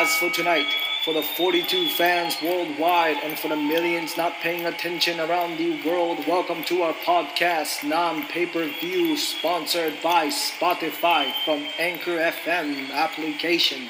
[0.00, 0.68] As for tonight,
[1.04, 6.24] for the 42 fans worldwide and for the millions not paying attention around the world,
[6.24, 13.88] welcome to our podcast, non pay per view, sponsored by Spotify from Anchor FM application.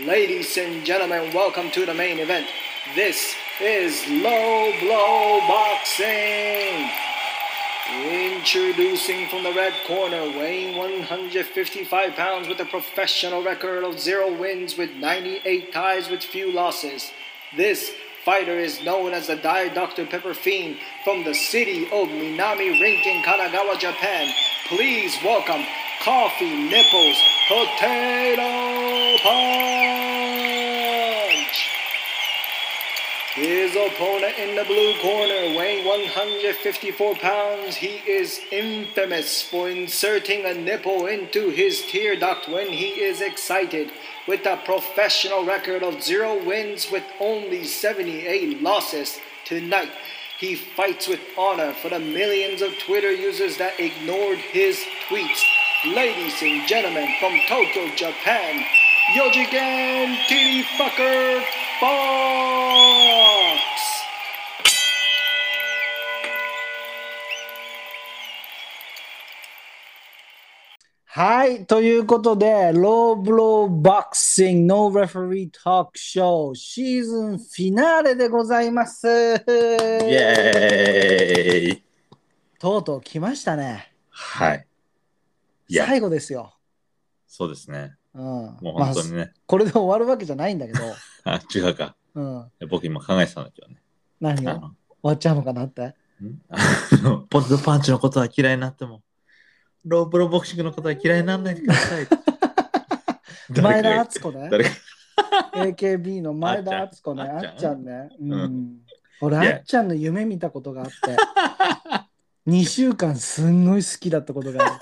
[0.00, 2.46] Ladies and gentlemen, welcome to the main event.
[2.94, 7.11] This is Low Blow Boxing.
[7.92, 14.78] Introducing from the red corner, weighing 155 pounds with a professional record of zero wins
[14.78, 17.12] with 98 ties with few losses.
[17.54, 17.92] This
[18.24, 20.06] fighter is known as the Diet Dr.
[20.06, 24.32] Pepper Fiend from the city of Minami Rinkin, Kanagawa, Japan.
[24.68, 25.66] Please welcome
[26.00, 30.21] Coffee Nipples Potato Punch.
[33.34, 40.52] His opponent in the blue corner, weighing 154 pounds, he is infamous for inserting a
[40.52, 43.90] nipple into his tear duct when he is excited.
[44.28, 49.92] With a professional record of zero wins with only 78 losses, tonight
[50.38, 54.78] he fights with honor for the millions of Twitter users that ignored his
[55.08, 55.42] tweets.
[55.86, 58.62] Ladies and gentlemen, from Tokyo, Japan,
[59.14, 61.42] Yojigen Titty Fucker
[61.80, 61.92] Fox!
[71.04, 71.66] はい。
[71.66, 79.06] ということで、ローブローボクシングノーレフェリートークショーシーズンフィナーレでございます。
[79.06, 81.84] イエーイ
[82.58, 83.92] とうとう来ましたね。
[84.08, 84.66] はい。
[85.70, 86.54] 最後ですよ。
[87.26, 87.96] そうですね。
[88.14, 88.22] うん。
[88.22, 89.32] もう本当にまあね。
[89.46, 90.80] これで終わるわけじゃないんだけど、
[91.24, 91.96] あ、違うか。
[92.14, 92.50] うん。
[92.68, 93.76] 僕今考えてたんだけどね。
[94.20, 94.50] 何を？
[94.50, 94.62] 終
[95.02, 95.82] わっちゃうのかなって？
[95.84, 95.94] ん？
[96.50, 96.58] あ
[97.02, 99.02] のポテトパンチのことは嫌いになっても、
[99.84, 102.06] ロープロボクシングのことは嫌いにならないでください。
[103.60, 104.50] 前田敦子ね。
[105.52, 107.22] AKB の前田敦子ね。
[107.22, 108.08] ああっちゃんね。
[108.20, 108.24] う。
[108.24, 108.78] うん
[109.20, 110.92] 俺、あっちゃんの夢見たことがあって、
[112.48, 114.74] 2週間すんごい好きだったことがある。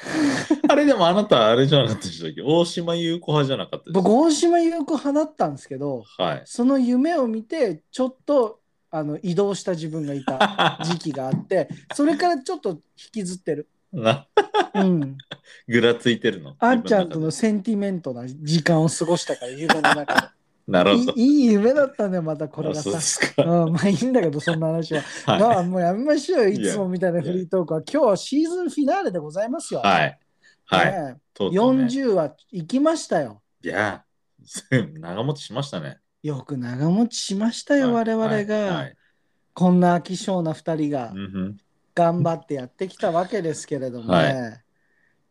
[0.68, 2.42] あれでもあなたあれじゃなかったでしたっけ？
[2.42, 6.42] 大島優子派じゃなかった僕、大島優子派だったんですけど、はい。
[6.44, 8.60] その夢を見て、ちょっと
[8.90, 12.78] あの移動した自分がいた 時期があって、それからちょっと引
[13.12, 13.68] きずってる。
[13.92, 14.26] な、
[14.74, 15.18] うん。
[15.66, 16.54] ぐらついてるの？
[16.58, 20.28] あっちゃんとのセンティメントな時間を過ごしたから、夢の中中で
[20.68, 21.20] なるほどで。
[21.20, 22.90] いい いい夢だったんだよ、またこれがさ
[23.38, 25.02] うん、まあいいんだけど、そんな話は。
[25.26, 25.40] はい。
[25.40, 27.82] まあもうやめましょうよ、いつもみたいなフリートークは。
[27.90, 29.80] 今日はシーズンフィナーレでございますよ。
[29.80, 30.18] はい。
[30.66, 30.92] はい。
[30.92, 33.42] ねとうとうね40は行きましたよ。
[33.64, 34.04] いや、
[35.00, 35.98] 長持ちしましたね。
[36.22, 38.90] よく長持ちしましたよ、はい我々が。
[39.54, 41.12] こんな飽き性な2人が
[41.94, 44.18] 頑張ってやってきたわけですけれどもね。
[44.18, 44.62] はい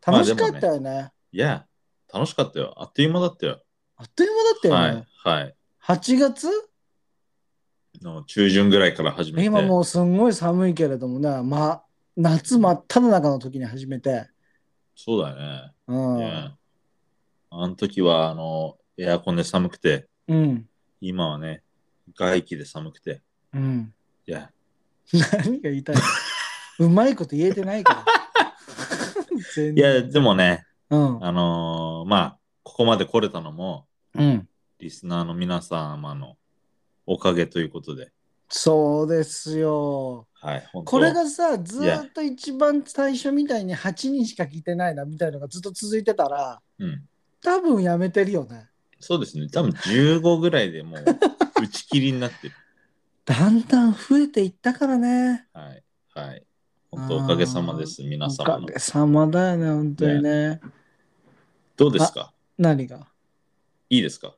[0.00, 1.10] 楽しかったよね。
[1.32, 1.66] いや、
[2.12, 2.72] 楽しかったよ。
[2.76, 3.60] あっという間だったよ。
[4.00, 5.06] あっという間だったよね。
[5.24, 5.42] はい。
[5.42, 5.54] はい。
[5.84, 6.48] 8月？
[8.00, 9.46] の中旬ぐらいから始めて。
[9.46, 11.84] 今もうすんごい寒いけれどもね、まあ、
[12.16, 14.28] 夏真っ只中の時に始めて。
[14.94, 15.72] そうだよね。
[15.88, 16.24] うん。
[17.50, 20.68] あの時は、あの、エアコンで寒くて、うん。
[21.00, 21.64] 今はね、
[22.14, 23.22] 外気で寒くて。
[23.52, 23.92] うん。
[24.26, 24.52] いや、
[25.12, 26.02] 何が言いたいの？
[26.86, 28.04] うまいこと言えてないから。
[29.56, 31.24] 全いや、でもね、うん。
[31.24, 33.87] あのーまあ、ここまで来れたのも、
[34.18, 34.48] うん。
[34.78, 36.36] リスナーの皆様の
[37.06, 38.10] おかげということで。
[38.50, 40.26] そうですよ。
[40.34, 40.64] はい。
[40.72, 47.02] これがさ、ずーっと一番最初みたいに8人しか聞いてないなみたいなのがずっと続いてたら、うん。
[47.42, 48.68] 多分やめてるよね。
[49.00, 49.48] そうですね。
[49.48, 51.04] 多分15ぐらいでもう
[51.62, 52.54] 打ち切りになってる。
[53.24, 55.46] だんだん増えていったからね。
[55.52, 55.82] はい。
[56.14, 56.42] はい。
[56.90, 58.02] 本当おかげさまです。
[58.02, 58.66] 皆お様の。
[58.66, 60.60] かげさまだよね、本当にね。
[61.76, 62.32] どうですか？
[62.56, 63.06] 何が？
[63.90, 64.34] いいですか？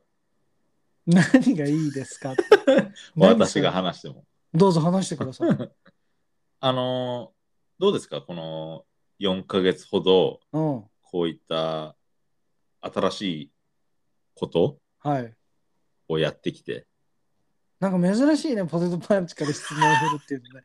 [1.06, 2.34] 何がいいですか
[3.16, 4.24] 私が話しても。
[4.52, 5.50] どうぞ話してください。
[6.60, 7.40] あのー
[7.80, 8.20] どうですか？
[8.20, 8.84] この
[9.20, 10.84] 4ヶ月ほど、うん。
[11.02, 11.96] こういった
[12.82, 13.52] 新しい
[14.34, 14.78] こと？
[14.98, 15.34] はい。
[16.08, 16.86] をやってきて。
[17.80, 20.64] なんか珍しいね、ポテトパンチから質問を振るっていうのね。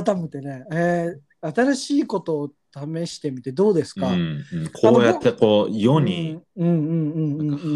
[0.04, 4.70] 改めてね、えー新しいことを試してみてどうですか、うんうん。
[4.72, 6.40] こうやってこう世に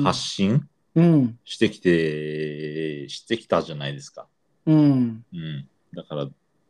[0.04, 1.38] 発信うん。
[1.44, 4.26] してきて、してきたじゃないですか。
[4.66, 5.24] うん。
[5.32, 5.68] うん。
[5.94, 6.28] だから、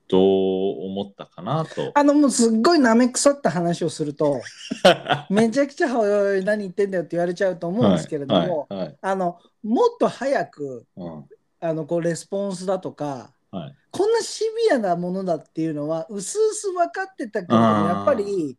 [0.09, 1.91] どう思ったかなと。
[1.95, 4.43] あのもうすっごいなめくさった話をすると
[5.31, 8.97] めちゃくちゃ「おいおい何言ってんだよ」って言われちゃうと思うんですけれども、はいはい。
[9.01, 11.25] あのもっと早くうん。
[11.61, 13.75] あのこうレスポンスだとかはい。
[13.91, 18.59] こんなシビアなものだっていうのはうすうす分かってたけれどやっぱり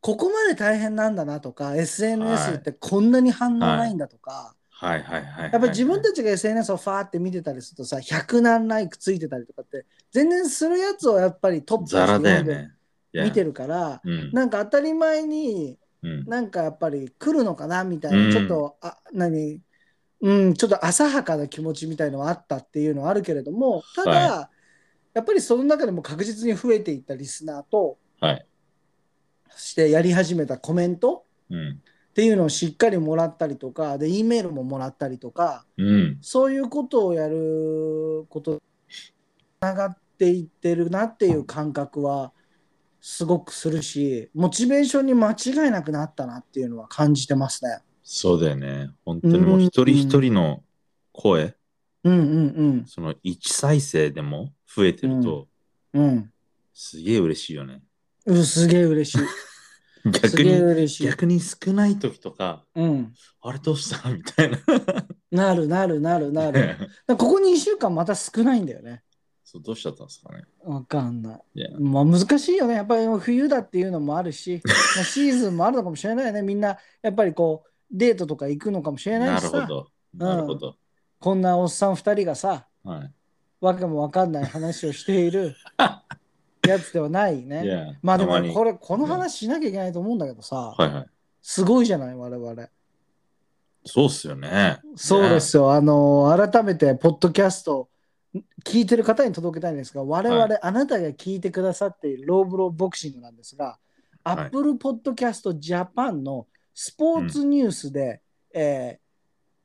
[0.00, 2.58] ここまで大変なんだなとか SNS はい。
[2.58, 5.02] ってこんなに反応ないんだとか、はい。
[5.02, 5.24] はい。
[5.24, 5.52] はい。
[5.52, 12.72] やっぱり自分たちが SNS をファーって見てたりするとさ、100何ライクついてたりとかって、全然するやつをやっぱりトップザラだよ読んでね。
[13.12, 13.24] いや。
[13.24, 14.30] 見てるから、うん。
[14.32, 16.24] なんか当たり前にうん。
[16.26, 18.30] なんかやっぱり来るのかなみたいな、うん。
[18.30, 19.60] ちょっと、あ、何、
[20.20, 24.50] うん、ちょっと浅はかな気持ちみたいのはあったっていうのはあるけれども、ただ、は
[25.14, 28.46] やっぱりその中でも確実に増えていったリスナーと、はい。
[29.50, 31.70] そしてやり始めたコメントうん。
[31.70, 36.18] っていうのをしっかりもらったりとか、で、E メールももらったりとか、うん。
[36.20, 42.32] そういうことをやることつながっていってるなっていう感覚は
[43.00, 47.78] すごくするし、モチベーションに間違いなくなったなっていうのは感じてますね。
[48.10, 48.88] そうだよね。
[49.04, 50.64] 本当にもう一人一人の
[51.12, 51.54] 声、
[52.04, 55.46] うんうんその1再生でも増えてると、
[55.92, 56.04] うん。
[56.04, 56.32] うん。
[56.72, 57.82] すげえ嬉しいよね。
[58.24, 59.18] うん、すげえ嬉しい。
[60.26, 61.04] す逆げえに、嬉しい。
[61.04, 63.12] 逆に少ない時とか、うん。
[63.42, 64.08] あれどうした？
[64.08, 64.58] みたいな。
[65.30, 66.60] なるなるなるなる。
[66.60, 69.02] だからここ2週間また少ないんだよね。
[69.44, 70.44] そうどうしちゃったんですかね。
[70.64, 71.40] わかんない。
[71.56, 72.74] いや、まあ難しいよね。
[72.76, 74.62] やっぱり冬だっていうのもあるし、
[74.96, 76.40] まあシーズンもあるのかもしれないよね。
[76.40, 79.56] みんな、やっぱりこう、デートとか行くのかもしれないなしさ。
[79.56, 79.88] るほど。
[80.14, 80.76] なるほど。
[81.20, 83.12] こんなおっさん2人がさ、はい。
[83.60, 85.56] わけもわかんない話をしている
[86.66, 87.66] やつではないいね。
[87.66, 91.06] や、まあでもこれ、この話しなきゃいけないと思うんだけどさ、はいはい。
[91.42, 92.68] すごいじゃない、我々。
[93.84, 94.80] そうっすよね。
[94.96, 95.72] そうですよ。
[95.72, 97.88] あの、改めて、ポッドキャスト、
[98.64, 103.78] 聞いてる方に届けたいんですが、我々、はあなたが聞いてくださっているローブローボクシングなんですが、はい
[104.24, 106.46] Apple Podcast Japan の
[106.80, 108.22] スポーツニュースで、
[108.54, 109.00] え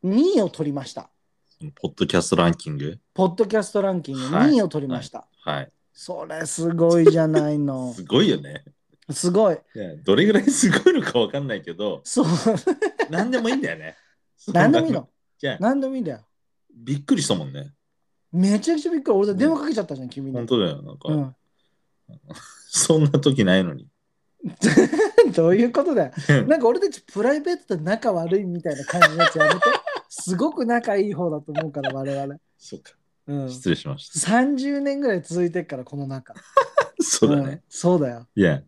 [0.03, 1.11] ー2位を取りました。
[1.59, 1.67] い。
[1.67, 2.97] ポッドキャストランキング？
[3.13, 5.27] ポッドキャストランキングはい2位を取りました。
[5.43, 5.71] はい。
[5.93, 8.03] それすごいじゃないの す。
[8.03, 8.65] ごいよね。
[9.11, 9.59] すごい。
[10.03, 12.25] どれぐらいすごいのかわかんないけど、そう。
[13.11, 13.95] 何でもいいんだよね。
[14.51, 15.07] 何でもいいの。
[15.37, 16.25] じゃあ、何でもいいんだよ。
[16.73, 17.75] びっくりしたもんね。
[18.31, 19.17] めちゃくちゃびっくり。
[19.19, 20.33] 俺電話かけちゃったじゃん、君に。
[20.35, 20.81] 本当だよ。
[20.81, 21.35] なんか、うん。
[22.69, 23.87] そんな時ないのに。
[25.31, 26.11] どういうことだよ。
[26.47, 29.59] なんか俺たちプライベートと仲悪いみたいな感じのやつやめて。
[30.09, 32.35] すごく仲いい方だと思うから、我々。
[32.57, 32.93] そうか。
[33.25, 34.31] うん、失礼しました。
[34.31, 36.33] 30年ぐらい続いてっから、この仲。
[36.99, 37.53] そうだね。
[37.55, 38.27] んそうだよ。
[38.35, 38.61] いや、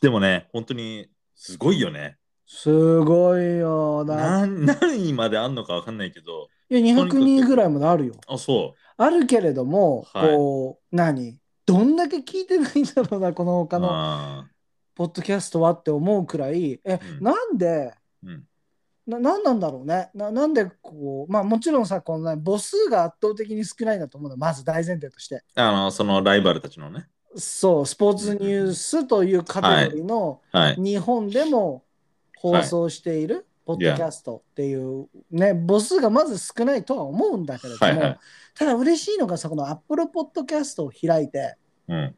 [0.00, 2.16] でもね、本当にすごいよね。
[2.46, 4.46] すごいよな。
[4.46, 8.14] 何何位まであんのかわかんないけど、いや、200人ぐらいまであるよ。
[8.26, 11.38] あ、そあるけれども、はいこう、何？
[11.66, 13.64] どんだけ聞いてないんだろうな、このう。
[13.64, 14.46] 他のあ
[14.96, 17.94] ポッドキャストはって思うくらい、え、うんなんで、
[18.24, 18.44] うん
[19.06, 20.32] ななんなんだろうねな。
[20.32, 25.44] なんでこう、まあもちろんさ、このね母数が圧倒的に少ないんだと思うの、まず大前提として。
[25.54, 27.06] あの、そのライバルたちのね。
[27.36, 30.76] そう、スポーツニュースというカテゴリーのはい。
[30.76, 31.84] 日本でも
[32.36, 38.18] 放送しているポッドキャストっていうね、母数がまず少ないとは思うんだけれども、はいはい
[38.58, 41.56] ただ嬉しいのがさ、この Apple Podcast を開いて、
[41.88, 42.16] うん。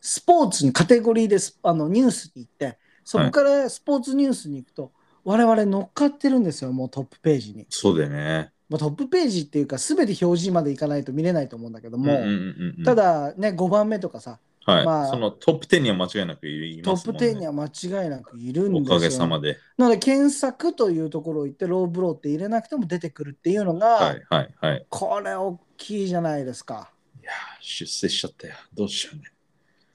[0.00, 4.92] スポーツにカテゴリーでスあのニュースに行って、そこからスポーツニュースに行くと、
[5.24, 7.66] 我々乗っかってるんですよ、もうトップページに。
[7.70, 8.52] そうだよね。
[8.68, 17.26] まあ、トップページっていうか、すべて表示までいかないと見れないと思うんだけども、うんうんうんうんた、だね、5番目とかさ、はい、まあそのトップ10には間違いなくいトップますもんね。
[17.28, 18.96] 10には間違いなくいるんですよ。
[18.96, 19.56] おかげさまで。
[19.78, 24.86] なので、検索というところを行って、ローブローって入れなくても出てくるっていうのが、はいはいはい。
[24.90, 26.90] これ大きいじゃないですか。
[27.22, 28.54] いやー、出世しちゃったよ。
[28.74, 29.22] どうしようね。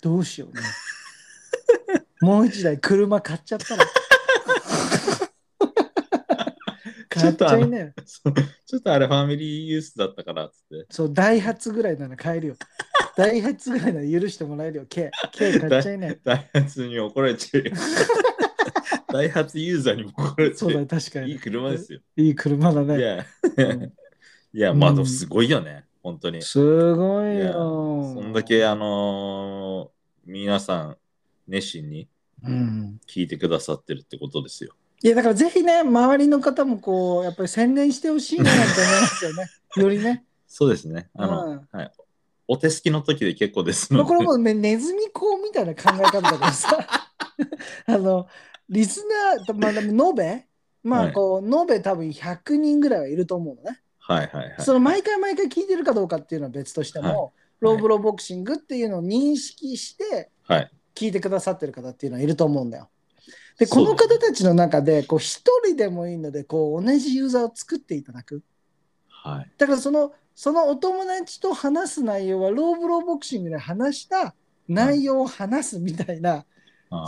[0.03, 0.61] どうしようね。
[2.19, 3.85] もう一台車買っちゃったら。
[7.07, 7.93] 買っちゃいなよ。
[8.65, 10.85] ちょっとあれファミリーユースだったからっつって。
[10.89, 12.55] そう、ダイハツぐらいなら買えるよ。
[13.15, 14.85] ダイハツぐらいなら許してもらえるよ。
[14.89, 16.17] K、K 買っちゃいなよ。
[16.21, 17.71] ダイハツに怒られちゃうよ。
[19.13, 20.85] ダイハツユーザーにも怒られちゃそうだ。
[20.85, 21.31] 確かに。
[21.31, 22.01] いい車ですよ。
[22.17, 22.97] いい車だね。
[22.97, 23.25] いや、
[23.57, 23.93] うん
[24.55, 25.85] いや、まあすごいよね。
[26.03, 26.41] 本当に。
[26.41, 28.13] すごいよ。
[28.13, 29.92] そんだけあのー
[30.25, 30.97] 皆さん
[31.47, 32.07] 熱心に
[32.43, 32.99] うん。
[33.07, 34.73] 聞いてくださってるってことですよ。
[35.01, 39.45] いや、だからぜひね、周りの方もこう、やっぱり宣伝してほしいななんて思いますよね。
[39.77, 40.25] よりね。
[40.47, 41.09] そうですね。
[41.15, 41.91] あの、うんはい。
[42.47, 44.15] お手すきの時で結構ですまあ、ので。
[44.15, 46.77] これもうねネズミ講みたいな考え方だからさ、
[47.87, 48.27] あの、
[48.69, 49.05] リス
[49.37, 50.47] ナーと、まあ、延べ、
[50.83, 53.81] まはいあこう、延べ多分100人ぐらいはいると思うのね。
[53.99, 54.55] はいはいはい。
[54.59, 60.71] その毎回毎回聞いてるかどうかっていうのは別としても、ローブローボクシングっていうのを認識してはい。
[60.95, 62.89] 聞いてくださってる方っていうのはいると思うんだよ。
[63.57, 68.43] で、この方たちの中で、こう、一人でもいいので、こう、同じユーザーを作っていただく。
[69.07, 69.51] はい。
[69.57, 74.35] だからその、そのお友達と話す内容は、ローブローボクシングで話した
[74.67, 76.45] 内容を話すみたいな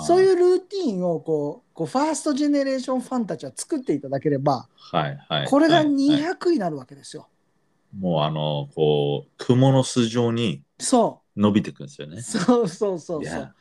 [0.05, 5.47] そういうルーティンをこうこうファーストジェネレーションファンたちは作っていただければはいはい。
[5.47, 7.27] これがはいはい200になるわけですよ。
[7.99, 12.21] もうあの、こう、雲の巣状にそ伸びていくんですよねう。
[12.21, 13.55] そうそうそうそう。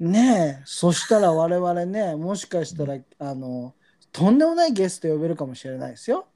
[0.00, 3.74] ねえそしたら我々ねもしかしたらあの
[4.12, 6.26] とんでもないゲスト呼べるかもしれないですよ。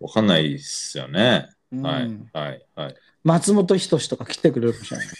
[0.00, 1.48] わかんないっすよね。
[1.72, 2.94] うんはいはいはい。
[3.22, 5.14] 松本人志とか来てくれるかもしれないで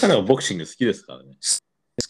[0.00, 1.36] 彼はボクシング好きですからね。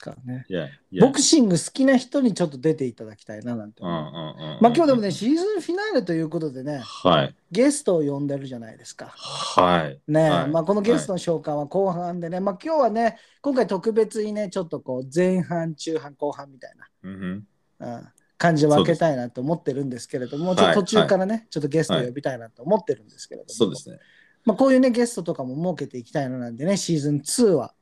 [0.04, 0.44] すからね。
[0.48, 1.06] いやいや。
[1.06, 4.12] ボクシング好きな人にちょっと出ていただきたいななんてうんうん思う。
[4.12, 4.58] うんうん。
[4.60, 7.34] まあ今日でもね、シーズンフィナーレということでね、はい。
[7.50, 9.06] ゲストを呼んでるじゃないですか。
[9.06, 10.00] はい。
[10.06, 16.72] ね、はいまあこのゲストの紹介は後半でね、まあ今日はね、今回特別にね、ちょっとこう前半、中半、後半みたい
[17.04, 17.46] うん
[17.78, 23.98] な、うん、感じで分けたいなと思ってるんですけれども、はいちょっと途中からね、ちょっとゲストを呼びたいなと思ってるんですけれども、そうですね。
[24.44, 27.74] まあこういうね、ゲストとかも設けていきたいのなんでね、シーズン2は、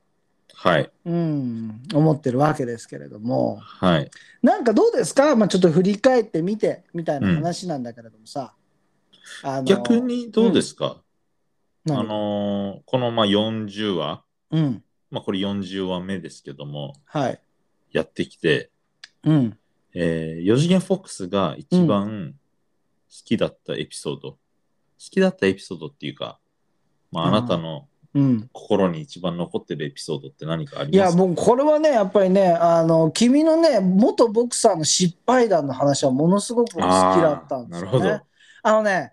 [0.62, 0.88] はい。
[1.06, 4.10] うん、思ってるわけですけれども、はい。
[4.44, 8.54] なんかどうですか、まあ、ちょっと振り返ってみてみたいな話なんだけれどもさ。
[9.42, 11.02] あの逆にどうですか、
[11.84, 11.98] 何？
[11.98, 14.84] あのーこのまあ40話、うん。
[15.10, 17.40] まあこれ40話目ですけども、はい。
[17.90, 18.70] やってきて、
[19.24, 19.58] うん。
[19.94, 22.34] えー、4次元フォックスが一番
[23.10, 24.38] 好きだったエピソード、好
[24.98, 26.38] きだったエピソードっていうか、
[27.10, 28.48] まあ、あなたのうん。
[28.52, 31.22] 心に一番残ってるエピソードって何かありいや、ますか？
[31.24, 36.90] もうこれはね、やっぱりね、あの、君のね、元ボクサーの失敗談の話はものすごく僕好き
[37.22, 37.98] だったんですよ、ね。
[37.98, 38.20] なるほど
[38.64, 39.12] あのね、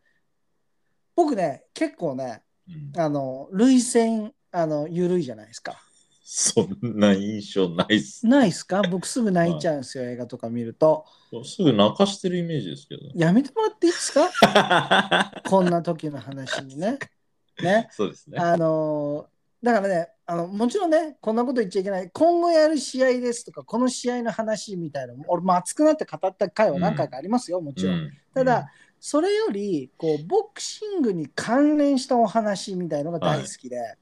[1.15, 5.75] 僕ね、結構ね、うんあの、涙腺、あの、緩いじゃないですか。
[6.23, 8.27] そんな印象ないっす。
[8.27, 8.83] ないっすか？
[8.83, 11.05] 僕すぐ泣いちゃうんですよ、 映画とか見ると。
[11.43, 13.01] すぐ泣かしてるイメージですけど。
[13.15, 15.31] やめてもらっていいですか？
[15.49, 16.99] こんな時の話にね。
[17.63, 17.87] ね。
[17.93, 18.37] そうですね。
[18.39, 27.95] あのーだからねあの、もちろんね、こんなこと言っちゃいけない、今後やる試合ですとか、この試合の話みたいな俺も熱くなって語った回は何回かありますよ、もちろん。
[27.95, 33.97] うんただ、それよりこう、ボクシングに関連したお話みたいのが大好きで、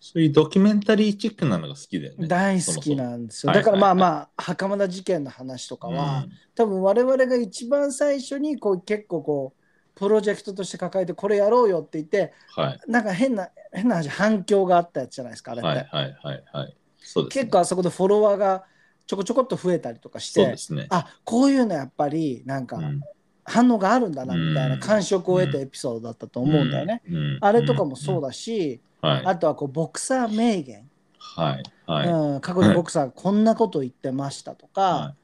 [0.00, 2.26] そういうドキュメンタリーチックなのが好きだよね。
[2.26, 3.52] 大好きなんですよ。
[3.52, 9.59] そもそもだからまあはいはいまあ、袴田事件の話とかは、うん多分我々が一番最初にこう結構こう、
[9.94, 15.68] プロジェクトとして抱えてこれやろうよって言って、はいなんか変な、変な話、反響があったやつじゃないですか、あれって。
[15.68, 16.76] はいはいはいはい。
[16.98, 17.42] そうですね。
[17.42, 18.64] 結構あそこでフォロワーが
[19.06, 20.86] ちょこちょこっと増えたりとかしてね。
[20.90, 23.00] あこういうのやっぱりなんかうん
[23.44, 27.02] 反応があるんだなみたいなうん感触を得たエピソードだったと思うんだよね。。
[27.08, 32.08] うんあれとかもそうだし、うんはいあとはこうボクサー名言、はいはい。
[32.08, 35.14] うん、過去にボクサーがこんなこと言ってましたとか、は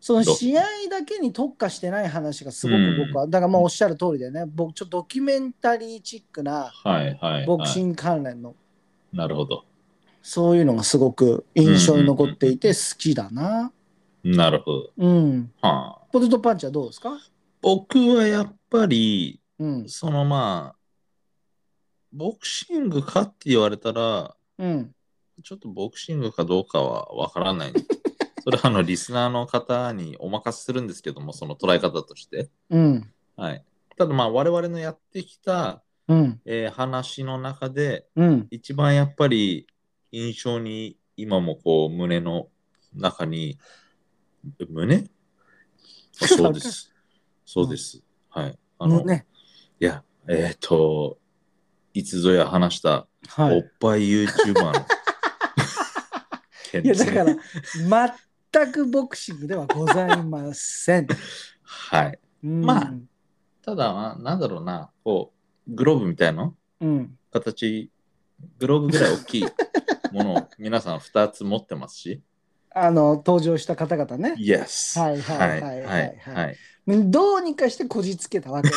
[0.00, 7.46] その試合だけに特化してない話がすごく僕は、だからまあおっしゃる通りでね僕ちょっとドキュメンタリーチックないはいはい。
[7.46, 8.54] ボクシング関連の
[9.12, 9.64] なるほど。
[10.22, 13.72] そういうのがすごく印象に残っていて好きだな。
[14.22, 14.90] なるほど。
[14.98, 15.50] うん。
[15.62, 17.18] はあ、ポテトパンチはどうですか？
[17.62, 19.88] 僕はやっぱり、うん。
[19.88, 20.78] そのまあ、
[22.12, 24.94] ボクシングかって言われたら、うん。
[25.42, 27.72] ちょっとボクシングかどうかはわからない。
[28.42, 32.50] それはあのリスナーの方にお任せするんですけども、その捉え方として。
[32.70, 33.12] うん。
[33.36, 33.64] はい。
[33.96, 36.40] ただまあ我々のやってきた、うん。
[36.44, 38.46] えー話の中で、うん。
[38.50, 39.66] 一番やっぱり
[40.12, 42.48] 印象に今もこう胸の
[42.94, 43.58] 中に、
[44.60, 45.04] え胸？
[46.22, 46.92] あ そうです。
[47.44, 48.02] そうです。
[48.30, 48.58] はい。
[48.78, 49.26] あの、ね。
[49.80, 51.18] いや、えっ、と、
[51.94, 53.56] いつぞや話したはい。
[53.56, 54.72] おっぱい YouTuber の
[56.70, 57.36] 件いや、だから、
[58.52, 61.06] 全くボクシングではございません。
[61.62, 62.18] はい。
[62.44, 62.92] うんまあ
[63.62, 65.32] ただ、まあなんだろうな、こ
[65.68, 67.18] う、グローブみたいなうん。
[67.30, 67.90] 形、
[68.58, 69.46] グローブぐらい大きい
[70.12, 72.22] ものを皆さん2つ持ってますし、
[72.70, 74.34] あの、登場した方々ね。
[74.38, 74.98] Yes。
[74.98, 76.16] はいはいはいはいはい。
[76.34, 76.56] はい。
[77.10, 78.74] どうにかしてこじつけたわけね。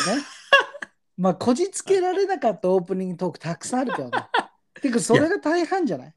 [1.16, 4.10] まあ、こじつけられなかったオープニングトークたくさんあるけどね。
[4.82, 6.14] てか、それが大半じゃない？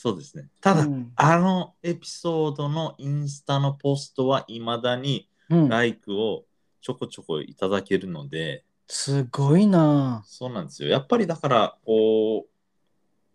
[0.00, 0.48] そうですね。
[0.60, 6.44] ただ、うんあのエピソードのインスタのポストはいまだにうん、ライクを
[6.80, 10.88] ちょこちょこいただけるので、すごいなそうなんですよ。
[10.88, 12.48] やっぱりだから、こう、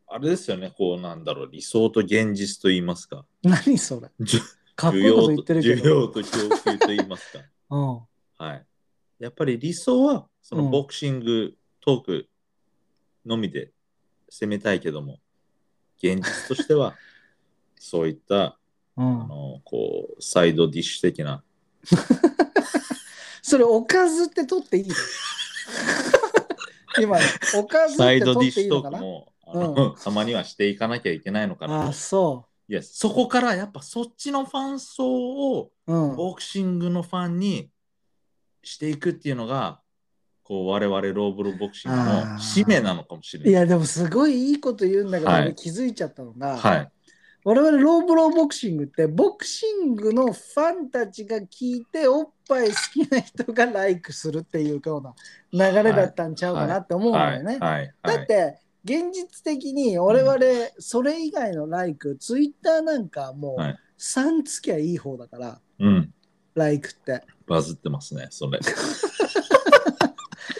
[0.08, 3.26] あれですよね、こうなんだろう、理想と現実と言いますか。
[3.42, 4.40] 何それじゅ
[4.76, 5.90] かっこいいこと言ってるけ需ど。
[5.90, 7.40] 要と供給と言いますか。
[7.72, 8.00] うん
[8.38, 8.66] はい。
[9.20, 12.30] やっぱり理想は、そのうんボクシングトーク
[13.26, 13.74] のみで
[14.30, 15.20] 攻めたいけども、
[16.04, 16.96] 現実としては、
[17.80, 18.58] そういった、あ
[18.98, 21.44] うん、の、こう、サイドディッシュ的な、
[23.42, 24.96] それおかずって取っていいの？
[27.02, 27.18] 今
[27.56, 31.86] おかずってサイドディッシュト取っていいのかも、あのたまにはしていかなきゃいけないのかな。
[31.86, 36.16] ああそいいや、そこからやっぱそっちのファン層をうん。
[36.16, 37.70] ボクシングのファンに
[38.64, 39.82] していくっていうのが、
[40.44, 43.52] こう我々ローブローボクシングの使命なのかもしれない。
[43.52, 46.92] いや、でもすごいいいこと言うんだけど、はい俺気づいちゃったのが、はい。
[47.46, 55.00] 我々ローブローボクシングって、ボクシングのファンたちが聞いて、おっぱい好きな人がライクするっていうよ
[55.52, 57.38] うな流れだったんちゃうかなって思うんだはい。
[57.38, 57.58] よね。
[57.60, 57.94] はい。
[58.02, 60.40] だって、現実的に我々、
[60.80, 66.14] それ以外のライク、ツイッターなんかもうはい3つきゃいい方だから、うん。
[66.56, 67.24] ライクって。
[67.48, 68.60] バズってますね、それ。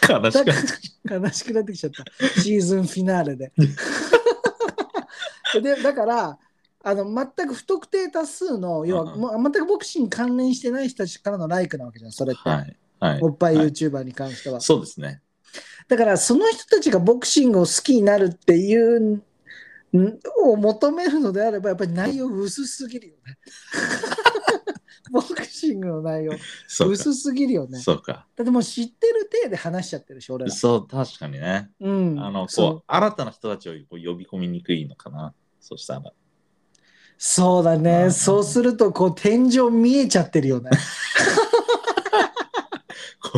[0.08, 1.16] 悲しかった。
[1.16, 2.06] 悲しくなってきちゃった。
[2.42, 3.52] シーズンフィナーレで。
[5.62, 6.40] でだから
[6.84, 12.78] あの全く不特定多数の要はうんもう全くボクシングに関連してない人たちからのライクなわけじゃんそれって、はい。
[13.00, 13.20] はい。
[13.22, 15.22] おっぱいはい YouTuber に関しては、そうですね。
[15.88, 19.22] だからその人たちがボクシングを好きになるっていうん
[20.44, 23.38] を求めるのであればやっぱり内容薄すぎるよね
[25.12, 26.34] ボクシングの内容
[26.68, 26.94] そうか。
[26.94, 28.28] 薄すぎるよねそうか。
[28.36, 31.72] だってもう知ってる体で話しちゃってるし俺らそう、確かにね。
[31.80, 35.34] うんあの、そうこう、新たな人たちをこう呼び込みにくいのかな。
[35.60, 36.14] そしたら。
[37.18, 40.78] そうだね、うんそうするとこう天井見えちゃってるよねこ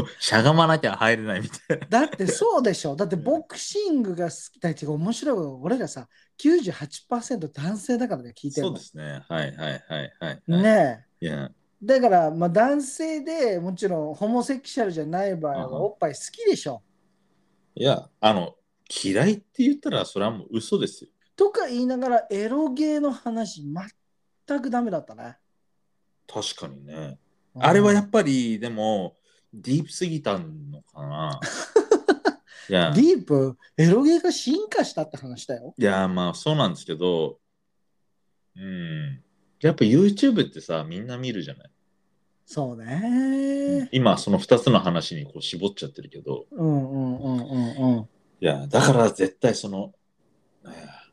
[0.02, 1.88] うしゃがまなきゃ入れないみたいな。
[1.88, 6.08] だってそうでしょだってボクシングが好きだって面白い俺らさ
[6.40, 9.24] 98%男性だからね聞いてるのそうですね。
[9.28, 10.42] はいはいはいはい。
[10.48, 11.50] ねえいや、
[11.82, 16.82] だから、まあ、男性でもちろんホモセクシャルじゃない場合はうんおっぱい好きでしょ。
[17.76, 18.56] いや、あの、
[19.04, 21.10] 嫌いって言ったらそれはもう嘘ですよ。
[21.36, 25.38] とか言いながらエロゲーの話全くダメだったね。
[26.28, 26.94] 確かにね。
[26.94, 27.20] うん
[27.58, 29.16] あれはやっぱり、でも、
[29.62, 31.40] ディープすぎたのかな。
[32.70, 35.74] いや、ディープエロゲーが進化したって話だよ。
[35.78, 37.40] いや、まあそうなんですけど、
[38.56, 39.22] うん。
[39.62, 41.72] やっぱ YouTube ってさ、みんな見るじゃない。
[42.46, 43.90] そうね。
[43.92, 48.10] 今、その2つの話にこう絞っちゃってるけど、うんうんうんうんうん。
[48.42, 49.94] いや、だから絶対その、
[50.66, 51.06] えー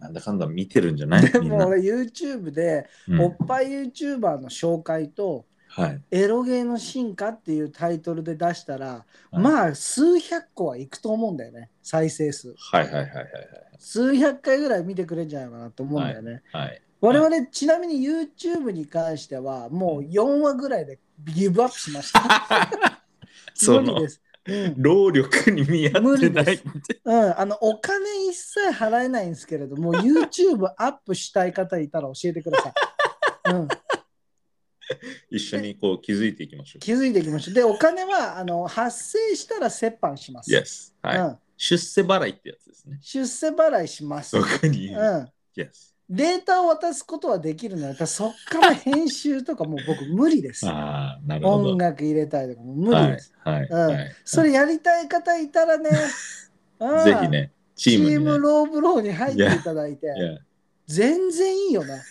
[0.00, 1.30] なんだかんだ見てるんじゃない？
[1.30, 6.02] でも俺 YouTube でうんおっぱい YouTuber の紹介とはい。
[6.10, 12.54] エロゲーの進化っていうタイトルで出したら、はいまあ数百個はいくと思うんだよね再生数。
[12.58, 13.28] はいはいはいはい
[13.78, 16.42] 数百回ぐらい見てくれんじゃないかなと思うんだよね。
[16.52, 16.66] はい。
[16.66, 16.82] はい。
[17.00, 22.20] 我々、ちなみに YouTube に関してはもう4話ぐらいでギブアップしました。
[23.72, 24.20] 無理です。
[24.20, 24.30] うん
[24.78, 26.60] 労力に見合ってない。
[27.04, 33.52] うん、あのお金一切払えないんですけれども YouTube アップしたい方いたら教えてください。
[33.52, 33.68] うん、
[35.30, 36.80] 一緒にこう気づいていきましょう。
[36.80, 37.54] 気づいていきましょう。
[37.54, 40.50] で、お金はあの発生したら折半します。
[40.50, 40.92] Yes。
[41.02, 41.18] はい。
[41.18, 42.98] うん、出世払いってやつですね。
[43.00, 44.30] 出世払いします。
[44.30, 45.00] そこに言う。
[45.00, 45.90] うん、Yes。
[46.10, 50.66] データを渡すことはできるので、そっから編集とかもう僕無理です。
[50.66, 51.70] ああ、なるほど。
[51.70, 53.32] 音楽入れたりとかも無理です。
[53.44, 53.62] はい。
[53.62, 53.94] うんはい。
[53.94, 55.88] はいそれやりたい方いたらね、
[56.80, 58.16] うんぜひね、チチームに、ね。
[58.16, 60.08] ームローブローに入っていただいて、
[60.88, 62.02] 全然いいよね。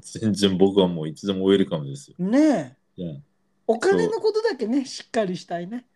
[0.00, 2.16] 全然僕はもういつでもウェルカムですよ。
[2.18, 3.20] ねえ。
[3.66, 5.86] お金のことだけね、しっかりしたいね。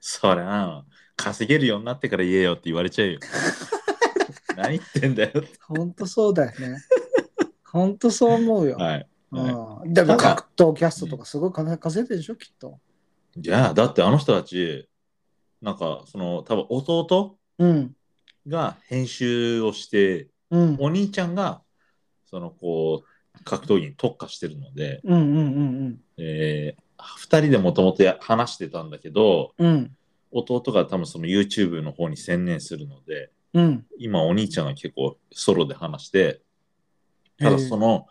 [0.00, 0.84] そりゃ、
[1.16, 3.20] 稼げるようになってから言えよって言われちゃうよ。
[4.56, 5.48] 何言ってんだよって。
[5.60, 6.78] ほんとそうだよね。
[7.64, 8.76] ほんとそう思うよ。
[8.76, 9.08] はい。
[9.32, 12.78] うん、でも格闘キャストとかすごい金稼いでるでしょ、きっと。
[13.36, 14.88] いや、だってあの人たち、
[15.62, 17.96] なんか、その、多分弟うん。
[18.46, 20.76] が編集をして、うん。
[20.80, 21.62] お兄ちゃんが、
[22.32, 25.40] その、こう、格闘技に特化してるので、うんうんう
[25.90, 29.68] んえー、2人でもともと話してたんだけど、うん。
[29.68, 29.96] うん。
[30.32, 33.86] 弟が多分その YouTube の方に専念するので、うん。
[33.98, 36.40] 今お兄ちゃんが結構ソロで話して、
[37.38, 38.06] ただその、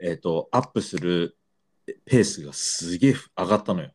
[0.00, 1.36] えっ、と、アップする
[2.06, 3.90] ペースがすげえ上がったのよ。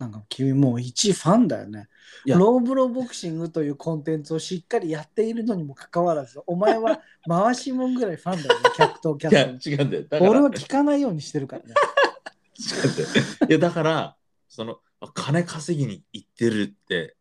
[0.00, 1.88] なんか君もう一ファンだよね。
[2.26, 9.76] ローブローボクシングというコンテンツをしっかりやっているのにもかかわらず、お前は回しもんぐらいファンだよね、格闘キャいや、ストに。
[9.76, 10.02] 違うんだよ。
[10.04, 11.74] だから、俺は聞かないようにしてるからね。
[12.58, 13.08] 違うんだよ。
[13.50, 14.16] いや、だから、
[14.48, 17.16] その、あ金稼ぎに行ってるって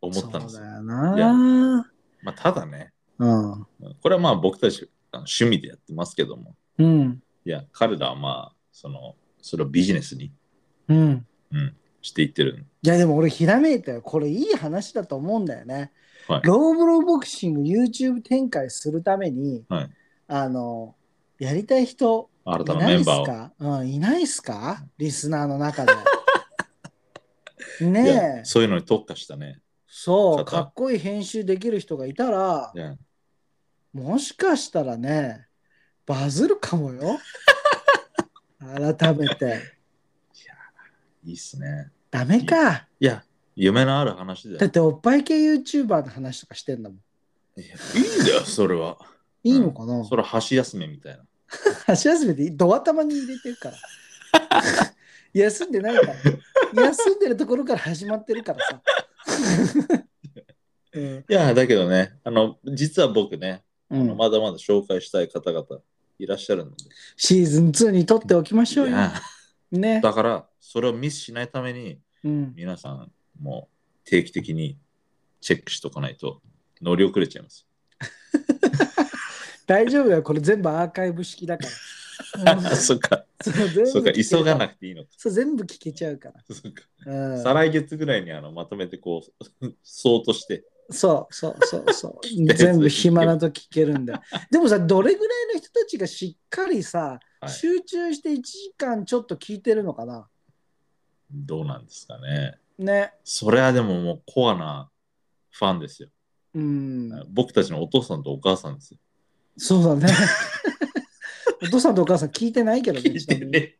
[0.00, 0.58] 思ったんですよ。
[0.58, 1.92] そうだよな。
[2.22, 3.66] まあ、ただね、うん。
[4.02, 7.22] これはまあ僕たち趣味でやってますけども、うん。
[7.44, 10.32] いや、彼らはまあ、その、それをビジネスに、
[10.88, 11.26] うん。
[11.52, 12.64] うん、していってる。
[12.82, 14.02] いやでも俺ひらめいたよ。
[14.02, 15.92] これいい話だと思うんだよね。
[16.26, 19.90] はいローブローボクシング YouTube 展開するために、はい
[20.26, 20.94] あの、
[21.38, 23.04] やりたい人新たいないっす。
[23.04, 24.84] か、うん、いないっすか？
[24.98, 25.94] リスナーの中で。
[27.80, 29.60] ねえ、そういうのに特化したね。
[29.86, 32.96] そう、方かっこいい編集できる人がいたらい、や
[33.92, 35.46] もしかしたらね、
[36.04, 37.18] バズるかもよ。
[38.60, 39.77] 改めて。
[41.28, 41.90] いいっすね。
[42.10, 42.86] ダメか。
[42.98, 43.22] いや、
[43.54, 44.60] 夢のある話だよ。
[44.60, 47.60] だっておっぱい系 YouTuber の話とかしてんだもん。
[47.60, 48.96] いやいいんだよ、それは。
[49.44, 51.24] いいのかな、それは箸休めみたいな。
[51.84, 53.76] 箸休めてドア玉に入れてるから。
[55.34, 56.82] 休んでないから。
[56.82, 58.82] 休んでるところから始まってるからさ。
[60.94, 65.66] うんいや、だけどね、あの、実は僕ね、うんまだまだ紹介したい方々
[66.18, 66.76] いらっしゃるので。
[67.16, 68.96] シーズン2に撮っておきましょうよ。
[69.72, 70.00] ね。
[70.00, 73.68] だから、それをミスしないために、うん、皆さんも
[74.04, 74.78] 定期的に
[75.40, 76.40] チェックしとかないと
[76.80, 77.66] 乗り遅れちゃいます。
[79.66, 80.22] 大丈夫よ。
[80.22, 81.70] これ全部アーカイブ式だから。
[82.54, 85.10] う んそっか、そうか、急がなくていいのか。
[85.16, 86.42] そう全部聞けちゃうから。
[86.54, 89.22] そっかうん再来月ぐらいにあのまとめてこ
[89.60, 90.64] う、そうとして。
[90.90, 92.26] そうそうそうそう。
[92.54, 94.20] 全部暇なと聞けるんだよ。
[94.50, 100.26] でもさ、どれぐらいの人たちがしっかりさ、はい集中して1時間ちょっと聞いてるのかな？
[101.30, 102.58] どうなんですかね。
[102.78, 103.12] ね。
[103.22, 104.90] それはでももうコアな
[105.52, 106.08] ファンですよ。
[106.54, 107.10] うん。
[107.28, 108.98] 僕たちのお父さんとお母さんですよ。
[109.56, 110.12] そうだね。
[111.62, 113.08] お父さんとお母さん聞いてないけどね。
[113.08, 113.76] 聞いてね。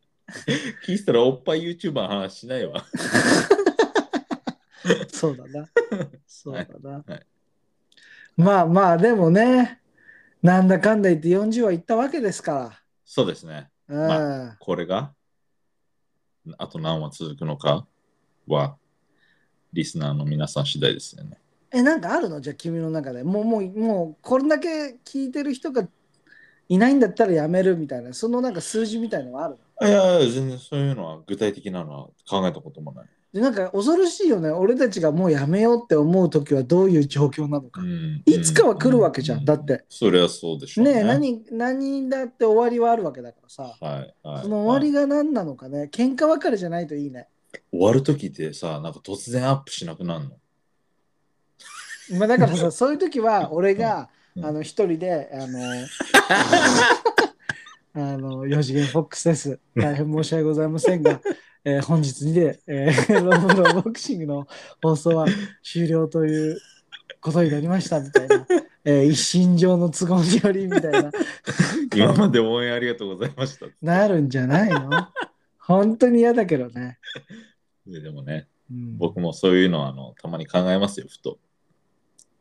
[0.85, 2.85] 聞いてたらおっぱい YouTuber の話しないわ。
[5.19, 5.69] そうだな。
[6.25, 7.03] そうだな。
[7.05, 7.25] はい
[8.37, 9.81] まあまあ、でもね、
[10.41, 13.69] なんだかんだ言って40は行ったわけですかそうですね。
[13.89, 13.97] ら。
[13.97, 14.47] うん。
[14.47, 15.13] まこれが
[16.57, 17.85] あと何話続くのか
[18.47, 18.77] は
[19.73, 21.37] リスナーの皆さん次第ですよね。
[21.71, 22.39] え、なんかあるの？
[22.39, 23.23] じゃあ君の中で。
[23.23, 25.87] もう、もう、もう、これだけ聞いてる人が
[26.69, 29.87] いないんだったらやめるみたいな、そのなんか数字みたいのがあるの？
[29.87, 33.09] いやいや、全然そういうのは具体的なのは考えたこともない。
[33.33, 34.49] で、なんか恐ろしいよね。
[34.49, 37.81] 俺たちがもうやめようって思うときはどういう状況なのか。
[37.81, 39.85] うんいつかは来るわけじゃんうだって。
[39.89, 40.93] それはそうでしょうね。
[40.95, 43.75] ねえ、何、何だって終わりはあるわけだからさ。
[43.79, 45.89] はいはい、その終わりはいが何なのかね。
[45.91, 47.27] 喧嘩別れじゃないといいね。
[47.71, 50.31] 終わるときってさ、なんか突然アップしなくなるの？
[52.17, 55.59] まあだからさ、 そういう時は俺が、うんあの一人で、あの、
[57.93, 59.59] あの、4次元フォックスです。
[59.75, 61.19] 大変申し訳ございませんが、
[61.65, 64.47] えー本日にで、えー ロブロボクシングの
[64.81, 65.27] 放送は
[65.63, 66.59] 終了という
[67.21, 68.45] ことになりましたみたいな、
[68.85, 71.11] えー一身上の都合によりみたいな、
[71.95, 73.67] 今まで応援ありがとうございました。
[73.81, 74.89] なるんじゃないの？
[75.57, 76.97] 本当に嫌だけどね。
[77.85, 78.97] ででもね、うん。
[78.97, 81.39] 僕もそういうのはあのたまに考えますよ、ふと。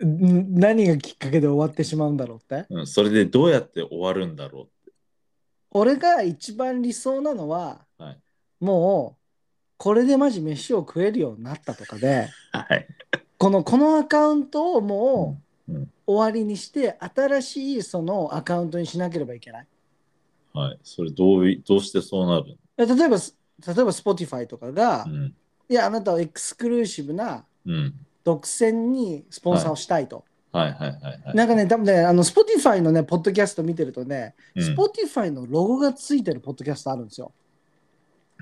[0.05, 0.55] ん？
[0.55, 2.67] 何がきっかけで終わってしまうんだろうって？
[2.71, 4.69] うん、それでどうやって終わるんだろ
[5.73, 7.88] 俺が一番理想なのは、はい
[8.61, 9.19] もう
[9.77, 12.57] これでマジ飯を食えるようになったとかでう。
[12.57, 12.87] はい。
[13.39, 15.73] このこのアカウントをもう、
[16.07, 19.67] 終わりにして新しいそのアカウントにしなければいけない。
[20.53, 20.79] はい。
[20.83, 25.35] それどういどうしてそうなるえ例えばす例えば Spotify とかが、のうん。
[25.69, 27.95] いやあなたはエクスクルーシブなうん。
[28.25, 30.25] 独占にスポンサーをしたいと。
[30.51, 31.37] はいはいはいはい。
[31.37, 37.33] なんかね、多分ね、あの Spotify のね、ポッドキャスト見てるとね、うん Spotify のロゴがついてるポッドキャストあるんですよ。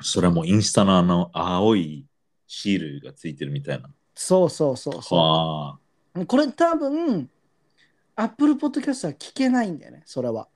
[0.03, 2.07] それはもうインスタのあの青い
[2.47, 3.91] シールがついてるみたいな。
[4.15, 5.79] そうそうそうそは
[6.15, 6.21] あ。
[6.21, 6.27] う。
[6.27, 7.31] これ多分、
[8.15, 10.49] Apple Podcast は聞けないんだよね、それは。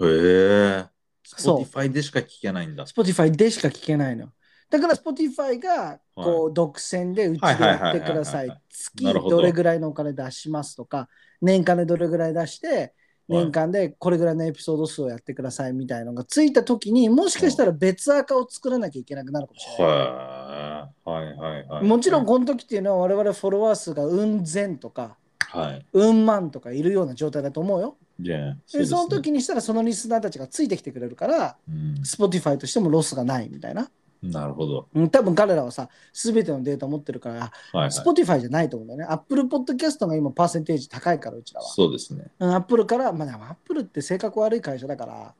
[0.00, 0.86] へえ。
[1.24, 2.84] そう Spotify でしか聞けないんだ。
[2.84, 4.28] Spotify でしか聞けないの。
[4.68, 8.62] だから Spotify がこう、は独占でうちでやってくださはい。
[8.68, 11.08] 月どれぐらいのお金出しますとか、
[11.40, 12.94] 年間でどれぐらい出して、
[13.28, 19.96] 年間でこれぐらいのエピソード数をやってくださいみたいなのがついたときにもしかしたら別アカを作らなきゃいけなくなるかもしれない。
[19.96, 21.84] はいはいはいはい。
[21.84, 25.86] もちろんこの時っていうのは我々フォロワー数がうん千とかはい。
[25.92, 27.96] うん万とかいるような状態だと思うよ。
[28.20, 33.90] いや、でその時にしたらそのリスナーたちがついてきてくれるから、うん、Spotify としてもロスがないみたいな。
[34.22, 34.88] なるほど。
[34.94, 37.88] うん多分彼らはさ、すべてのデータ持ってるから、はい、はい。
[37.90, 39.06] Spotify じゃないと思うんだよね。
[39.08, 41.66] Apple Podcast が今パーセンテージ高いから、うちらは。
[41.68, 42.26] そうですね。
[42.38, 45.34] うん、Apple から、まあ、Apple って性格悪い会社だから、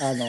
[0.00, 0.24] あの、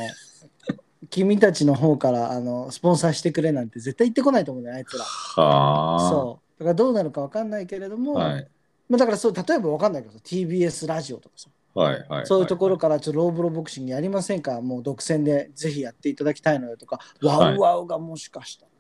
[1.09, 5.03] 君たちの方からあのスポンサーしてくれなんて絶対言ってこないと思うんだよ、あいつら。
[5.03, 6.09] はあ。
[6.09, 6.59] そう。
[6.59, 8.47] だからどうなるか分かんないけれども、はい。
[8.89, 12.25] まあ、だからそう、例えば分かんないけどさ、TBS ラジオとかさ、はいはい。
[12.25, 14.61] そういうところからちょっとローブロボクシングやりませんか？
[14.61, 18.71] もう独占でぜひやっていただきたいのよとか、 WOWOW がもしかしたら、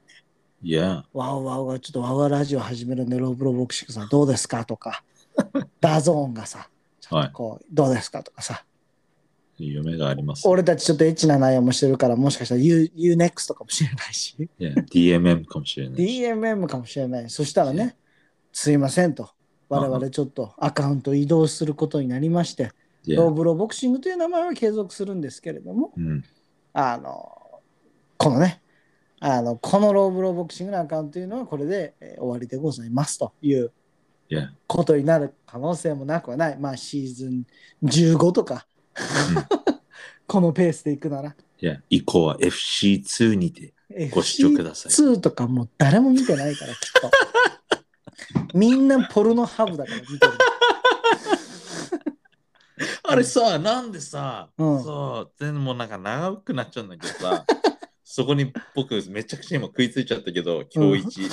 [0.63, 4.63] いや、 WOWOW がちょっと WOWOW ラジオ始めるんで、ローブロボクシングさんどうですか？
[4.65, 5.03] とか、
[5.81, 6.69] DAZN がさ、
[7.01, 8.23] ちょっとこう、どうですか？
[8.23, 8.65] とかさ、
[9.57, 10.47] 夢があります。
[10.47, 16.05] 俺たちちょっとエッチな内容もしてるから、もしかしたら U- U-NEXT かもしれないし、DMM かもしれない。
[16.05, 17.29] DMM かもしれない。
[17.29, 17.97] そしたらね、
[18.53, 19.29] すいませんと。
[19.67, 22.71] 我々ちょっとアカウント移動することになりまして、
[23.05, 23.17] Yeah.
[23.17, 26.23] ローブローボクシングという名前は継続するんですけれども、うん。
[26.73, 27.61] あの、
[28.17, 28.61] このね、
[29.19, 33.71] あの、このローブローボクシングのアカウントというのはこれで、えー終わりでございますという。
[34.67, 36.57] ことになる可能性もなくはない。
[36.57, 37.45] まあシーズン
[37.83, 38.65] 15とか、
[40.27, 41.35] このペースでいくなら。
[41.61, 41.79] Yeah.
[41.89, 43.73] 以降は FC2 にて
[44.11, 44.91] ご視聴ください。
[44.91, 47.11] 2とかもう誰も見てないから、きっと。
[48.57, 50.33] みんなポルノハブだから見てる。
[53.03, 57.45] あれさ、なんでさ、うんそう、全然もうなんか長くなっちゃうんだけどさ、
[58.03, 61.29] そこに僕めちゃくちゃ今食いついちゃったけど、今日一。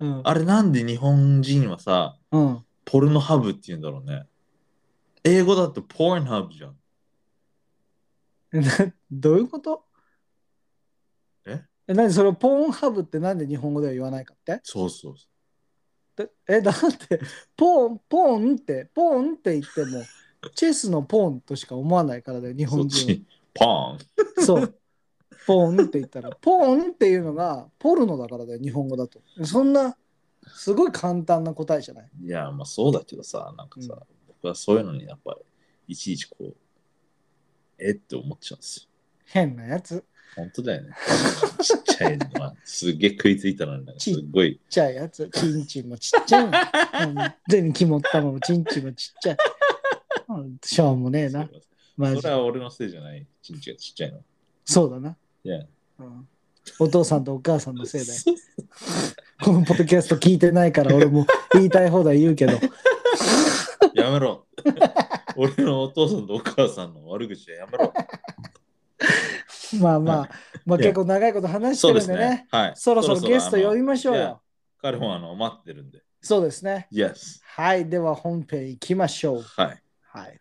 [0.00, 0.20] うん。
[0.24, 4.26] あれなんで日本人はさ、うん、ポルノハブって言うんだろうね。
[5.22, 6.76] 英語だとポルノハブじゃん。
[8.52, 8.70] な
[9.10, 9.84] どういうこと？
[11.46, 11.64] え？
[11.88, 14.60] え、何それポーンハブってなんで日本語では言わないかって？
[14.62, 15.33] そうそうそで
[16.48, 16.74] え、だっ
[17.08, 17.20] て、
[17.56, 20.02] ポーン、ポーンって、ポーンって言っても、
[20.54, 24.44] チェスのポーンとしか思わないからだよ、日本人ポーン。
[24.44, 24.74] そう。
[25.46, 29.20] ポーンって言ったら、ポーンっていうのがポルノだからだよ、日本語だと。
[29.44, 29.96] そんな、
[30.46, 32.10] すごい簡単な答えじゃない？
[32.22, 35.44] いや、まあそうだけどさ、なんかさ、僕はそういうのにやっぱり、
[35.88, 36.54] いちいちこう、
[37.78, 38.88] えって思っちゃうんですよ。
[39.24, 40.04] 変なやつ。
[40.36, 40.90] 本当だよね。
[41.62, 44.56] ちっちゃいのは、すっげえ食いついたのに、すっごい。
[44.56, 45.28] ちっちゃいやつ。
[45.32, 46.52] チンチンもちっちゃいの。
[47.14, 49.36] 本当に肝っ玉もチンチンもちっちゃい。
[50.28, 51.48] うんしょうもねえな。
[51.96, 53.26] マジそれは俺のせいじゃない。
[53.42, 54.20] ちんちがちっちゃいの。
[54.64, 55.64] そうだな、いや。
[55.98, 56.28] うん。
[56.78, 58.20] お父さんとお母さんのせいだよ。
[59.42, 62.52] このポッドキャスト聞いてないから俺も言いたい放題言うけど。
[63.94, 64.46] やめろ。
[65.36, 67.92] 俺のお父さんとお母さんの悪口はやめろ。
[69.80, 70.30] まあまあ、
[70.66, 72.18] まあ結構長いこと話してるんでね。
[72.18, 72.46] ね。
[72.50, 72.72] はい。
[72.76, 74.42] そろそろゲスト呼びましょうよ。
[74.80, 76.02] 彼もあの待ってるんで。
[76.20, 76.88] そうですね。
[76.92, 77.40] Yes。
[77.44, 77.88] はい。
[77.88, 79.42] では本編行きましょう。
[79.42, 79.82] はい。
[80.02, 80.40] はい。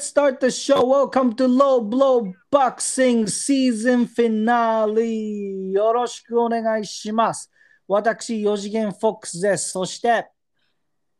[0.00, 0.82] Let's start the show.
[0.86, 5.72] Welcome to Low Blow Boxing Season Finale.
[5.72, 7.50] よろしくお願いします。
[7.86, 9.72] 私、4次元フォックスです。
[9.72, 10.26] そして、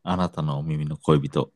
[0.02, 1.52] あなたのお耳の恋人、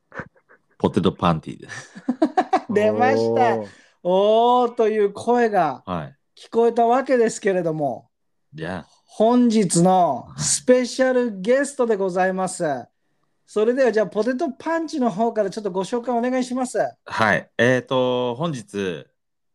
[0.76, 1.94] ポテトパンティです。
[2.68, 3.56] 出ました。
[3.56, 3.68] おー
[4.02, 6.16] おーという声がはい。
[6.36, 8.10] 聞こえたわけですけれども、
[8.52, 12.64] じゃあ、本日のスペシャルゲストでございます。
[13.46, 16.78] それではじゃあポテトパンチの方からちょっとご紹介お願いします。
[17.04, 17.50] はい。
[17.58, 19.06] えっ、と、本日、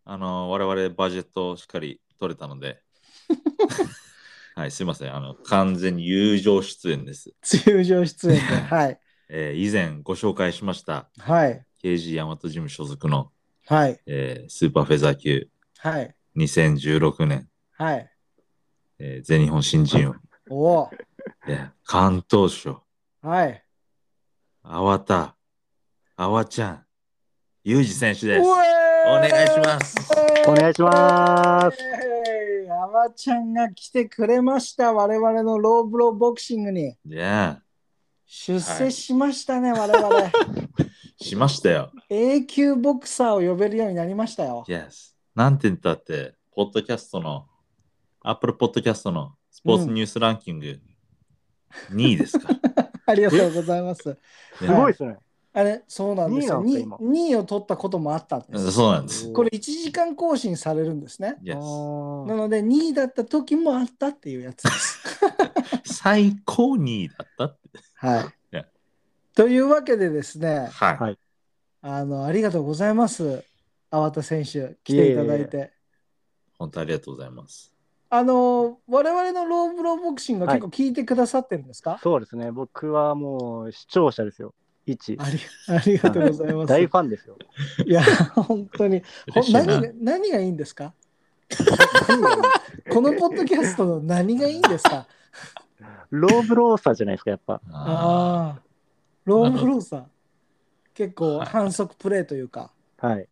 [0.06, 2.82] あの、我々バジェットをしっかり取れたので、
[4.56, 5.16] はい、すいません。
[5.16, 7.34] あの、完全に友情出演です。
[7.42, 8.42] 通常出演で。
[8.68, 9.00] はい。
[9.30, 11.66] えー以前ご紹介しました、はい。
[11.84, 13.32] KG 大和ジム所属の、
[13.68, 14.00] はい。
[14.06, 15.48] えースーパーフェザー級
[15.78, 16.16] はい。
[16.36, 18.12] 2016年、はい。
[18.98, 20.16] えー全日本新人
[20.50, 20.98] 王、おー
[21.48, 22.84] えー関東賞、
[23.22, 23.64] はい。
[24.64, 25.36] あわた、
[26.16, 26.86] あわちゃん、
[27.64, 28.46] ゆうじ選手です。
[28.46, 28.56] おお
[29.16, 29.96] 願いします。
[30.48, 31.78] お願いします。
[32.70, 34.94] あわちゃんが来てくれました。
[34.94, 37.62] 我々のローブローボクシングにいや
[38.26, 40.32] 出世しましたね、我々。
[41.22, 41.92] しましたよ。
[42.10, 44.64] A 級ボクサーを呼べるようになりましたよ。
[44.68, 45.14] Yes。
[45.36, 47.48] なんて言ったって、ポッドキャストの、
[48.22, 50.80] アップルポッドキャストのスポーツニュースランキング
[51.92, 52.79] 2位ですから。
[53.10, 54.18] ありがとうございます。
[54.56, 55.18] すごいですね。
[55.52, 56.62] あれ、そうなんですよ。
[56.62, 58.72] 二位なんですか 2, 位を取ったこともあったんです。
[58.72, 59.34] そうなんです。
[59.34, 61.38] これ1時間更新されるんですね。
[61.44, 65.00] なので2位だった時もあったっていうやつです。
[65.86, 67.80] 最高2位だったって。
[67.96, 68.66] はい。
[69.36, 70.98] というわけでですね、はい。
[70.98, 71.18] はい
[71.82, 73.46] あのありがとうございます。
[73.90, 75.58] 粟田選手、来ていただいて。
[75.58, 75.70] いえい
[76.58, 77.74] 本当ありがとうございます。
[78.12, 82.52] あの我々のローブローボクシングは結構聞いてくださってるんですか、そうですね。
[82.52, 84.54] 僕はもう視聴者ですよ。
[84.86, 85.16] 一。
[85.20, 85.40] あり
[85.76, 86.68] ありがとうございます。
[86.68, 87.38] 大ファンですよ。
[87.86, 88.02] いや、
[88.36, 89.04] 本当に。
[89.52, 90.94] 何が何がいいんですか？
[92.92, 95.06] このポッドキャストの何がいいんですか？
[96.10, 97.54] ローブローサーじゃないですか、やっぱ。
[97.54, 98.62] あああ、
[99.26, 100.12] ローブローさん。
[100.96, 102.72] 結構はい反則プレーというか。
[102.98, 103.28] はい。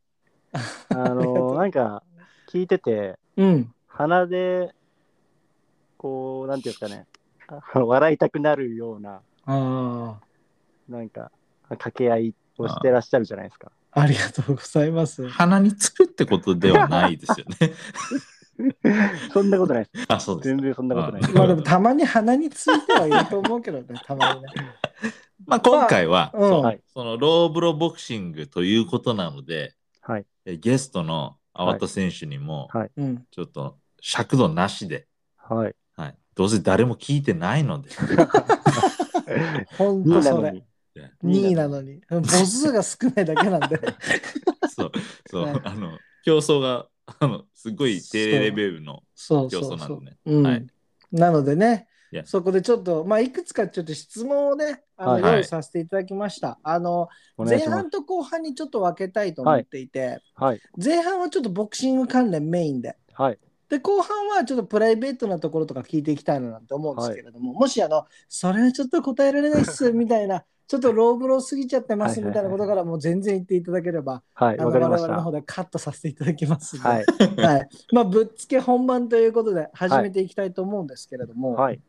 [0.89, 2.03] あの なんか、
[2.49, 3.73] 聞いてて、うん。
[3.97, 4.75] 鼻で、
[5.97, 7.07] こう、なんていうんですかね、
[7.47, 10.19] あ 笑いたくなるような、あ
[10.87, 11.31] なんか、
[11.69, 13.71] 掛け合いをしてらっしゃるじゃないですか。
[13.91, 15.27] あ、ありがとうございます。
[15.27, 17.73] 鼻につくってことではないですよね。
[19.33, 20.05] そんなことないです。
[20.09, 20.57] あ、そうです全。
[20.59, 21.33] 然そんなことないです。
[21.33, 24.47] まあでもたまに鼻についてはいると思うけどね、たまにね。
[25.45, 30.25] まあ今回は、まあうんそうはいそのローブロボクシングということなので、はい。
[30.45, 33.25] えゲストの粟田選手にも、はいうん。
[33.31, 35.75] ちょっと尺度なしで、はい。
[35.97, 37.89] はい、どうせ誰も聞いてないので、
[39.77, 40.43] ほん2とそれ。
[40.43, 40.63] なのに。
[41.25, 41.99] 2位なのに。
[42.09, 43.81] 母数が少ないだけなんで。
[44.73, 44.91] そう、
[45.29, 46.87] そう、はいあの、競争が、
[47.19, 50.15] あの、すごい低レベルの競争なので、。
[50.25, 50.67] うんはい
[51.09, 56.59] なのでねいや、そこでちょっと、まあ、いくつかちょっと質問をね、あの用意させていただきました。
[56.63, 57.89] あの前半。
[57.89, 60.61] と後半にちょっと分けたいと思っていて、はい。
[60.77, 63.39] 前半はちょっとボクシング関連メインで、はい。
[63.69, 74.59] で後半はちょっとプライベートなところとか聞いていきたいななんて思うんですけれども、もしあのそれはちょっと答えられないっすみたいなちょっとローブロー過ぎちゃってますみたいなことからもう全然言っていただければ、はい。
[74.59, 75.31] あの我々の方。
[75.31, 77.05] でカットさせていただきますので、はい。
[77.37, 81.81] は いまあ、ぶっつけ本番ということで始めていきたいと思うんですけれども、はい。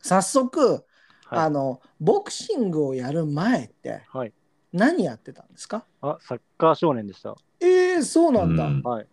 [0.00, 0.82] 早速、はい
[1.30, 4.32] あのボクシングをやる前ってはい。
[4.72, 5.84] 何やってたんですか？
[6.00, 7.34] あ、サッカー少年でした。
[7.60, 9.06] えー、そうなんだ、うんはい。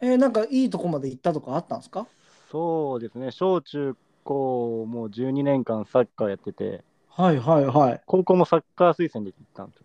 [0.00, 2.06] えーなんかいいとこまで行ったとかあったんですか？
[2.50, 3.30] そうですね。
[3.30, 9.84] 小中高もう12年間サッカーやってて、はいはいはい高校もサッカー推薦で行ったんですよ。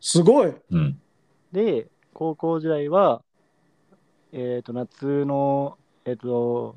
[0.00, 1.00] すごいうん。
[1.52, 3.22] で、高校時代は、
[4.32, 6.76] えっ、と、夏の、えっ、と、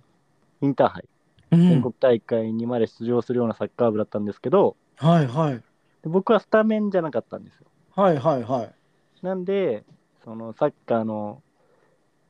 [0.62, 1.10] インターハイ、
[1.52, 5.62] うん全国大会にまで出場するようなサッカー部だったんですけど、はいはいで
[6.06, 7.66] 僕はスタメンじゃなかったんですよ。
[7.96, 8.74] はいはいはい
[9.26, 9.84] なんで、
[10.24, 11.42] そのサッカーの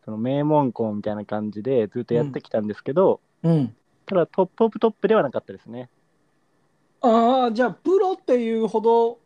[0.10, 3.76] その名門校みたいな感じでずっとやってきたんですけど、うん。
[4.08, 5.88] ただ top of top ではなかったですね。
[7.02, 9.20] ああじゃあプロっていうほど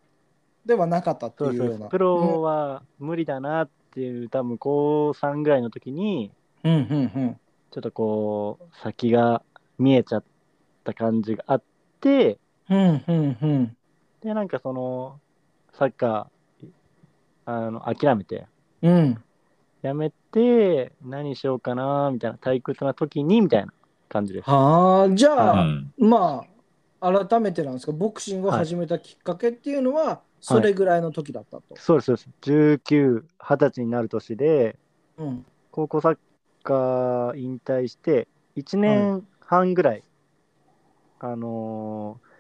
[0.65, 1.87] ではなかったっていうような。
[1.87, 6.31] プロは無理だなっていう、多分高3ぐらいの時に、
[6.65, 7.39] うんうんうん。
[7.71, 9.41] ちょっとこう、先が
[9.79, 10.23] 見えちゃっ
[10.83, 11.63] た感じがあっ
[12.01, 13.77] て、うんうんうん。
[14.21, 15.21] で、なんかその、
[15.71, 16.67] サッカー、
[17.45, 18.47] あの、諦めて、
[18.81, 19.23] うん。
[19.81, 23.73] やめて、何しようかな、みたいな、退屈な時に、みたいな
[24.09, 24.49] 感じです。
[24.49, 25.93] はあじゃうあ、ん。
[25.97, 26.43] ま
[27.01, 27.91] あ改めてなんですか？
[27.91, 32.29] ボクシングを始めたきっかけっていうのは、それぐらいの時だったと、そうです、そうです。
[32.41, 34.77] 19、20歳になる年で、
[35.17, 35.45] うん。
[35.71, 36.17] 高校サッ
[36.63, 40.03] カー引退して、1年半ぐらい、
[41.19, 42.33] あのー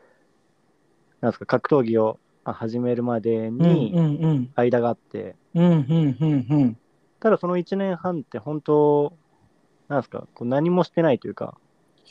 [1.21, 3.93] なんですか、格闘技をあ始めるまでうんに
[4.55, 6.77] 間があって、うんうんうんうん
[7.23, 9.13] ただその1年半って本当、
[9.87, 11.57] なんですか、こう何もしてないというか、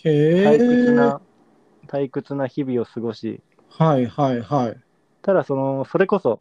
[0.04, 1.20] へ退屈えな、
[1.86, 4.80] 退屈な日々を過ごし、はいはいはい。
[5.20, 6.40] ただその、それこそ、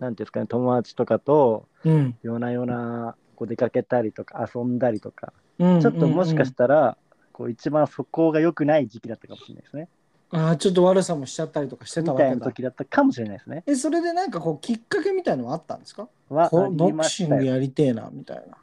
[0.00, 2.18] なんていうんですかね、友達とかとうん。
[2.24, 6.98] 夜な夜なこう出かけたりとか遊んだりとか、うんちょっともしかししたら、
[7.30, 9.88] こう一番素行が良くない時期だったかもしれないですね。
[10.30, 13.62] あーちょっと悪さもしちゃったりとかしてみたいなたわけだ時だったかもしれないですね。
[13.66, 16.08] えそれでなんかこうきっかけみたいのはあったんですか？
[16.28, 17.44] はあこうボりまクシング。
[17.44, 18.58] やりてえなみたいな。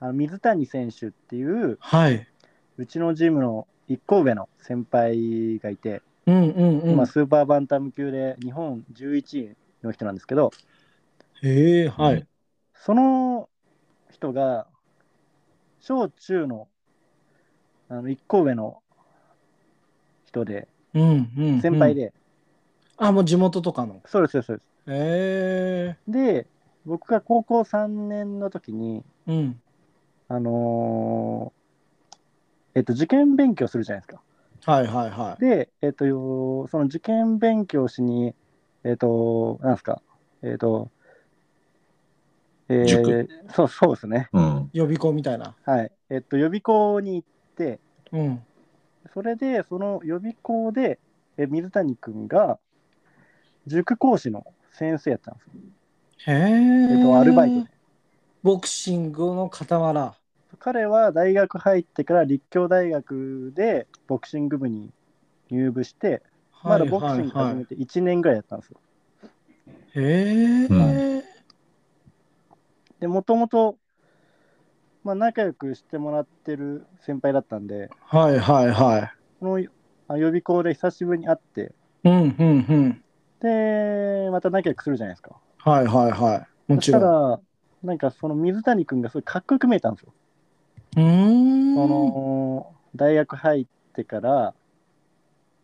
[0.00, 2.26] あの水谷選手っていう、はい。
[2.76, 6.90] うちのジムの一個上の先輩がいて、うんうんうん。
[6.90, 10.50] 今スーパーバンタム級で日本11位の人なんですけど、
[11.42, 12.28] へえはい、うん。
[12.74, 13.48] その
[14.10, 14.66] 人が
[15.80, 16.68] 小中の
[17.88, 18.82] あの一個上の
[20.26, 22.12] 人で、うんうんうん先輩で、
[22.96, 24.00] あもう地元とかの？
[24.06, 24.66] そうです、そうです。
[24.90, 26.46] へえで、
[26.84, 29.60] 僕が高校3年の時に、うん
[30.28, 34.22] あのーえっと、受験勉強するじゃないですか。
[34.64, 36.04] はいはいはいで、えっと、
[36.68, 38.34] その受験勉強しに、
[38.84, 40.00] えっと、なんですか、
[40.42, 40.88] えっと、
[42.68, 43.28] えー塾？
[43.54, 44.28] そうそうですね。
[44.32, 44.70] うん。
[44.72, 45.90] 予備校みたいなはい。
[46.10, 47.80] えっと、予備校に行って、
[48.12, 48.40] うん
[49.12, 50.98] それで、その予備校で、
[51.36, 52.58] え水谷君が、
[53.66, 55.52] 塾講師の先生やったんですよ。
[56.26, 57.70] へええっと、アルバイトで。
[58.42, 60.14] ボクシングの傍ら
[60.58, 64.92] 彼は大学入ってから立教大学でボクシング部に
[65.50, 66.22] 入部して、
[66.64, 68.80] まだボクシング始めて1年ぐらいやったんですよ。
[69.94, 71.24] へえ、う
[73.00, 73.76] で、もともと、
[75.04, 79.12] まあ、仲良くしてもらってる先輩だったんで、はいはいはい。
[79.40, 79.66] この
[80.08, 81.72] あ予備校で久しぶりに会って、
[82.04, 83.04] うんうんうん。
[83.40, 85.36] で、また仲良くするじゃないですか。
[85.58, 86.72] はいはいはい。
[86.72, 87.40] もそしたちろんら、
[87.82, 90.12] なんかその水谷君がすごいかっこよく見えたんですよ。
[90.96, 91.74] うーん。
[91.74, 94.54] その大学入ってから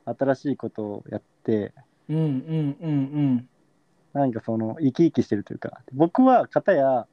[0.05, 1.73] 新しいことをやって、
[2.09, 3.49] うんうんうん。
[4.15, 5.81] なんかその生き生きしてるというか。
[5.93, 7.07] 僕は片や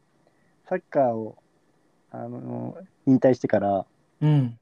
[0.67, 1.37] サッカーを
[2.23, 3.85] あの引退してから
[4.21, 4.57] うん。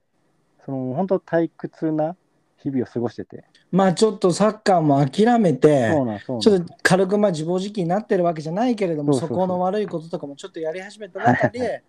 [0.66, 2.16] その本当退屈な
[2.58, 5.92] 日々を過ごしてて、まあちょっとサッカーも諦めて、
[6.40, 11.84] ちょっと軽くまあ自暴自棄になってるわけじゃないけれども、そこの悪いこととかもちょっとやり始めた中で、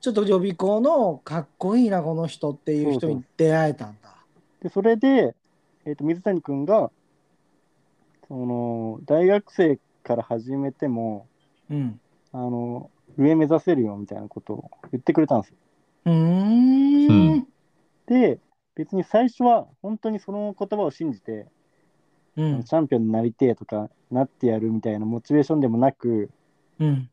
[0.00, 4.14] ちょっと予備校のかっこいいな、この人っていう人に出会えたんだ。
[4.62, 5.34] でそれで、
[5.84, 6.90] えー、と水谷君が
[8.28, 11.26] その大学生から始めても
[11.68, 12.00] うん。
[12.32, 12.90] あの
[13.20, 15.56] 上目指せるよみたいなことを言ってくれたんですよ。
[16.06, 17.34] うーん。
[17.34, 17.46] うん
[18.06, 18.40] で
[18.74, 21.46] 別に最初は本当にその言葉を信じて、
[22.36, 22.64] うん。
[22.64, 26.30] チャンピオンになりてえとかなってやるみたいなモチベーションでもなく
[26.80, 27.08] うん。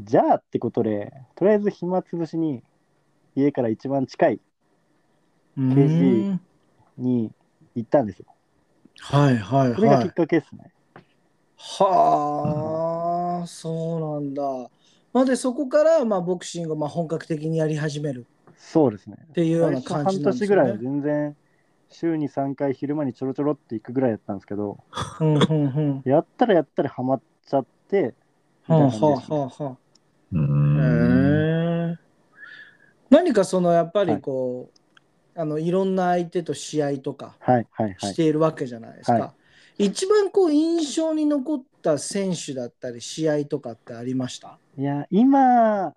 [0.00, 2.62] じゃあってことでとりあえず暇つぶしに
[3.36, 4.40] 家から一番近い
[5.56, 5.70] うん。
[5.70, 6.38] KG
[6.98, 7.30] に
[7.76, 8.26] 行ったんですよ。
[9.00, 10.10] はいはいそれがきっはい。
[10.10, 10.72] かけですね。
[11.56, 14.73] はあ、そうなんだ。
[15.14, 18.26] まあで、そこからまあボクシングをまあ本格的にやり始める
[18.58, 19.16] そうですね。
[19.30, 20.82] っていうような感じなんです半年ぐらいはよね。
[20.82, 21.36] 全然
[21.90, 24.78] 週に3回昼間にちょろちょろって行くぐらいだったんですけど
[25.20, 26.10] うんうんうん。
[26.10, 28.14] やったらやったらハマっちゃって
[28.68, 29.76] みはあはあはあはあ。
[30.32, 31.90] うーん。
[31.90, 31.98] へえ
[33.10, 34.70] 何かそのやっぱりはいこ
[35.36, 38.12] う、あのいろんな相手と試合とかはいはいはい。
[38.12, 39.12] しているわけじゃないですか。
[39.12, 39.34] は
[39.78, 44.58] 一番こう印象に残った選手だったり試合とかってありました？
[44.76, 45.94] いや今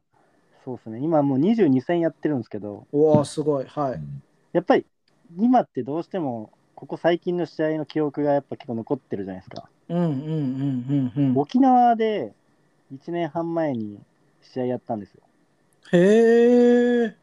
[0.63, 3.99] そうですね今もう22戦やってるんですけどおおすごいはい。
[4.51, 4.85] やっぱり
[5.38, 9.69] 今ってどうしてもここ最近の試合の記憶がやっぱ結構残ってるじゃないですか。
[9.89, 11.38] うんうんうんうんうん。
[11.38, 12.33] 沖縄で
[12.93, 13.99] 1年半前に
[14.41, 15.23] 試合やったんですよ。
[15.93, 17.15] へえ。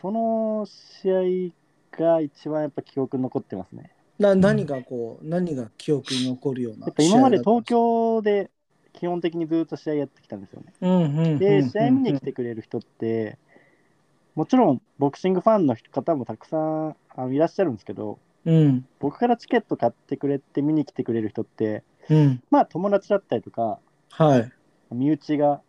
[0.00, 1.52] その試
[1.94, 3.90] 合が一番やっぱ記憶に残ってますね。
[4.18, 8.50] な何がこう何が記憶に残るようなやっぱ今まで東京で
[8.94, 10.72] 基本的にずっと試合やってきたんですよね。
[10.80, 13.38] うんうんうんうんで、試合見に来てくれる人って、
[14.34, 23.78] もちろんボクシングファンの方もたくさんあのいらっしゃるんですけど、うん僕からチケット買ってくれて見に来てくれる人って、うんまあ友達だったりとか、
[24.10, 24.52] はい
[24.90, 25.60] 身内が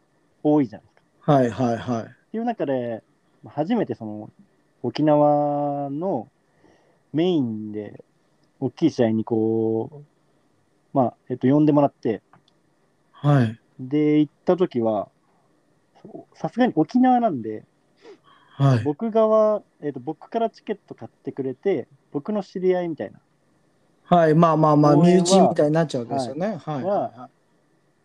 [0.44, 1.34] 多いじゃないですか。
[1.34, 2.04] はいはいはい。
[2.04, 3.04] っていう中で、
[3.46, 4.30] 初めてその
[4.84, 6.30] 沖縄の
[7.12, 8.04] メインで
[8.60, 12.22] 大きい試合にこう、まあ、えっと、呼んでもらって、
[13.12, 15.10] はいで、行った時は、
[16.34, 17.64] さすがに沖縄なんで、
[18.58, 18.84] はい。
[18.84, 23.20] 僕側、えっと、僕からチケット買ってくれて、僕の知り合いみたいな、
[24.04, 26.58] はい、まあまあまあ、身内みたいになっちゃうわけですよね。
[26.66, 26.84] はい。
[26.84, 27.30] はは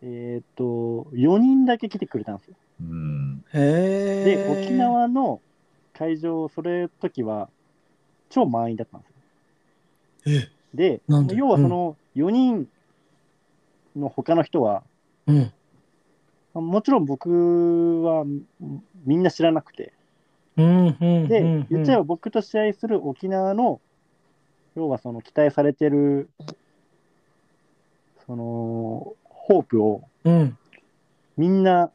[0.03, 2.55] えっと、4人だけ来てくれたんですよ。
[2.81, 3.45] うん。
[3.53, 4.51] い、へで、え。
[4.51, 5.41] 沖縄の
[5.93, 7.49] 会場、それ時は
[8.29, 9.12] 超満員だったんです
[10.73, 11.01] で
[11.35, 12.67] 要はその4人
[13.95, 14.83] の他の人は、
[15.27, 15.51] うん。
[16.53, 18.25] もちろん僕は
[19.05, 19.93] みんな知らなくて、
[20.57, 21.27] うんうん。
[21.27, 23.81] で、うん言っちゃえば僕と試合する沖縄の、
[24.75, 26.29] 要はその期待されてる、
[28.25, 30.57] その、ホープをうん。
[31.35, 31.91] みんな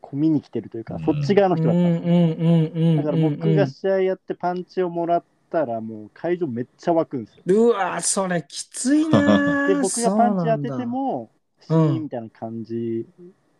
[0.00, 3.02] こう見に来てるというか、うんそっち側のうん人だった。
[3.02, 7.44] だから僕が試合やってパンチをもらったら、もう会場めっちゃ湧くんですよ。
[7.46, 13.06] うわそれきついな で、僕がパンチ当てても、シうんーンみたいな感じ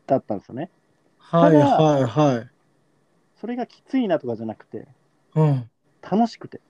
[0.06, 0.70] だったんですよね。
[1.18, 2.50] はいはいはい。
[3.36, 4.86] それがきついなとかじゃなくて、
[5.34, 5.70] うん。
[6.02, 6.60] 楽しくて、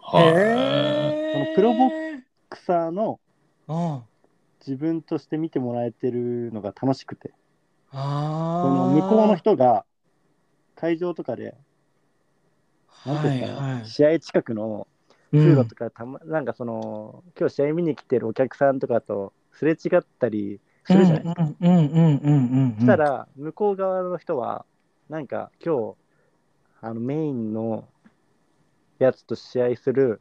[0.00, 0.34] はい。
[0.36, 1.94] へそのプロボ
[2.48, 3.20] クサーの
[3.68, 4.04] あ
[4.66, 7.32] 自分として見てもらえてるのが楽しくて、
[7.92, 8.00] あ
[8.60, 9.84] その向こうの人が
[10.76, 11.56] 会場とかで、
[13.06, 14.86] なんていうんですかね、はいはい試合近くの
[15.30, 21.42] 通路とかたま、なんかその、今日試合見に来てるお客さんとかとすれ違ったりするじゃないですか。
[21.42, 22.74] うんうんうんうんうんうん。
[22.76, 24.64] そしたら、向こう側の人は、
[25.08, 25.96] なんか今日、
[26.80, 27.88] あのメインの
[28.98, 30.20] やつと試合する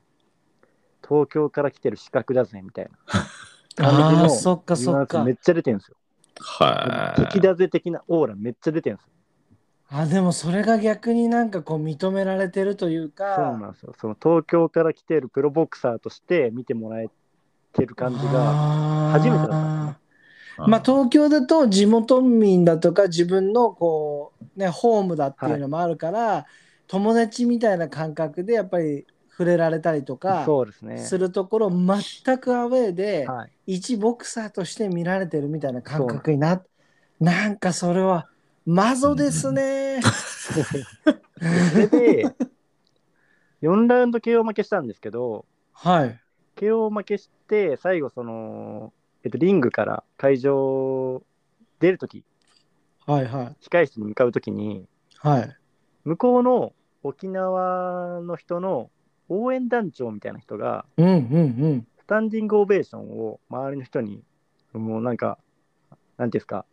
[1.08, 2.92] 東京から来てる資格だぜみたいな
[3.76, 5.34] 感じのああ、そっかそっかめ。
[5.34, 5.98] っちゃ出てるんですよ。
[6.40, 7.22] はい。
[7.22, 9.13] 敵だぜ的なオーラめっちゃ出てるんですよ。
[9.96, 13.36] あ、でもそれが逆になんかこう認められてるというか。
[13.36, 13.94] そうなんですよ。
[14.02, 17.10] その東京から来てるプロボクサーとして見てもらえ
[17.74, 20.04] てる感じが、初めてだったんですね
[20.68, 26.46] まあ、東京だと地元民だとか自分のこう、ね、ホームだっていうのもあるから、
[26.88, 30.98] 友達みたいな感覚でやっぱり触れられたりとかそうですね。
[31.00, 36.62] するところ全くアウェーではい、一ボクサーとして見られてるみたいな感覚にな
[37.20, 38.28] なんかそれは
[38.66, 40.00] マゾですね。
[40.02, 42.36] それで、
[43.62, 46.20] 4ラウンド KO 負けしたんですけど、はい。
[46.56, 48.94] KO 負けして、最後、その、
[49.24, 51.24] えっと、リングから会場
[51.80, 52.24] 出るとき、
[53.06, 53.56] はいはい。
[53.62, 54.86] 控室に向かうときに、
[55.18, 55.58] はい。
[56.06, 58.90] 向こうの沖縄の人の
[59.28, 61.18] 応援団長みたいな人が、うんうんう
[61.76, 61.88] ん。
[62.00, 64.24] スタンディングオベーションを周りの人に、
[64.74, 65.38] もうなんか、
[66.18, 66.66] なんていうんですか、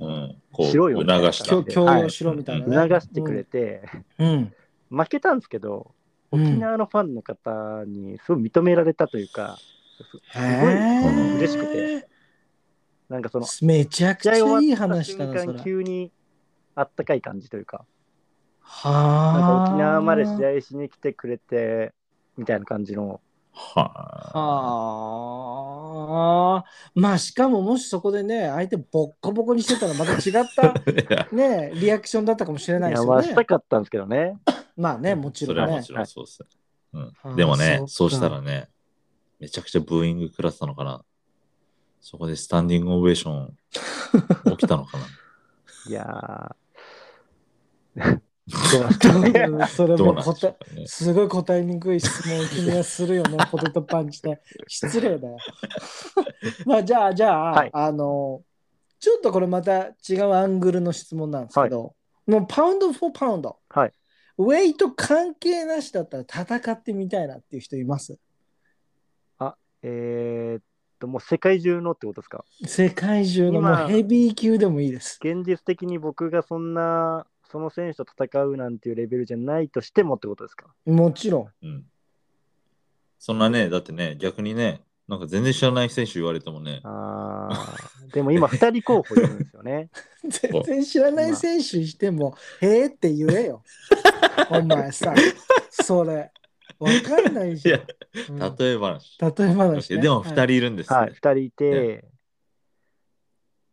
[0.00, 1.48] うん、こう、しろよみたいな促して。
[1.48, 2.88] 強強要しろみたいなね。
[2.88, 3.82] 促してくれて、
[4.18, 4.52] うん。
[4.90, 5.94] 負けたんですけど、
[6.32, 6.46] うん。
[6.46, 9.58] 沖縄のファンの方にすごい認められたというか、
[9.96, 12.08] すすごい嬉しくて、
[13.08, 15.64] なんかその、めちゃくちゃいい話だな、そ瞬間、れ。
[15.64, 16.12] 急に
[16.74, 17.84] あったかい感じというか、
[18.60, 19.70] はなんかあ。
[19.70, 21.92] 沖縄まで試合しに来てくれて、
[22.36, 23.20] みたいな感じの、
[23.58, 24.38] はあ。
[24.38, 26.64] はあ。
[26.94, 30.74] まあしかももしそこでね、相手ボッコボコにしてたらまた違った
[31.34, 33.42] ね、リアクションだったかもしれないですよねした。
[33.44, 34.38] かったんですけどね。
[34.76, 35.92] まあね、もちろんねそれはもち。
[35.94, 36.44] ろんそうです。
[36.92, 38.68] うはあん、でもねそうしたらね、
[39.40, 41.02] めちゃくちゃブーイング食らってたのかな。
[42.00, 43.56] そこでスタンディングオベーション
[44.50, 45.06] 起きたのかな。
[45.88, 50.86] いやー、それも答えね。
[50.86, 54.40] すごい答えにくい質問を 君はするよね、ポテトパンチで。
[54.68, 55.36] 失礼だよ。
[56.64, 58.42] まあじゃあ、じゃあ、はいあの、
[59.00, 61.94] ちょっとこれまた違うアングルの質問なんですけど、
[62.26, 63.92] もうパウンド・フォー・パウンド、はい。
[64.38, 68.18] ウェイト関係なしだったら戦ってみたいなっていう人います？
[69.82, 70.62] えーっ
[70.98, 72.44] と、もう世界中のってことですか？
[72.66, 75.18] 世界中のも今うヘビー級でもいいです。
[75.22, 80.66] 現実的に僕がそんな、その選手と戦うなんていうレベルじゃないとしてもってことですか？
[80.84, 81.66] もちろん。
[81.66, 81.84] うん。
[83.18, 89.88] そんなね、だってね、逆にね、なんか全然知らない選手言われてもね、あーでも今2人候補いるんですよね。
[90.28, 93.62] 全然知らない選手にしても、へえって言えよ。
[94.50, 95.14] お前さ、
[95.70, 96.30] それ。
[96.78, 97.80] わかんないじゃん。
[97.80, 99.18] うん例え話。
[99.20, 100.02] 例え話、ね。
[100.02, 100.98] でも2人いるんですね。
[100.98, 102.04] はい、2人いて、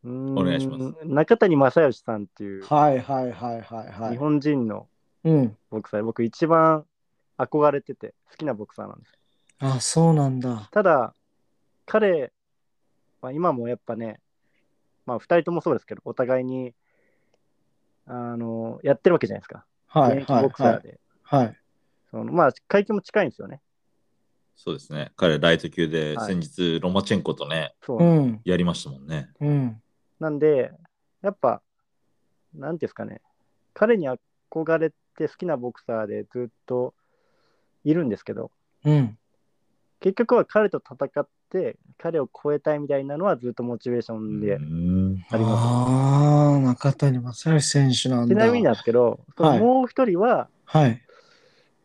[0.06, 4.12] お願いします中谷正義さんっていうはいはいはいはいはい。
[4.12, 4.88] 日本人の
[5.24, 5.58] うん。
[5.70, 6.86] ボクサー、僕一番
[7.38, 9.14] 憧れてて好きなボクサーなんです。
[9.60, 10.68] あ、そうなんだ。
[10.72, 11.16] ただ、
[11.86, 12.34] 彼
[13.22, 14.20] は今もやっぱね、
[15.06, 16.74] まあ2人ともそうですけど、お互いに
[18.06, 19.66] あのやってるわけじゃないですか。
[19.88, 20.78] はいはいボクサはい。
[20.80, 21.00] ーで。
[21.24, 21.58] はい。
[22.12, 23.62] そのまあ階級も近いんですよね。
[24.56, 25.12] そうですね。
[25.16, 28.42] 彼、ライト級ではい先日、ロマチェンコとね、そうん。
[28.44, 29.30] やりましたもんね。
[29.40, 29.83] うん。
[30.24, 30.72] なんで、
[31.22, 31.62] やっぱ、
[32.56, 33.22] なんていうんですかね、
[33.74, 36.94] 彼に憧れて好きなボクサーでずっと
[37.84, 38.50] いるんですけど、
[38.86, 39.18] うん。
[40.00, 45.62] 結局は彼と戦って、彼を超えたいみたいなのはずっとモチベーションでうんあります。
[45.62, 48.34] ああ、中谷正義選手なんだ。
[48.34, 51.02] ちなみになんですけど、そはいのもう一人は、はい。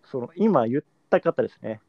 [0.05, 1.80] その今言った方ですね。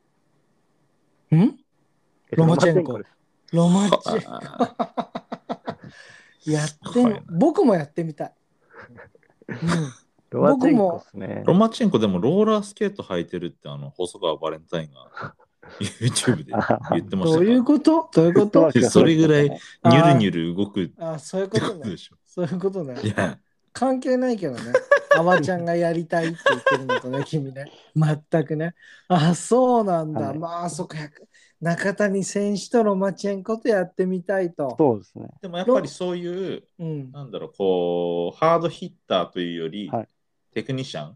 [1.32, 1.36] ん？
[1.38, 3.10] えっとロマチェンコです。
[3.54, 5.20] ロマチあ
[6.46, 8.34] やって僕もやってみたい。
[9.50, 9.58] うん
[10.32, 11.54] ロマチェンコですねロ。
[11.56, 15.34] マチェンコでもローラースケート履いてるってあの細川バレンタインが
[16.00, 16.54] YouTube で
[16.92, 18.10] 言ってましたどういうこと？
[18.14, 18.72] どういうこと？
[18.90, 21.96] それぐらいニュルニュル動くってあそういうここととね。
[22.28, 23.02] そういうことね。
[23.02, 23.40] いや、
[23.74, 24.62] 関係ないけどね。
[25.18, 27.72] あわちゃんがやりたいって言ってるのとね、君ね。
[27.96, 28.76] 全くね。
[29.08, 30.22] あ、そうなんだ。
[30.28, 30.98] はいまあ、そっか。
[31.62, 34.76] 中谷選手とロマチェンコとやってみたいと。
[34.78, 35.28] そうですね。
[35.42, 37.12] でもやっぱりそういう、うん。
[37.12, 40.08] なんだろう、こう、ハードヒッターというより、はい
[40.52, 41.16] テクニシャン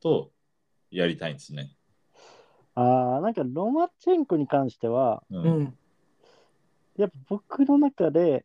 [0.00, 0.30] と
[0.90, 1.72] やりたいんですね。
[2.74, 5.38] ああ、なんかロマチェンコに関しては、う。
[5.40, 5.78] うんん。
[6.96, 8.44] やっぱ僕の中で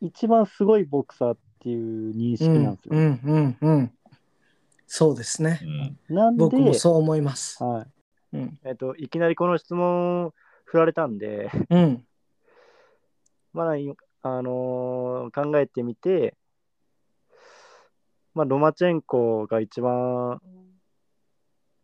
[0.00, 2.94] 一番すごいボクサーっていう認識なんですよ。
[2.94, 3.92] うんうんうん。
[4.86, 5.60] そうですね
[6.10, 6.12] う。
[6.12, 7.62] んなんで、僕もそう思います。
[7.62, 7.86] はい。
[8.32, 8.58] うん。
[8.64, 10.32] えっと、いきなりこの質問
[10.64, 12.04] 振られたんで、うん。
[13.52, 13.72] まあ、
[14.22, 16.34] あのー考えてみて、
[18.34, 20.40] まあ、ロマチェンコが一番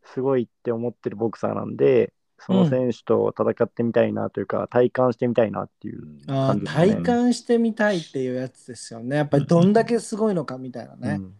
[0.05, 6.03] すごいって思ってるボクサーなんで、その選手と戦ってみたいなというか、体感してみたいなっていう。
[6.27, 9.17] あー感じですね体感してみたいっていうやつですよね。
[9.17, 11.19] やっぱりどんだけすごいのかみたいなね。
[11.21, 11.35] うん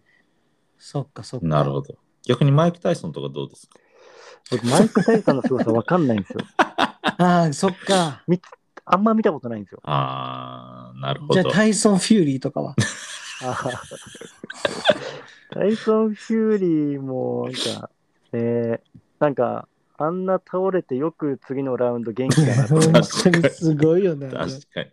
[0.85, 1.47] そっかそっか。
[1.47, 1.95] なるほど。
[2.27, 3.79] 逆にマイク・タイソンとかどうですか？
[4.51, 6.41] 僕、マイク・タイソンの凄さ分かんないんですよ。
[6.59, 8.23] ああ、そっか。
[8.85, 9.81] あんま見たことないんですよ。
[9.85, 11.53] ああ、なるほどじゃあ。
[11.55, 12.75] タイソン・フューリーとかは？
[15.51, 17.91] タイソン・フューリーも、なんか、
[18.33, 19.69] えーなんか、
[19.99, 22.93] あんな倒れてよく次のラウンド元気だなと本。
[23.23, 24.29] 当にすごいよね。
[24.31, 24.91] 確かに。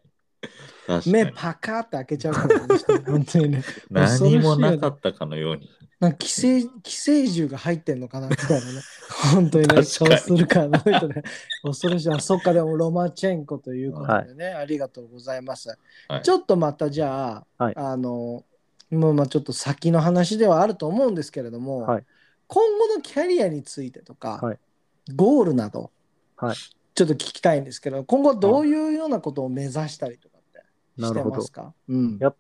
[1.06, 2.68] 目パカーって開けちゃうからね、
[3.06, 3.64] 本当にね。
[3.90, 5.70] 何もなかったかのように。
[6.00, 8.82] なんか寄生 寄生獣が入ってんのかなみたいなね。
[9.34, 11.24] 本当にね、そうするかなとね。
[11.62, 12.10] 恐ろしい。
[12.12, 15.70] あ、そっか、でもロマチェンコということでね、ありがとうございます。
[16.08, 18.44] はいちょっとまたじゃあ、はいあの、
[18.90, 22.06] もうまあちょっと先の話ではあると思うんですけれども、はい
[22.48, 24.60] 今後のキャリアについてとか、はい
[25.16, 25.92] ゴールなど、
[26.36, 26.56] はい
[26.96, 30.29] ちょっと聞きたいんですけど、今後どういうようなことを目指したりと
[31.00, 31.46] なるほど
[31.88, 32.36] うんやっ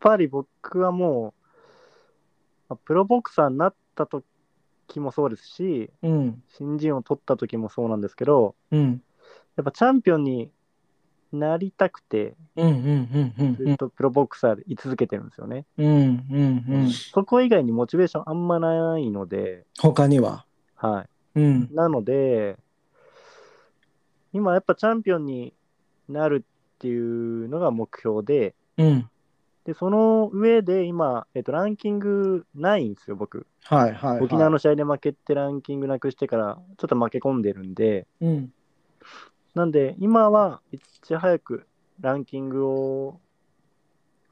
[0.00, 1.42] ぱり僕はもう、
[2.68, 4.24] まあプロボクサーになった時
[5.00, 6.42] もそうですし、うん。
[6.56, 9.02] 新人を取った時もそうなんですけど、うん。
[9.56, 10.50] やっぱチャンピオンに
[11.32, 15.64] なりたくて、うんうんうんうんずっとプロボクサーで居続けてるんですよね。
[15.78, 16.90] うんうんうん。
[16.90, 20.44] そこ以外にモチベーションあんまないので、他には？
[20.76, 21.40] はい。
[21.40, 21.68] うん。
[21.74, 22.58] なので、
[24.32, 25.54] 今やっぱチャンピオンに
[26.08, 26.44] なる
[26.76, 29.10] っていうのが目標で、うん。
[29.64, 33.46] で、その上で今、えっと、ランキングないんですよ、僕。
[33.64, 34.24] はいはい、はい。
[34.24, 38.52] 沖縄の試合で負けてランキングなくしてから、ちょっと負け込んでるんで、うん。
[39.54, 41.66] なんで、今はいち早く
[42.00, 43.20] ランキングを、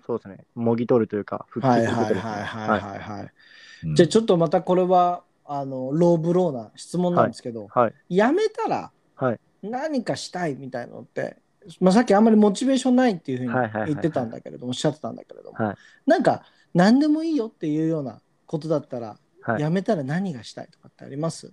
[0.07, 3.22] そうですね、もぎ取るというか、復帰はいはいすることですねはいはいはいはい。
[3.22, 7.95] うんじゃあちょっとまたこれは、あの、ローブローな質問なんですけど、はい。
[8.09, 11.38] やめたらはい何かしたいみたいのって、
[11.80, 13.52] まあ、さっきあんまりモチベーションないっていうふうに
[13.86, 15.76] 言ってたんだけれども、おっしゃってたんだけれども、はい。
[16.06, 16.44] なんか
[16.74, 19.62] 何でもいいよっていうようなことだったら、はい。
[19.62, 21.52] やめたら何がしたいとかってあります？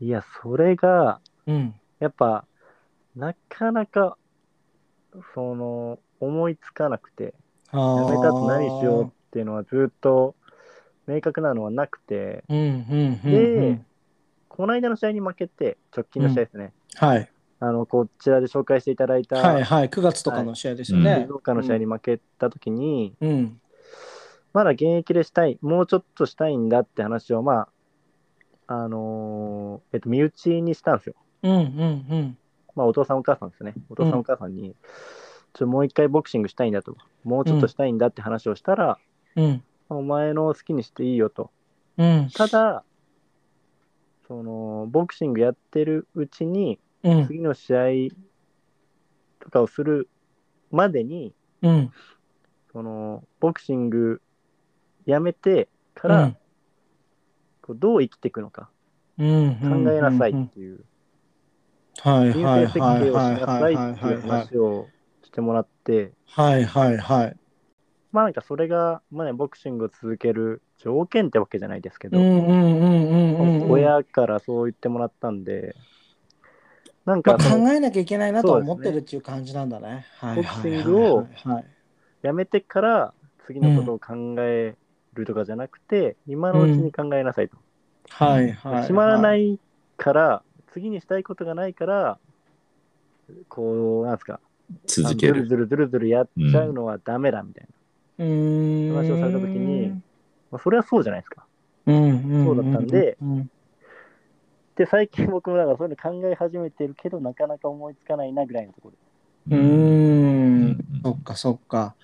[0.00, 1.74] いや、それが、うん。
[1.98, 2.44] やっぱ、
[3.16, 4.16] なかなか、
[5.34, 7.34] その、思いつかなくて、
[7.72, 10.34] ややめた後何しようっていうのはずっと
[11.06, 13.30] 明確なのはなくて、うんうんうんうん。
[13.30, 13.80] で、
[14.48, 16.72] この間の試合に負けて、直近の試合ですね。
[16.94, 17.30] はい、
[17.60, 21.32] あの、こちらで紹介していただいた、はいはい9月とかの試合ですよね静。
[21.32, 23.60] 岡の試合に負けたときに、うん
[24.54, 27.68] まだ現役でしたい、もうちょっとしたいんだって話を、ま
[28.66, 31.14] あ、あのーえっと、身内にしたんですよ。
[31.42, 31.62] うんうんう
[32.16, 32.38] ん
[32.74, 33.74] まあ、お父さんお母さんですね。
[33.90, 34.74] お父さんうんお母さんに、
[35.52, 38.98] ちょもう一回ボクシングしたいんだと、もうちょっとしたいんだって話をしたら、
[39.36, 41.50] うんお前の好きにしていいよと。
[41.96, 42.84] うんただ、
[44.26, 47.26] その、ボクシングやってるうちに、うん。
[47.26, 48.14] 次の試合
[49.40, 50.08] とかをする
[50.70, 51.92] までに、うん。
[52.72, 54.20] その、ボクシング
[55.06, 56.36] やめてから、
[57.62, 58.70] こうどう生きていくのか
[59.18, 59.56] うん。
[59.56, 60.84] 考えなさいっていう、
[62.00, 63.40] はい人生設計をしはい。
[63.40, 64.86] なさいはいっていうはい話を
[65.24, 67.36] してもらって、はいはいはい。
[68.12, 73.70] まあなんかそれが、まあね、ボクシングを続ける条件ってわけじゃないですけど、うんうんうんうんうんうん。
[73.70, 75.74] 親からそう言ってもらったんで、
[77.08, 80.06] なんまあ、かその考えなきゃいけないなと思ってるっていう感じなんだね。
[80.18, 81.64] はいボクシングをはいはい
[82.22, 83.14] やめてから
[83.46, 84.74] 次のことを考え
[85.14, 87.56] るとかじゃなくて、今のうちに考えなさいと。
[88.10, 88.80] はいはい。。
[88.82, 89.58] 決まらないい
[89.96, 90.42] から、
[90.72, 92.18] 次にしたいことがないから、
[93.48, 94.40] こう、なんですか、
[94.86, 95.34] 続ける。
[95.34, 97.66] ずるずるずるずるやっちゃうのはダメだみたい
[98.18, 98.24] な。
[98.24, 98.96] うーん。
[98.96, 99.90] 話をされた時に
[100.50, 101.46] まあ、それはそうじゃないですか。
[101.86, 103.50] うんうん、そうだったんでうん
[104.78, 108.94] で、最近僕もだからそういうの考え始めてるけど、なかなか思いつかないなぐらいのところ
[109.48, 109.68] でうーん
[110.62, 111.96] うんそっかそっか。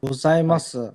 [0.00, 0.94] ございます。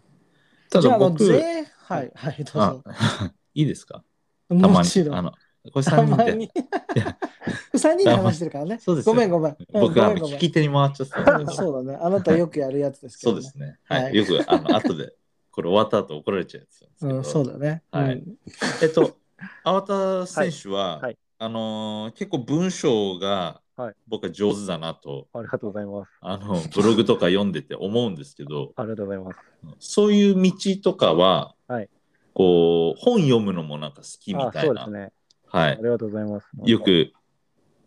[0.72, 2.84] たじゃあ、あの、だ僕、税、はい、はい、どうあぞ。
[3.54, 4.04] いいですか？
[4.50, 5.04] たまにもち。
[5.04, 5.16] ろん。
[5.16, 5.32] あの、
[5.72, 6.32] これた3人で。
[6.32, 6.52] まに。
[6.96, 7.18] や
[7.78, 8.80] 3人で話してるからね。
[8.82, 9.52] そうですよごめんごめん。
[9.52, 12.00] うん僕、あの、ごめんごめん聞き手に回っちゃったうんそうだね。
[12.02, 13.42] あなたよくやるやつですけど、ね。
[13.44, 13.80] そうですね。
[13.84, 13.96] は。
[14.02, 15.14] はいいよく、あの、後で、
[15.52, 17.18] これ終わった後怒られちゃうやつなんですけど。
[17.18, 17.84] うん、そうだね。
[17.92, 18.38] はいうん
[18.82, 19.16] えっと、
[19.64, 26.12] 粟田選手は、はいはいあのー結構文章がはい僕は上手だなと、ありがとうございます。
[26.22, 29.38] あのブログとか読んでて思うんですけど、ありがとうございます。
[29.80, 31.90] そういう道とかは、はい
[32.34, 35.14] こう本読むのもなんか好きみあたいな、そうですね。
[35.48, 36.48] はい、ありがとうございます。
[36.66, 37.12] よく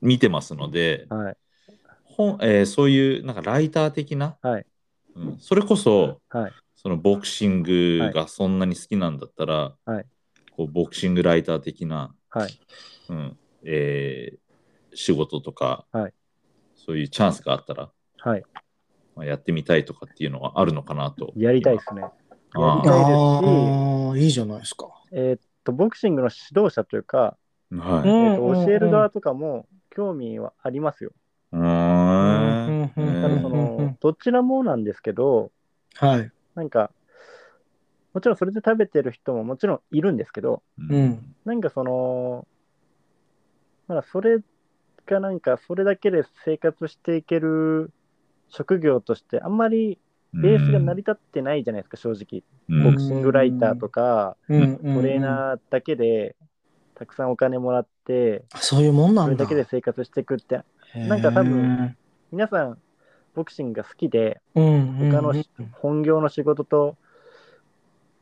[0.01, 1.37] 見てますので、はい。
[2.05, 4.67] 本えーそういうなんかライター的な、はい
[5.17, 6.53] うん、それこそはい。
[6.77, 10.07] そのボクシングがそんなに好きなんだったら、はい
[10.59, 12.51] こうボクシングライター的な、はい。
[13.09, 14.39] うんえー
[14.95, 16.13] 仕事とか、はい
[16.75, 18.43] そういうチャンスがあったら、はい。
[19.15, 21.33] まあ、やってみたいとかっていうのはあるのかなと。
[21.37, 22.01] やりたいですね。
[22.01, 22.13] やり
[22.55, 24.89] たいですしああ、いいじゃないですか。
[25.13, 28.11] えーっと、ボクシングの指導者というか、ーはうんい。
[28.11, 31.13] えーっと教える側とかも興味はありますよ。
[31.53, 35.53] うーんうんうんただそうんうんの、どちらもなんですけど、
[35.97, 36.31] はい。
[36.55, 36.91] なんか、
[38.19, 41.37] もちろんそれで食べてる人ももちろんいるんですけど、うん。
[41.45, 42.49] なんかその、
[43.87, 44.39] まだそれ
[45.07, 47.93] がなんかそれだけで生活していける
[48.49, 50.01] 職業としてあんまり
[50.35, 52.43] ベースが成り立ってないじゃないですか、正直。
[52.69, 52.83] うん。
[52.83, 54.79] ボクシングライターとか、うん。
[54.79, 56.35] トレーナーだけで、
[56.97, 59.31] たくさんお金もらって、ーそういうもんなんだ。
[59.31, 60.62] それだけで生活していくって、
[61.07, 61.97] なんか多分
[62.33, 62.79] 皆さん、
[63.37, 64.41] ボクシングが好きで、
[64.99, 65.45] 他のうん。
[65.71, 66.97] 本業の仕事と、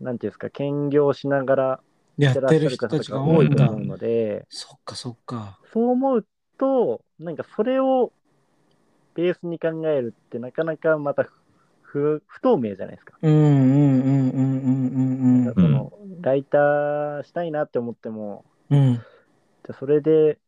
[0.00, 1.80] なんていうんですか、兼業しながら
[2.18, 3.80] やってる人た方ちが多いと思う。
[3.80, 5.58] ので、そっかそっか。
[5.72, 6.26] そう思う
[6.58, 8.12] と、なんかそれを
[9.14, 11.26] ベースに考えるってなかなかまた
[11.82, 13.16] 不不透明じゃないですか。
[13.22, 18.94] うんうんうんうんうんうんなんかそのライターしたいなって思っても、うんうん。
[18.94, 19.02] じゃ
[19.70, 20.38] あそれで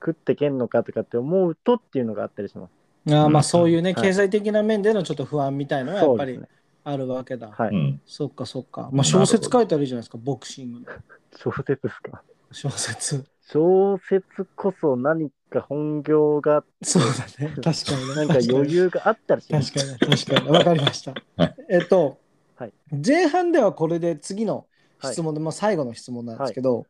[0.00, 2.70] 食ってけんのかとかって思うとっていうのがあったりします。
[3.08, 6.40] あーまあうんそういうね、はい経済的な面でのちょっと不安みたいのはやっぱり。
[6.84, 7.50] あるわけだ。
[7.50, 7.74] はい。
[7.74, 8.90] うんそっかそっか。
[8.92, 10.86] まあ小説書いたらいいじゃないですか、ボクシングの。
[11.36, 12.22] 小説ですか？
[12.52, 13.24] 小説。
[13.46, 14.24] 小説
[14.56, 17.54] こそ何か本業が、そうだね。
[17.62, 18.14] 確かにね。
[18.16, 19.72] なんか余裕があったりします。
[19.72, 20.48] 確かに、確かに。
[20.50, 21.56] わかりましたはい。
[21.70, 22.18] えっと、
[22.56, 22.72] はい
[23.04, 24.66] 前半ではこれで次の
[25.02, 26.86] 質問で、まあ最後の質問なんですけど、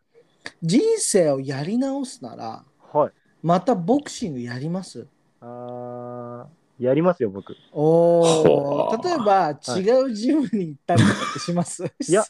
[0.63, 3.13] 人生をやり直すなら、はい。
[3.43, 5.07] またボクシングやります？
[6.79, 7.57] やりますよ、僕。
[7.73, 12.25] おお例えば違うジムに行ったりとかってします、 いや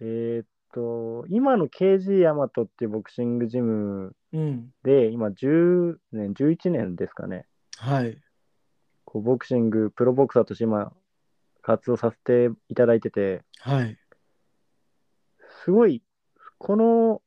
[0.00, 4.72] えーっと、今の KG ヤマトっていうボクシングジムうん。
[4.82, 7.46] で、今10年、11年ですかね。
[7.76, 8.18] はい。
[9.04, 10.92] こうボクシング、プロボクサーとして今、
[11.62, 13.96] 活動させていただいてて、はい。
[15.64, 16.02] すごい、
[16.58, 17.22] この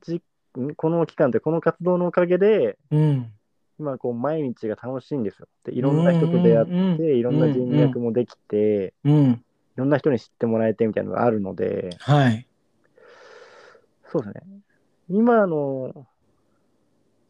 [0.00, 0.22] じ、
[0.58, 0.74] ん？
[0.76, 3.32] この期間で、この活動のおかげで、うん。
[3.80, 5.48] 今、こう、毎日が楽しいんですよ。
[5.64, 9.30] で、いろんな人と出会って、うんうんうんいろんな人脈もできて、うん。
[9.32, 9.36] い
[9.76, 12.46] ろんな人に知ってもらえてみたいなのがあるので、はい。
[14.12, 14.42] そうですね。
[15.08, 16.06] 今の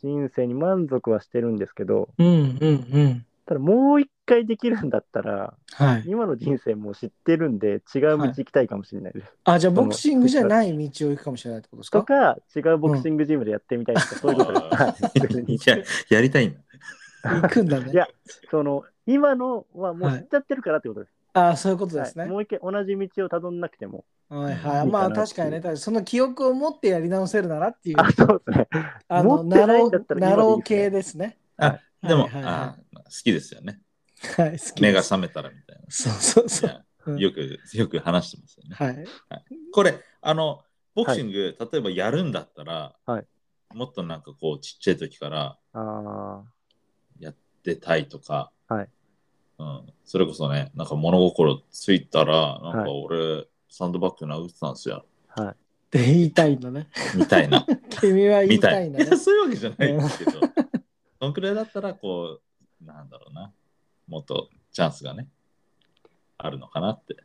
[0.03, 3.27] 人生に満足はしてるんですけど、うんうんうん。
[3.47, 6.05] ただもう一回できるんだったら、はい。
[6.07, 9.33] 今の人生も知ってるんで、違う道行きたいかもしれないです。
[9.45, 11.99] あ、じゃあボクシングじゃない道を行くかもしれないってことですか？
[12.01, 15.71] とか、違うボクシングジムでやってみたいとか、そういうことです。
[15.71, 15.77] や、
[16.11, 16.61] やりたいんだ。
[17.23, 17.93] 行くんだね。
[17.93, 18.09] いや
[18.51, 21.13] その今のはもう知っちゃってるからってことです。
[21.33, 22.23] あそういうことですね。
[22.23, 24.05] はいもう一回同じ道をたどんなくても。
[24.29, 24.87] はいはい。
[24.87, 28.69] いいまあ確かにね、その記憶を持ってやり直せるならっていう、あ、そうですね。
[29.09, 31.39] あの、ないんだったー、ナら今でいいロー系ですねですね。
[32.03, 33.81] あ、でも、はいはいはいあ好きですよね。
[34.37, 35.83] はい、目が覚めたらみたいな。
[35.89, 36.67] そうそうそ。
[36.67, 38.77] いううんやよく、よく話してますよね。
[38.77, 39.05] はい。
[39.73, 40.63] これ、あの、
[40.95, 43.27] ボクシング、例えばやるんだったら、はい
[43.75, 46.43] もっとなんかこう、ちっちゃい時からあ
[47.19, 48.89] やってたいとか、はい
[49.59, 55.05] うん、それこそね、なんか物心ついたら、なんかは俺、サンドバッグ殴ってたんですよ、
[55.37, 55.55] あ、はい。
[55.55, 55.57] っ
[55.91, 56.89] て言いたいんだね。
[57.15, 57.65] みたいな。
[58.01, 58.73] 君は言みたい。
[58.73, 59.17] いたいんだねいや、。
[59.17, 60.33] そういうわけじゃないんですけど、
[61.21, 62.41] そのくらいだったら、こ
[62.81, 63.53] う、なんだろうな、
[64.11, 65.29] もっとチャンスがね、
[66.37, 67.17] あるのかなって。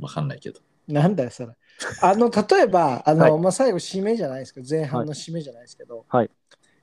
[0.00, 0.60] わかんないけど。
[0.88, 1.52] なんだよ、それ。
[2.02, 3.38] あの、例えば、あの、はい。
[3.38, 6.30] まあ、最後、締めじゃないですけど、前半の締めじゃないですけど、はい。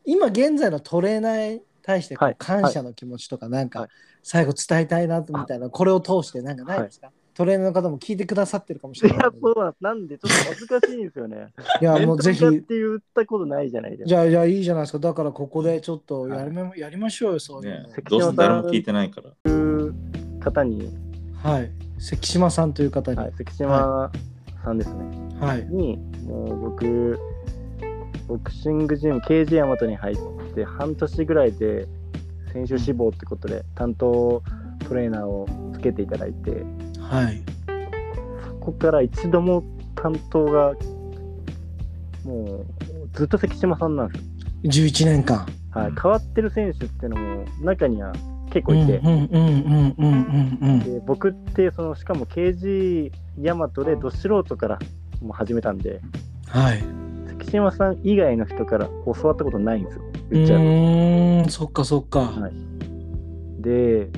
[0.06, 2.36] 今現在のトレーナーに対してこうはい。
[2.38, 3.90] 感謝の気持ちとか、なんかはい、
[4.22, 11.50] 最後伝えたいなみたいな、これを通してなんかないですか、トレーナーの方も聞いてくださってるかもしれないいや、そうなんなんで、ちょっと恥ずかしいんですよね。
[11.80, 14.10] いや、 もうぜひ、って言ったことないじゃないですか。
[14.10, 14.98] じゃあ、じゃあいいじゃないですか。
[14.98, 19.30] だからここでちょっとやり,、まやりましょうよ、そういうねの。、どうせ誰も聞いてないから。
[20.40, 20.90] 方に、
[21.36, 21.72] はい。
[22.00, 23.18] 関島さんという方に。
[23.18, 24.12] はい、関島
[24.64, 25.06] さんですね。
[25.40, 25.68] はい。
[25.70, 27.20] に、もう僕、
[28.28, 30.18] ボクシングジム、KG ヤマトに入っ
[30.56, 31.88] て半年ぐらいで
[32.52, 34.42] 選手志望ってことで担当
[34.88, 36.66] トレーナーをつけていただいて、
[37.08, 37.41] はい。
[38.47, 39.64] そこから一度も
[39.95, 40.74] 担当が、
[42.26, 42.66] もう
[43.14, 44.20] ずっと関島さんなんで
[44.72, 44.84] すよ。
[44.86, 45.38] 11年間。
[45.38, 48.12] はいうん変わってる選手っていうのも中には
[48.51, 50.80] 結構いて、うんうんうんうんうんうんうん。
[50.80, 54.80] で僕ってそのしかも KG ヤマトでど素人から
[55.22, 56.01] もう始めたんで
[56.47, 56.84] はい。
[57.39, 62.22] 関島さん以外の人から教わったことないんですようちそっかそっか。
[62.22, 62.53] はい
[63.62, 64.10] で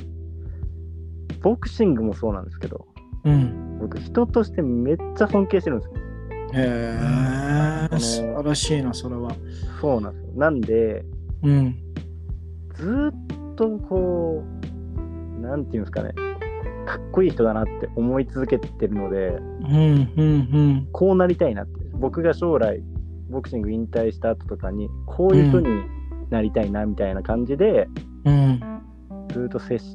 [1.41, 2.87] ボクシングもそうなんですけど
[3.25, 3.77] うん。
[3.79, 5.93] 僕人としてめっちゃ尊敬してるんですよ
[6.53, 9.31] へえ、の素晴らしいな、それは。
[9.79, 11.05] そうなんですよなんで
[11.43, 11.75] うん。
[12.75, 14.43] ずーっとこ
[15.37, 16.13] うなんていうんですかね
[16.85, 22.81] かっこいい人だなって思い続けてるのでうんうんこうなりたいなって僕が将来
[23.29, 25.67] ボクシング引退した後とかにこういう人に
[26.29, 27.87] なりたいなみたいな感じで、
[28.25, 28.33] うん。
[28.33, 28.59] うん。
[29.29, 29.93] ずっと接し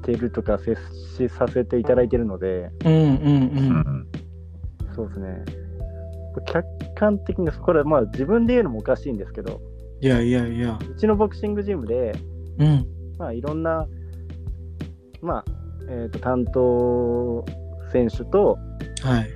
[0.00, 0.76] てるとか接
[1.16, 3.06] しさせていただいてるのでうんうんう。
[3.06, 4.06] うんん
[4.94, 5.44] そうですね
[6.46, 9.60] 客観的にこれはまあ自分で言うのもおかしいんですけど
[10.00, 10.78] いやいやいや。
[10.78, 12.12] うちのボクシングジムで
[12.58, 12.86] うん。
[13.18, 13.86] まあいろんな
[15.20, 15.44] まあ、
[15.88, 17.44] えー、と担当
[17.92, 18.58] 選手と
[19.02, 19.30] はい。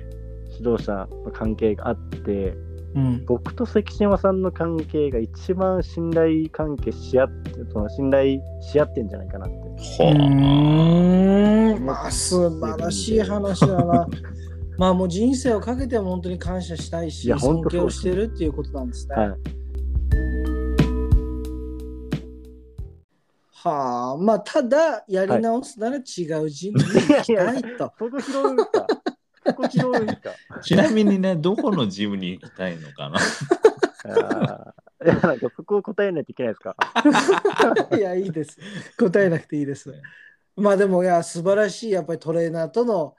[0.57, 2.55] 指導者の関係があって、
[2.95, 3.25] うん。
[3.25, 9.64] 僕と関島さんの関係が一番信頼関係し合って、その信頼し合ってんじゃないかなって。
[9.77, 11.85] うはーん。
[11.85, 14.07] まあ、素晴らしい話だな。
[14.77, 19.15] まあ、もう人生をかけても本当に感謝したいし、尊敬をしてるっていうことなんですね。
[19.15, 19.29] はい。
[23.51, 27.91] はあ、まあ、ただ、やり直すなら違うジムに行きたいと。
[30.61, 34.73] ちなみにね、どこのジムに行きたいのかな
[35.03, 36.75] いやなんかそこを答えないといけないですか？
[37.95, 38.57] いや、いいです。
[38.97, 39.93] 答えなくていいです。
[40.55, 43.15] まあでも、いや、素晴らしい、やっぱりトレーナーとの、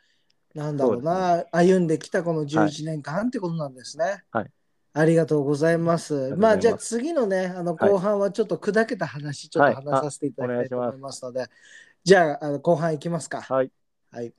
[0.55, 4.25] なんだろうな、歩んできたこの11年間ってことなんですね。
[4.31, 4.51] はい
[4.99, 6.35] ありがとうございます。
[6.37, 11.45] まあ、じゃあ次のね、あのはい後半はちょっと砕けた話、ちょっとはい話させていただきたいと思いますので、
[12.03, 13.43] じゃああの後半いきますか。
[13.43, 13.71] はい。
[14.11, 14.33] はい。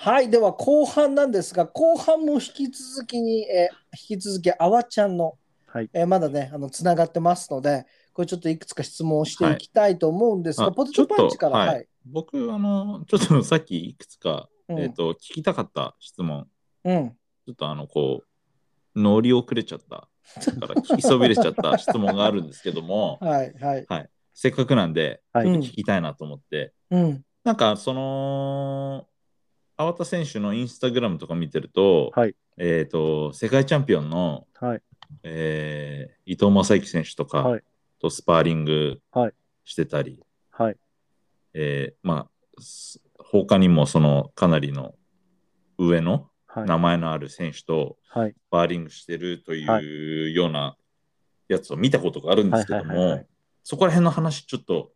[0.00, 0.14] はい。
[0.14, 5.36] はい、では後半なんですが、後半も引き続きに、えー引き続き、あわちゃんの、
[5.66, 11.88] はいえーまだね、あのつながってますので、これちょっといくつか質問をしていきたいと思うんですが、あポテトパンチから、はい。
[12.06, 16.46] 僕、あの、ちょっとさっきいくつか、うんえっ、と、聞きたかった質問、
[16.84, 17.10] うん。
[17.10, 24.08] ちょっとあの、こう、乗り遅れちゃった、から聞きそびれちゃった質問があるんですけども、 はい、はい。
[24.32, 27.24] せっかくなんで、はいうん聞きたいなと思って、うん。
[27.42, 29.06] なんか、その、
[29.80, 34.82] 粟田選手のインスタグラムとか見てると、はいえっ、と、世界チャンピオンの、はい。
[35.22, 37.62] えー伊藤正幸選手とかはい
[38.00, 39.32] とスパーリングはい
[39.64, 40.76] してたり、はい。
[41.54, 44.94] えーまあ、す他にもそのかなりの
[45.78, 46.66] 上のはい。
[46.66, 48.32] 名前のある選手とはい。
[48.32, 50.76] スパーリングしてるとはいいうような
[51.48, 53.26] やつを見たことがあるんですけどはいはいはいはもい、
[53.64, 54.92] そこら辺の話ちょっと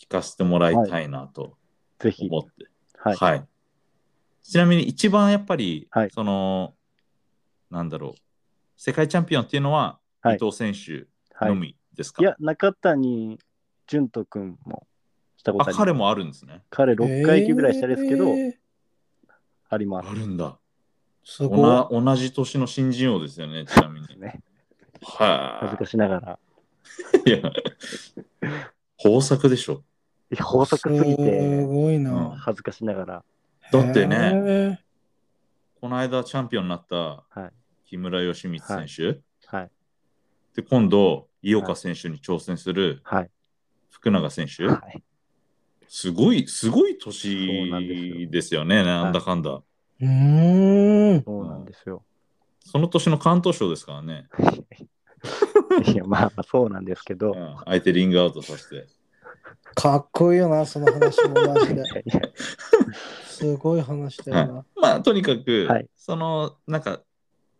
[0.00, 1.58] 聞かせてもらいたいなと。
[2.00, 2.70] 思って。
[2.96, 3.16] はい。
[3.16, 3.48] はい。
[4.48, 6.74] ちなみに一番やっぱり、はいその、
[7.70, 8.14] なんだろう、
[8.78, 13.38] 世界チャンピオンっていうのは、はい伊藤選手はいのみですか、いや、中谷
[13.86, 14.86] 潤人君も
[15.36, 15.78] したことあ、あります。
[15.78, 16.62] 彼もあるんですね。
[16.70, 18.52] 彼6階級ぐらい下ですけど、えー
[19.70, 20.58] ありますあるんだ。
[21.24, 22.02] すごい。
[22.02, 24.06] 同じ年の新人王ですよね、ちなみに。
[24.18, 24.40] ね。
[25.02, 26.38] は恥ずかしながら。
[27.26, 27.28] い。
[27.28, 27.52] いや、
[29.04, 29.84] 豊作でしょ。
[30.30, 32.30] いや法則すぎすて、ごいうんな。
[32.38, 33.24] 恥ずかしながら。
[33.72, 34.80] だってねね。
[35.80, 37.52] この間チャンピオンになったはい。
[37.86, 39.70] 木村義満選手、はい。
[40.54, 43.30] で、今度、井岡選手に挑戦するはい。
[43.90, 45.02] 福永選手、はい。
[45.88, 49.50] すごい、すごいすよ年ですよね、なんだかんだ。
[49.50, 51.22] うーん。
[51.24, 52.04] そうなんですよ。
[52.60, 54.28] その年の関東賞ですからね。
[55.86, 57.36] いや、まあ、まあそうなんですけどう。
[57.36, 58.86] ん、相手リングアウトさせて。
[59.74, 61.82] かっこいいよな、その話もマジで。
[63.38, 64.64] すごい話だよな。
[64.76, 67.02] まあ、とにかく、はいその、なんか、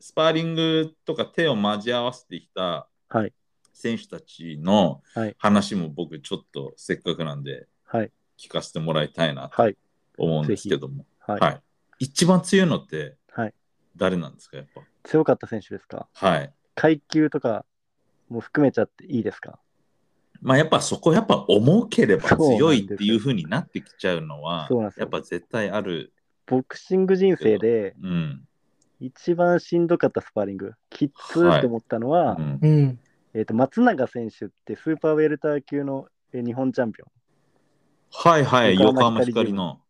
[0.00, 3.32] スパーリングとか手を交合わせてきたはい。
[3.72, 8.12] 選手たちのはい話も僕、ちょっとせっかくなんではい。
[8.38, 9.76] 聞かせてもらいたいなとはい。
[10.16, 11.04] 思うんですけども。
[11.18, 11.40] はい。
[11.40, 11.62] はい。
[12.00, 13.54] 一番強いのってはい
[13.96, 14.82] 誰なんですか、やっぱ？
[15.02, 16.08] 強かった選手ですか？
[16.14, 16.52] はい。
[16.74, 17.64] 階級とか
[18.28, 19.58] も含めちゃっていいですか？
[20.40, 26.12] まあやっぱそこやっぱ重ければ強いっていうそ風になってきちゃうのはそうなんですよやっぱ絶対ある。
[26.46, 28.44] ボクシング人生でうん。
[29.00, 32.98] 一番しんどかったスパーリング、きっつーって思ったのは、うんうん。
[33.32, 37.08] えー、と松永選手ってスーパーウェルター級のえー日本チャンピオン。
[38.10, 39.80] はいはい、横横浜浜光光の。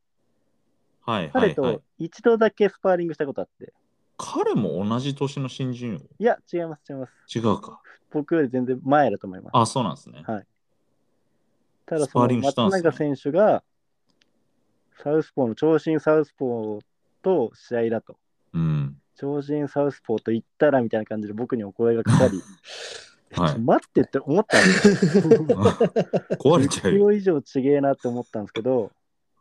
[1.02, 1.82] はいは彼いはいと。
[1.98, 3.72] 一度だけスパーリングしたことあって。
[4.18, 7.12] 彼も同じ年の新人いや、違います、違います。
[7.38, 7.80] 王違うか。
[8.10, 9.50] 僕より全然前だと思います。
[9.54, 10.22] あ、そうなんですね。
[11.86, 13.62] ただスパーリングその松したんすね永選手が、
[15.02, 16.80] サウスポーの長身サウスポー
[17.22, 18.16] と試合だと。
[18.52, 18.96] うん。
[19.14, 22.42] 長身サウスポーと言ったらみたいな感じで僕にお声がかかり、
[23.32, 25.22] はい待ってって思ったんですよ。
[26.40, 27.04] 壊れちゃう10キよ。
[27.06, 28.90] ロ以上ちげえなって思ったんですけど、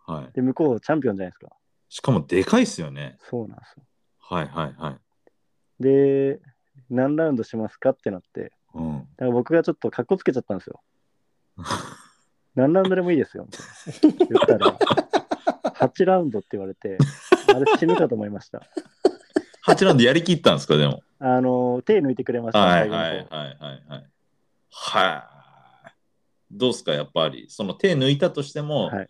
[0.05, 0.33] はい。
[0.33, 1.55] で向こうチャンピオンじゃないですか。
[1.89, 3.17] しかもでかいっすよね。
[3.21, 3.83] そうなんですよ。
[4.29, 5.83] はいはいはい。
[5.83, 6.39] で、
[6.89, 8.99] 何ラウンドしますかってなって、うん。
[8.99, 10.81] だから僕がちょっとかっこつけちゃったんですよ。
[12.55, 13.47] 何ラウンドでもいいですよ。
[14.01, 14.77] 言ったら、
[15.75, 16.97] 8ラウンドって言われて、
[17.53, 18.61] あれ死ぬかと思いました。
[19.65, 21.03] 8ラウンドやりきったんですか、でも。
[21.19, 23.57] あの、手抜いてくれました、はいはいはいはい
[23.87, 24.09] はい。
[24.69, 25.29] は
[25.87, 25.91] い。
[26.51, 27.45] どうですか、やっぱり。
[27.49, 29.07] その手抜いたとしても、はい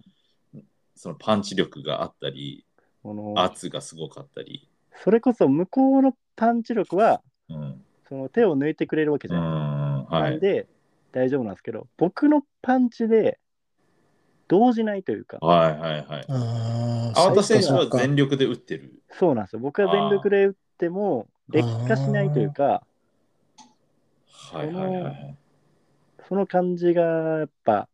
[0.98, 2.66] そのパンチ力があったり、
[3.04, 4.68] この圧がすごかったり。
[5.04, 7.84] それこそ向こうのパンチ力はうん。
[8.08, 10.40] その手を抜いてくれるわけうじゃないなんい。
[10.40, 10.68] で
[11.12, 13.40] 大丈夫なんですけど、僕のパンチで
[14.48, 16.20] 動じないというか、はいはいは
[17.12, 17.36] い。
[17.36, 19.02] 田選手はそうか全力で打ってる。
[19.12, 19.60] そうなんですよ。
[19.60, 22.84] 僕は全力で打っても劣化しないというか、
[24.52, 25.36] はいはいはい。
[26.30, 27.04] その感じが
[27.40, 27.90] やっぱ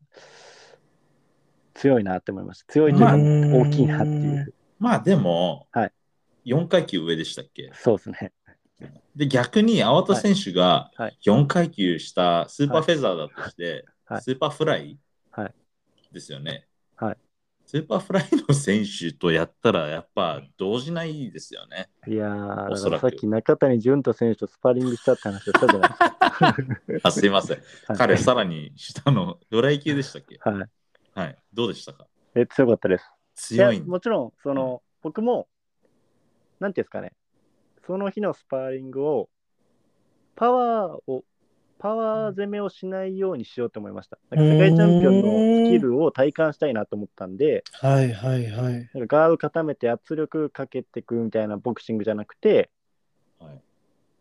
[1.74, 2.72] 強いなって思いました。
[2.74, 4.54] 強いというかまあ大きいなっていう。
[4.80, 5.92] まあでも、はい
[6.46, 7.72] 4階級上でしたっけ？
[7.74, 8.34] そうですね。
[9.16, 15.00] で、逆に粟田選手がはいはい4階級したスーパーフェザーだとして、はいスーパーフライ、
[15.32, 15.54] はい
[16.12, 16.68] ですよね。
[16.96, 17.18] はい
[17.66, 21.90] スーパーフライの選手とやったらやっぱ動じないですよね。
[22.08, 27.08] いやー、さっき中谷潤太選手とスパーリングしたって話をしたじゃないですか。
[27.08, 27.58] あすいません。
[27.88, 30.38] はい彼、さらに下のどら焼きでしたっけ？
[30.42, 30.70] はい。
[31.16, 31.38] はい。
[31.54, 32.06] どうでしたか？
[32.36, 33.10] え、強かったです。
[33.36, 35.48] 強いもちろん、その、僕も、
[36.64, 37.14] なんていうんですかね、
[37.86, 39.30] その日のスパーリングを、
[40.36, 41.24] パワーを、
[41.78, 44.18] パワー攻めをしないようにしようと思いました。
[44.30, 48.90] なんか世界チャンピオンのスキルを体感したいなと思ったんで、はいはいはい。
[48.94, 52.72] なんかガード固めて圧力かけていくみたいなボクシングじゃなくて、
[53.40, 53.62] はい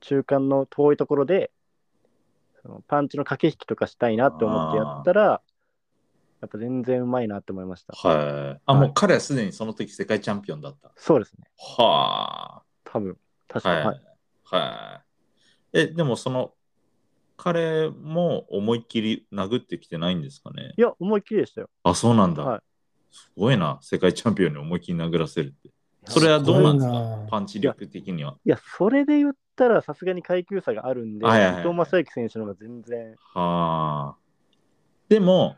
[0.02, 1.52] 中間の遠いところで、
[2.60, 5.40] そのパンチの駆け引きとかしたいなって思ってやったら、
[6.42, 7.94] やっぱ全然うまいなって思いました。
[7.94, 8.60] はい。
[8.66, 10.90] あ、もう彼はすでにその時世界チャンピオンだった。
[10.96, 11.44] そうですね。
[11.56, 13.16] は多分。
[13.48, 13.72] 確あ。
[13.72, 13.86] かに。
[13.86, 14.00] はい。
[14.44, 15.02] は
[15.72, 15.78] い。
[15.78, 16.52] え、でもその、
[17.36, 20.74] 彼も思いっきり殴ってきてないんですかね？
[20.76, 21.70] いや、思いっきりでしたよ。
[21.82, 22.44] あ、そうなんだ。
[22.44, 22.60] はい
[23.14, 25.70] すごいな、世界チャンピオンに思いっきり殴らせるって。
[26.06, 27.26] それはどうなんですか？
[27.30, 28.36] パンチ力的には。
[28.42, 34.16] いや、それで言ったらさすがに階級差があるんで、はいはいはい伊藤正幸選手の方が全然、はあ。
[35.10, 35.56] でも、はい。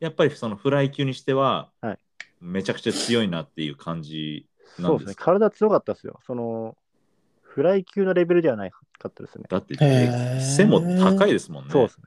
[0.00, 1.98] やっぱりそのフライ級にしては、はい
[2.40, 4.46] めちゃくちゃ強いなっていう感じ
[4.78, 6.20] なそうんですね、ですか体強かったですよ。
[6.26, 6.76] その、
[7.42, 8.78] フライ級のレベルではないか
[9.08, 9.44] ったですね。
[9.48, 9.74] だって、
[10.40, 11.70] 背も高いですもんね。
[11.72, 12.04] そうですね。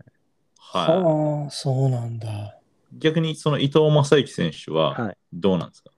[0.57, 1.03] はい。
[1.03, 2.57] はあ、そうなんだ。
[2.93, 5.91] 逆にその伊藤正幸選手ははいどうなんですか、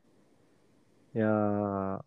[1.16, 2.02] いやー、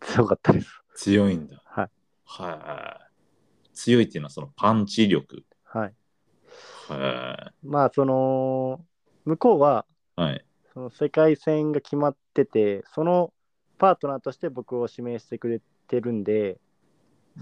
[0.00, 0.80] 強かったです。
[0.94, 1.60] 強いんだ。
[1.64, 1.90] はい。
[2.24, 3.74] はい。
[3.74, 5.44] 強いっていうのはそのパンチ力。
[5.64, 5.94] はい。
[6.88, 8.80] はまあ、その、
[9.28, 9.84] 向こうは、
[10.16, 10.20] い。
[10.22, 10.44] はい。
[10.72, 13.32] その世界戦が決まってて、その
[13.78, 16.58] パートナーとして僕を指名してくれてるんで、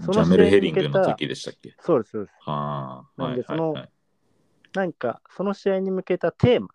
[0.05, 1.75] そのジャメルヘリングの試合に向けた時でしたっけ？
[1.79, 2.35] そうです、そうです。
[2.41, 3.21] はあ。
[3.21, 3.91] なんでそのはいはいはい。
[4.73, 6.67] なんか、その試合に向けたテーマ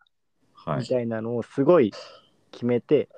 [0.54, 1.92] はい、みたいなのをすごい
[2.50, 3.08] 決めて、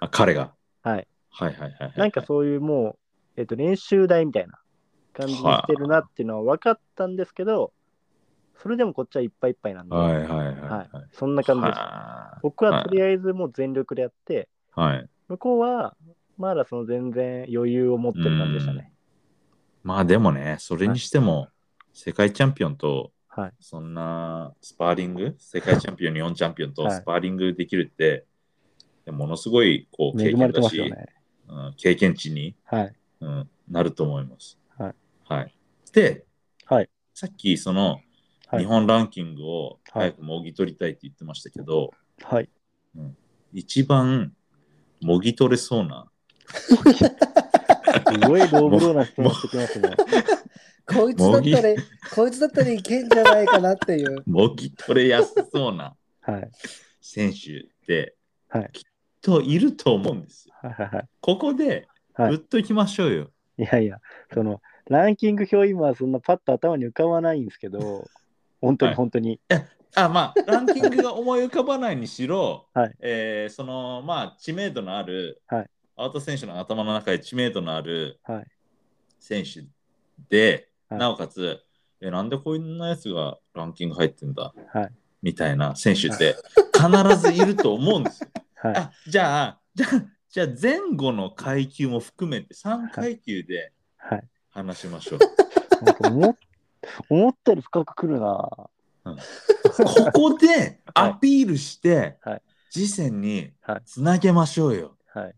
[0.00, 0.52] あ彼が？
[0.82, 1.08] はい。
[1.30, 1.92] はいはいはいはい。
[1.96, 2.98] なんかそういうも
[3.36, 4.58] う、えっと、練習台みたいな
[5.12, 7.72] 感じにしてるなっていうのは分かったんですけど、
[8.60, 10.88] それでもこっちはいっぱいいっぱいなんで、はいはいはいはいはい。
[11.12, 11.78] そんな感じです。
[11.78, 14.80] は僕はとりあえずもう全力でやって、い。
[14.80, 15.08] はい。
[15.28, 15.96] 向こうは
[16.38, 18.92] まだその全然余裕を持ってる感じでしたね。
[19.82, 21.48] まあでもね、それにしても、
[21.92, 23.52] 世界チャンピオンとはい。
[23.60, 28.26] そんなスパーリング、世界チャンピオン、日本チャンピオンとはいスパーリングできるって、
[29.10, 31.06] ものすごいこう経験だし、ね。
[31.48, 32.94] うん、経験値に、はい。
[33.20, 34.58] うん、なると思います。
[34.78, 34.94] はい。
[35.24, 35.54] はい、
[35.92, 36.24] で、
[36.66, 38.04] はいさっきそのはい
[38.58, 41.90] 日本ランキングをはい早くもぎ取りたいって言ってましたけど、
[42.22, 42.48] はい。
[43.52, 44.32] 一番
[45.02, 46.06] もぎ取れそうな、
[46.48, 49.90] すごいローブローな質問してきますね。
[50.86, 51.74] こいつだったら、
[52.14, 54.22] こいつだったらいけんじゃないかなっていう。
[54.26, 56.50] もぎ取れやすそうなはい。
[57.00, 58.16] 選手って、
[58.48, 58.82] はいきっ
[59.22, 60.54] といると思うんですよ。
[60.60, 61.08] はいはいはい。
[61.20, 63.30] ここではい打っときましょうよ。
[63.58, 64.00] いやいや、
[64.32, 68.08] その、ランキング表今そんなパッと頭に浮かばないんですけど、
[68.62, 69.40] 本当はいに本当に。
[69.94, 78.46] あまあ、ランキングが思い浮かばないにしろ、はいえーそのまあ知名度のある、はいアウト選手の頭の中で知名度のあるはい。
[79.20, 79.64] 選手
[80.30, 81.60] で、はいなおかつ、
[82.00, 84.90] えなんでこんなやつがランキング入ってんだはい。
[85.22, 86.36] みたいな選手って
[86.74, 88.30] 必ずいると思うんですよ。
[88.54, 88.76] はい。
[88.76, 94.22] あじゃあ、じゃあ、じゃあ前後の階級も含めて3階級ではい。
[94.50, 95.84] 話しましょう。
[95.84, 96.36] なんか思っ
[97.08, 98.70] 思ったより深くくるな。
[99.04, 99.16] こ
[100.12, 104.96] こで アピールして、はい次戦にはいつなげましょうよ。
[105.08, 105.34] はい。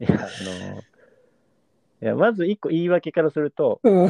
[0.04, 0.84] いや、あの、い
[2.00, 4.08] や、まず一個言い訳からすると、うん。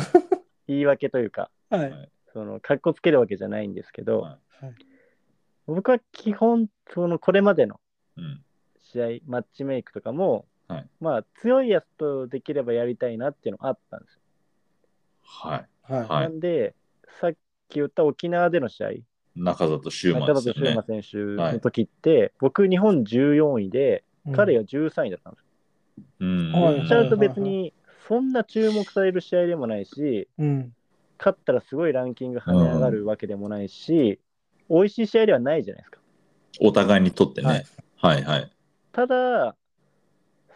[0.66, 2.11] 言い訳というか、はい。
[2.33, 4.39] その、かっこつけるわけじゃないんですけど、は
[5.66, 7.81] 僕は基本、その、これまでの
[8.16, 8.43] うん
[8.78, 14.20] 試合、マッチメイクとかも、はいまあ強いやつとできればやりたいなっていうのがあったんですよ。
[15.23, 15.93] はい。
[15.93, 16.01] はい。
[16.01, 16.75] はいなんで、
[17.21, 17.33] さっ
[17.68, 18.89] き言った沖縄での試合、
[19.37, 20.83] 中里修馬ね里修馬。
[20.83, 25.47] 選手の時って、僕、日本14位で、彼が13位だったんですよ。
[26.21, 26.89] うん。
[26.89, 27.73] ちゃうと別に、
[28.09, 30.73] そんな注目される試合でもないし、うん。
[31.18, 34.18] 勝ったらすごいランキング跳ね上がるわけでもないし、
[34.68, 36.01] 美味しい試合ではないじゃないですか。
[36.61, 37.66] お互いにとってはね。
[37.97, 38.51] はいはい。
[38.93, 39.55] ただ、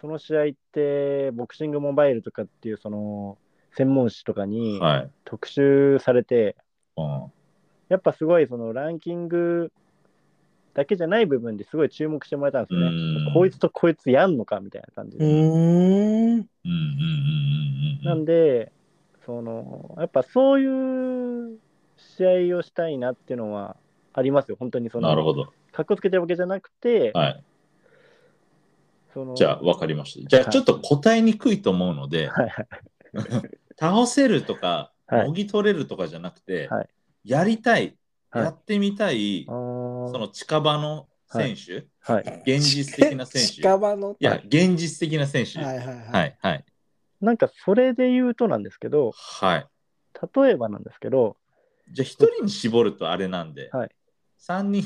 [0.01, 3.39] その試合って、ボクシングモバイルとかっていう、その、
[3.77, 5.11] 専門誌とかにはい。
[5.25, 6.57] 特集されて、
[6.97, 7.33] うん
[7.91, 9.71] やっぱすごいそのランキング
[10.73, 13.33] だけじゃない部分ですごい注目してもらえたんですね。
[13.33, 15.27] こいつとこいつやんのかみたいな感じうで。
[15.27, 15.35] ーん。
[15.35, 18.05] うんうんうんうんうん。
[18.05, 18.73] なんで、
[19.25, 21.59] その、やっぱそういう
[21.97, 23.77] 試合をしたいなっていうのは
[24.13, 24.57] ありますよ。
[24.59, 25.53] 本当にその、なるほど。
[25.73, 27.45] かっこつけてるわけじゃなくて、はい。
[29.13, 30.29] その、じゃあ、わかりました。
[30.29, 32.67] じゃあ、はいちょっと答えにくいと思うので、はいはい。
[33.79, 36.89] 倒せるとか、はいもぎ取れるとかじゃなくて、はい
[37.25, 37.97] やりたい、
[38.31, 39.53] はいやってみたい、そ
[40.15, 42.43] の近場の選手、はい。
[42.47, 43.49] 現実的な選手？
[43.49, 44.17] い近場の？
[44.19, 45.59] や、現実的な選手。
[45.59, 46.29] はいはいははい。
[46.29, 46.65] い、はい、
[47.21, 49.67] なんかそれで言うとなんですけど、はい。
[50.35, 51.37] 例えばなんですけど、
[51.93, 53.91] じゃあ、一人に絞るとあれなんで、はい
[54.39, 54.85] 三人、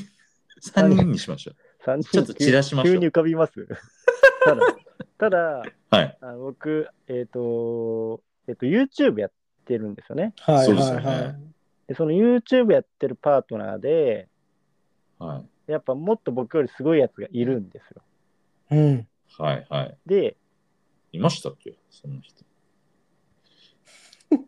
[0.61, 1.51] 三人にしましょ
[1.85, 3.67] 3人ちょっと散らしましょう急に浮かびます？
[4.45, 4.61] ただ、
[5.17, 5.63] ただう。
[5.89, 6.17] はい。
[6.21, 9.31] あの僕、えっ、と、えっ、と、YouTube やっ
[9.65, 10.33] てるんですよね。
[10.39, 11.35] はいそうですよねはいはい。
[11.87, 14.27] で、その YouTube やってるパートナーで、
[15.19, 15.71] はい。
[15.71, 18.01] やっぱもっと僕よりすごいやつがいるんですよ。
[18.71, 19.07] うん。
[19.37, 19.97] はい、はい。
[20.07, 20.35] で、
[21.11, 21.75] いましたっけ？
[21.91, 22.43] その人。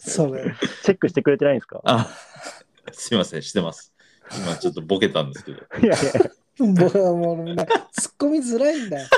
[0.00, 0.54] それ。
[0.84, 1.80] チェックしてくれてないんですか？
[1.84, 2.08] あ、
[2.92, 3.92] すいません、してます。
[4.44, 5.58] 今ちょっとボケたんですけど。
[5.82, 5.96] いやいや、
[6.74, 7.72] 僕はもうみんな突っ
[8.18, 9.08] 込みづらいんだよ。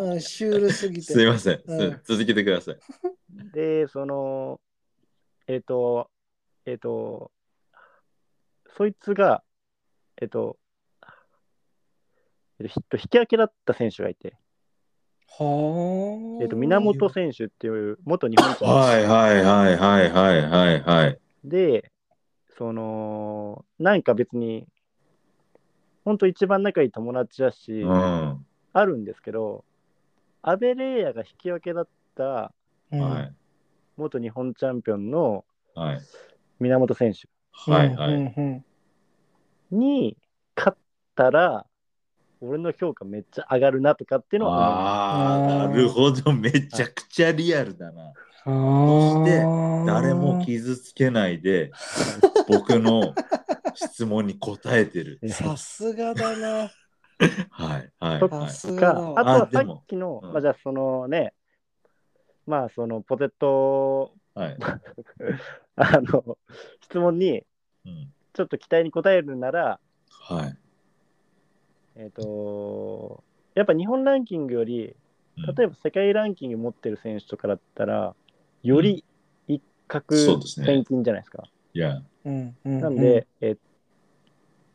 [0.00, 1.12] うんシュールすぎて。
[1.12, 1.62] すいません。
[1.66, 2.76] うん続けてください。
[3.52, 4.60] で、その、
[5.46, 6.10] えっ、と、
[6.66, 7.30] えっ、と、
[8.76, 9.44] そいつが、
[10.20, 10.58] えっ、と、
[12.58, 14.36] えっとひ引き分けだった選手がいて、
[15.28, 16.42] はあ。
[16.42, 21.18] えっと、源選手っていう元日本チャンピオンはいはいはいはいはいはいはい。
[21.44, 21.90] で、
[22.56, 24.66] その、なんか別に、
[26.04, 28.46] 本当一番仲いい友達だし、うん。
[28.72, 29.64] あるんですけど、
[30.42, 32.52] アベレーヤが引き分けだった
[32.92, 33.32] うんはい
[33.96, 35.44] 元日本チャンピオンの
[35.74, 36.00] はい
[36.60, 38.62] 源選手はいはい。
[39.70, 40.16] に
[40.56, 40.78] 勝っ
[41.14, 41.64] たら、
[42.40, 45.38] 俺の評価めっちゃ上がるなとかっていうのはああ、
[45.68, 46.32] なるほど。
[46.32, 48.12] めちゃくちゃリアルだな。
[48.46, 48.50] う
[49.22, 49.40] んして
[49.86, 51.70] 誰も傷つけないで、
[52.48, 53.14] 僕の
[53.74, 55.18] 質問に答えてる。
[55.22, 55.28] す。
[55.42, 56.70] さすがだな。
[57.50, 58.48] はいはいそっはい。
[58.48, 61.32] さすがかあとはさっきの、うんまあじゃあそのね、
[62.46, 64.56] まあそのポテト、はい。
[65.76, 66.38] あの、
[66.82, 67.44] 質問に
[67.86, 70.56] うんちょっと期待に応えるなら、はい。
[71.94, 73.22] えっ、と、
[73.54, 74.94] やっぱ日本ランキングより、うん
[75.56, 78.14] 例えば世界ランキング持ってる選手とかだったら、
[78.62, 79.04] より
[79.48, 81.42] 一角そうですね千金じゃないですか。
[81.74, 83.56] いや、うんうんなんで、えっ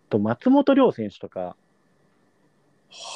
[0.10, 1.56] と、松本涼選手とか、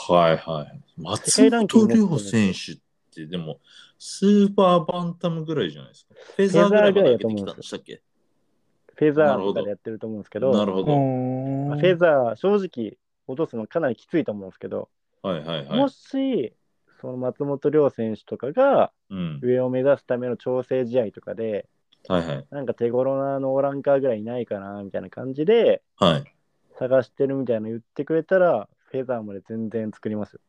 [0.08, 1.02] はいはい。
[1.02, 2.78] 松本グ涼選手っ
[3.14, 3.60] て、でも、
[4.00, 6.14] スーパーバンタムぐらいじゃないですか。
[6.36, 8.02] フェザーぐらいまで上げてきたんでしたっけ？
[8.96, 10.86] フェザーとかでやってると思うんですけど、うなるほど。
[10.86, 14.90] フェザー、正直落とすのかなりきついと思うんですけど、
[15.24, 15.90] はいはいはいも。
[15.90, 16.54] し、
[17.02, 19.40] その松本涼選手とかがうん。
[19.42, 21.68] 上を目指すための調整試合とかで、
[22.08, 22.46] はいはい。
[22.51, 26.24] なんか手頃なノーランカーぐらいいないかなみたいな感じではい。
[26.78, 30.39] 探してるみたいなの言ってくれたら、フェザーまで全然作りますよ。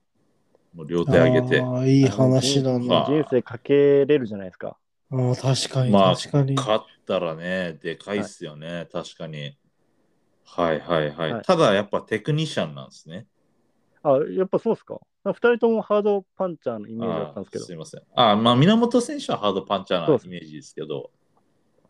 [0.75, 1.61] もう両手上げて。
[1.61, 2.89] あーいい話だあね。
[2.89, 4.77] ー人生かけれるじゃないですか。
[5.11, 6.55] あー確かに、まあ、確かに。
[6.57, 9.57] 勝ったらね、でかいっすよね、確かに。
[10.47, 11.33] はいはいはい。
[11.33, 13.27] はいただ、やっぱテクニシャンなんですね。
[14.03, 15.01] あ、やっぱそうですか？
[15.25, 17.73] 二人ともハードパンチャーのイメージだったんですけどす。
[17.73, 18.03] いません。
[18.15, 21.11] あーまあ、源選手はハードパンチャーなイメージですけど、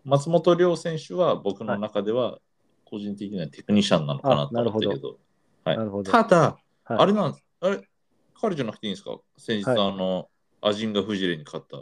[0.05, 2.39] 松本涼選手は僕の中では
[2.85, 5.18] 個人的にはテクニシャンなのかなと思ったけど、
[5.64, 5.78] はい。
[5.78, 6.12] なるほど。
[6.12, 6.98] ただ、はい。
[6.98, 7.81] あれなんです、あれ、
[8.40, 9.16] 彼じゃなくていいんですか？
[9.39, 9.78] 先日、はい。
[9.78, 10.28] あの、
[10.60, 11.78] アジンガ・フジレに勝った、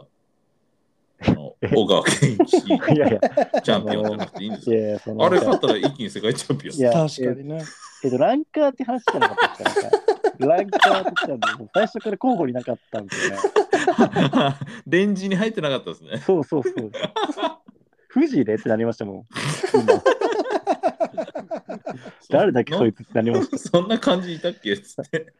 [1.29, 1.67] あのえ？
[1.67, 2.45] 小川健一。
[2.45, 4.71] チ いやいや、ャンピオンじゃなくていいんですか？
[4.71, 6.75] いやいや、そのあれ勝ったら一気に世界チャンピオン。
[6.75, 7.61] いや確かにね。
[8.05, 9.89] えっと、ランカーって話じゃなかったですか？
[10.39, 13.37] ランカーって言ったら、もう最初から候補になかったんでね。
[14.87, 16.17] レンジに入ってなかったですね。
[16.19, 16.91] そうそうそう。
[18.13, 19.25] 富士でってなりましたもん。
[19.73, 20.03] 今
[22.29, 23.57] 誰だっけそいつってなります。
[23.69, 24.77] そんな感じいたっけ？
[24.77, 25.33] つって。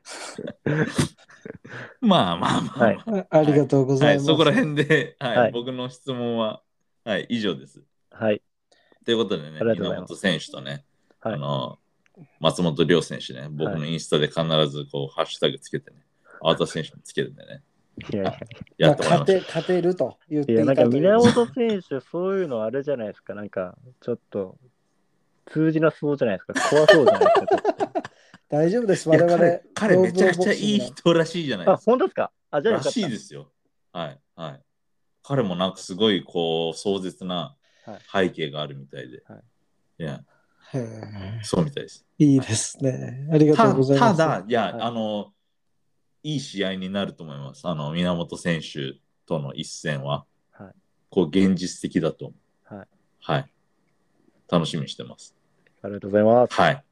[2.02, 4.28] まあまあまあ、はいまああありがとうござはいい、ます。
[4.28, 6.62] そこら辺で、はいはい僕の質問は、
[7.04, 7.84] はい、以上です。
[8.12, 8.41] はい。
[9.06, 10.86] ということでね、ありがとうございます稲本選手とね、
[11.20, 11.80] はいあの
[12.40, 15.98] 松本涼選手ね、僕のインスタで必ずこう、ハッシュタグつけてね、
[16.41, 17.64] 青田選手もつけてね、
[18.11, 18.26] いやい
[18.78, 18.95] やや。
[18.98, 23.36] 勝て勝てると言っていや、いなんかたという源選手、そういうのあれじゃないですか。
[23.36, 24.57] なんか、ちょっと、
[25.45, 26.70] 通じなそうじゃないですか。
[26.70, 27.94] 怖そうじゃないですか。
[28.49, 29.10] 大丈夫です。
[29.10, 31.91] 我々彼、彼めちゃくちゃいい人らしいじゃないあ、ですか。
[31.91, 32.32] 本当ですか？
[32.52, 32.91] あ、じゃあよら。
[32.91, 33.52] しいですよ。
[33.91, 34.61] はい、はい。
[35.24, 37.56] 彼もなんかすごいこう壮絶な
[38.11, 39.24] 背景があるみたいで。
[39.26, 39.44] はい
[39.99, 40.22] いや、
[41.44, 42.06] そうみたいです。
[42.18, 43.28] いいですね。
[43.32, 44.18] ありがとうたございます。
[44.18, 45.32] ただ、いや、はいあの、
[46.24, 47.68] いい試合になると思います。
[47.68, 50.74] あの、源選手との一戦は、はい
[51.10, 52.36] こう、現実的だと思
[52.72, 52.76] う。
[52.76, 52.88] はい。
[53.22, 53.52] はい。
[54.50, 55.36] 楽しみにしてます。
[55.82, 56.54] ありがとうございます。
[56.54, 56.84] はい。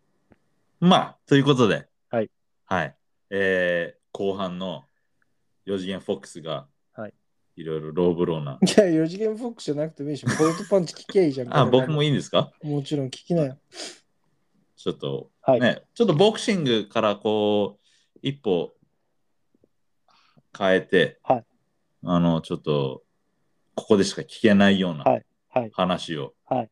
[0.79, 2.29] まあ、ということで、はい。
[2.65, 2.95] はい。
[3.29, 4.83] えー、後半の
[5.65, 7.13] 4次元フォックスが、はい。
[7.55, 8.59] いろいろローブローな。
[8.61, 11.55] いや、4次元フォックスじゃなくてもいいし、ボルトパンチ聞きゃいいじゃん。
[11.55, 12.51] あ、僕もいいいんですか？
[12.63, 12.67] い。
[12.67, 13.57] もちろん聞きなよ。
[14.75, 15.59] ちょっと、はい。
[15.61, 18.73] ね、ちょっとボクシングからこう、一歩
[20.57, 21.45] 変えて、はい
[22.03, 23.03] あの、ちょっと、
[23.75, 25.71] ここでしか聞けないようなはいはい。
[25.73, 26.69] 話をはい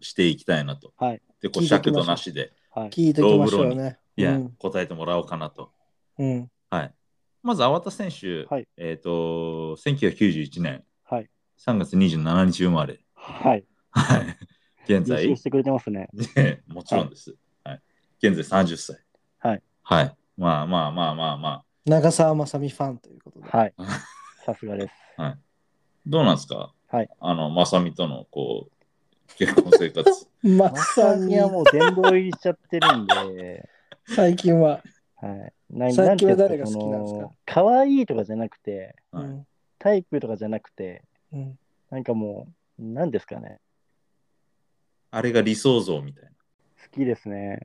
[0.00, 0.92] していきたいなと。
[0.96, 1.22] はい。
[1.40, 2.90] で、こう尺度なしで、はい。
[2.90, 3.98] 聞いていきましょうね。
[4.16, 5.72] いや、うん答えてもらおうかなと。
[6.18, 6.50] うん。
[6.70, 6.94] はい。
[7.42, 11.30] まず、粟田選手、はいえっ、と、1991年はい。
[11.58, 13.00] 3月27日生まれ。
[13.14, 13.64] はい。
[13.90, 14.36] はい。
[14.84, 16.08] 現在してくれてますね。
[16.36, 17.34] ねもちろんです。
[17.64, 17.82] はい。
[18.22, 19.04] 現在30歳。
[19.38, 19.62] はい。
[19.82, 20.16] はい。
[20.36, 21.64] まあまあまあまあまあ。
[21.84, 23.48] 長澤まさみファンということで。
[23.48, 23.74] はい。
[24.44, 24.94] さすがです。
[26.06, 26.72] どうなんですか？
[26.88, 27.08] はい。
[27.20, 30.28] あの、まさみとの、こう、結婚生活。
[30.42, 33.68] ま まさにさにはもう殿堂入りしちゃってるんで、
[34.14, 34.82] 最近は。
[35.16, 35.52] はい。
[35.70, 37.18] な最近は誰がなんていう好きなんですか？
[37.20, 39.46] その可愛いとかじゃなくて、はいうん
[39.78, 41.02] タイプとかじゃなくて、
[41.32, 41.58] うん
[41.90, 42.46] なんかも
[42.78, 43.58] う、なんですかね？
[45.10, 46.30] あれが理想像みたいな。
[46.30, 46.36] 好
[46.92, 47.58] きですね。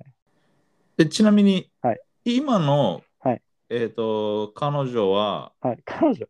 [0.98, 3.04] で、ちなみに、はい今の、はい
[3.70, 5.80] えっ、と、彼女は、はい。
[5.86, 6.28] 彼女？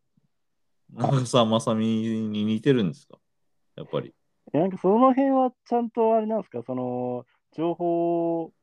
[0.93, 3.19] 長澤まさみに似てるんですか？
[3.75, 4.13] やっぱり。
[4.53, 6.63] えなんかその辺はちゃんとあれなんですか？
[6.65, 8.53] その、情報を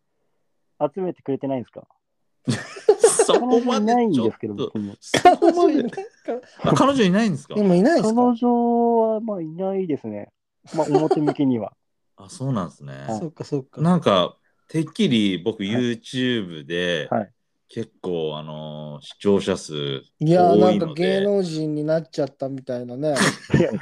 [0.94, 1.86] 集めてくれてないんですか？
[3.26, 4.94] そこまでないんですけど、と僕も。
[5.00, 5.88] そこまで
[6.62, 7.54] あ彼女いないんですか？
[7.54, 8.08] いないですか？
[8.14, 10.30] 彼女はまあいないですね。
[10.74, 11.72] まあ表向きには。
[12.16, 13.06] あ、そうなんですね。
[13.20, 13.80] そっかそっか。
[13.80, 14.36] なんか、
[14.68, 17.30] てっきり僕はい YouTube で、はい
[17.68, 19.74] 結構、あのー視聴者数
[20.20, 23.14] いやーなんか芸能人になっちゃったみたいなね
[23.58, 23.78] いやい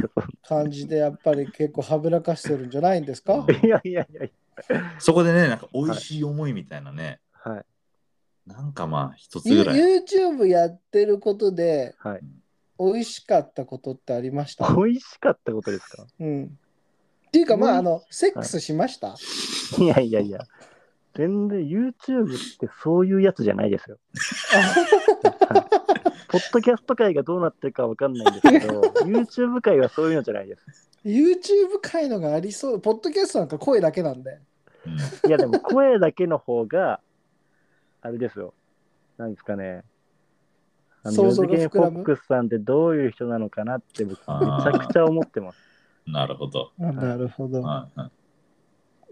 [0.47, 3.45] 感じでやっぱり結構はぶらかしてるんじゃないんですか？
[3.49, 4.29] やいやいやいや。
[4.99, 7.65] そこでね、なんか美味しい思いみたいなね、はい。
[8.47, 9.81] なんかまあ一つユぐらい。
[9.81, 12.21] YouTube やってることではい。
[12.79, 14.75] 美味しかったことってありました？
[14.75, 16.07] 美味しかったことですか？
[16.21, 16.59] うん。
[17.29, 19.17] っていうかまあうんあのセックスしました、
[19.79, 20.41] いやいやいや。
[21.15, 23.99] 全然 YouTube ってそういうやつじゃないですよ。
[24.51, 25.83] は い
[26.33, 30.91] ポッドキャスト界がどうなってるかわかんないんですけど、YouTube 界はそういうのじゃないです。
[31.05, 34.39] YouTube 界のがありそうポッドキャストなんか声だけなんで
[34.87, 37.01] うんいやでも声だけの方が、
[38.01, 38.55] あれですよ。
[39.19, 39.85] なんですかね。
[41.03, 45.59] あの、想像四次元フォックスさんってどういう人なのかなって僕めちゃくちゃ思ってます。
[46.07, 46.73] なるほど。
[46.81, 48.22] あなるほど、はいはい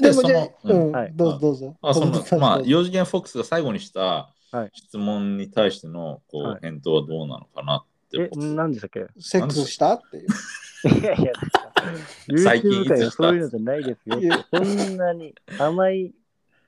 [0.01, 1.13] でもじゃあでそのうん、はい。
[1.15, 1.77] どうぞどうぞ。
[1.83, 4.71] あそのまあ、4次元フォックスが最後にしたはい。
[4.75, 6.61] 質問に対してのこう、はい。
[6.63, 9.95] 返答はどうなのかなってえ、こと何でしたっけセックスした？
[9.95, 10.27] っていう。
[11.01, 11.33] いやいや、
[12.43, 14.45] 最近そういうのじゃないですよいや。
[14.53, 16.13] そんなに甘い、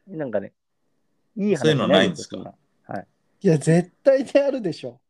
[0.06, 0.52] なんかね、
[1.36, 2.36] いいそういうの話ないんですか？
[2.36, 2.54] よ
[2.86, 3.00] そんな。
[3.02, 3.06] い。
[3.48, 5.00] や絶対にあるでしょ。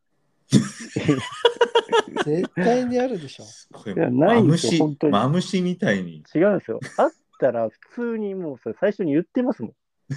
[2.24, 3.44] 絶対にあるでしょ。
[3.90, 3.92] い。
[3.92, 6.22] いやないんですよマムシみたいに。
[6.34, 6.80] 違うんですよ。
[6.96, 7.10] あっ
[7.42, 9.72] たら普通にもうそれ最初に言ってますもん。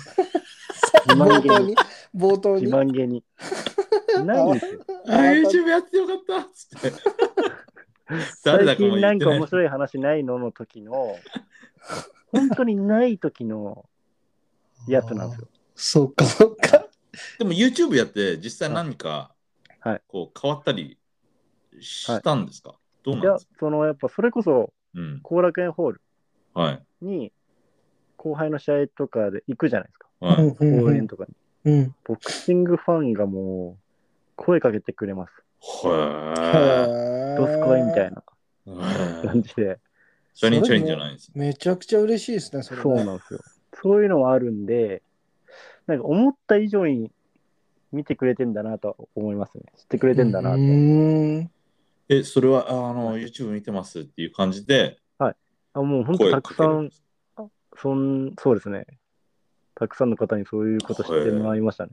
[1.07, 1.75] 自慢げに
[2.15, 2.39] 冒頭に？
[2.39, 2.61] 冒頭に？
[2.61, 3.23] 自慢げに。
[4.25, 4.85] ないんですよ。
[5.07, 6.91] あ、YouTube やってよかったっつって。
[8.43, 11.17] 誰だ最近なんか面白い話ないのの時の、
[12.31, 13.85] 本当にない時の
[14.87, 15.47] やつなんですよ。
[15.75, 16.87] そっかそっか
[17.39, 19.33] でも YouTube やって実際何か
[19.79, 20.97] はいこう変わったり
[21.81, 25.19] したんですか、どういやなんですか、そのやっぱそれこそうん。
[25.21, 26.01] 後楽園ホール
[26.53, 26.83] はい。
[27.01, 27.31] に
[28.17, 30.07] 後輩の試合とかで行くじゃないですか。
[30.19, 30.35] はい。
[30.37, 31.33] うんうんうん応援とかに。
[31.65, 33.83] うんボクシングファンがもう
[34.35, 35.31] 声かけてくれます。
[35.85, 38.23] へードスコイみたいな
[39.23, 39.79] 感じで。
[40.33, 41.31] チャリンチャリンじゃないんです。
[41.33, 43.39] めちゃくちゃ嬉しいですねそれねそうなんですよ。
[43.81, 45.01] そういうのはあるんで、
[45.87, 47.11] なんか思った以上に
[47.91, 49.63] 見てくれてんだなとは思いますね。
[49.77, 50.57] 知ってくれてんだなと。
[50.57, 51.49] ん
[52.09, 54.99] え、それは、ああの、YouTube 見てますっていう感じで、
[55.75, 56.89] あもう本当声たくさん
[57.77, 58.85] そんそうですね。
[59.75, 61.91] たくさんの方にそういうこと知ってもらいましたね。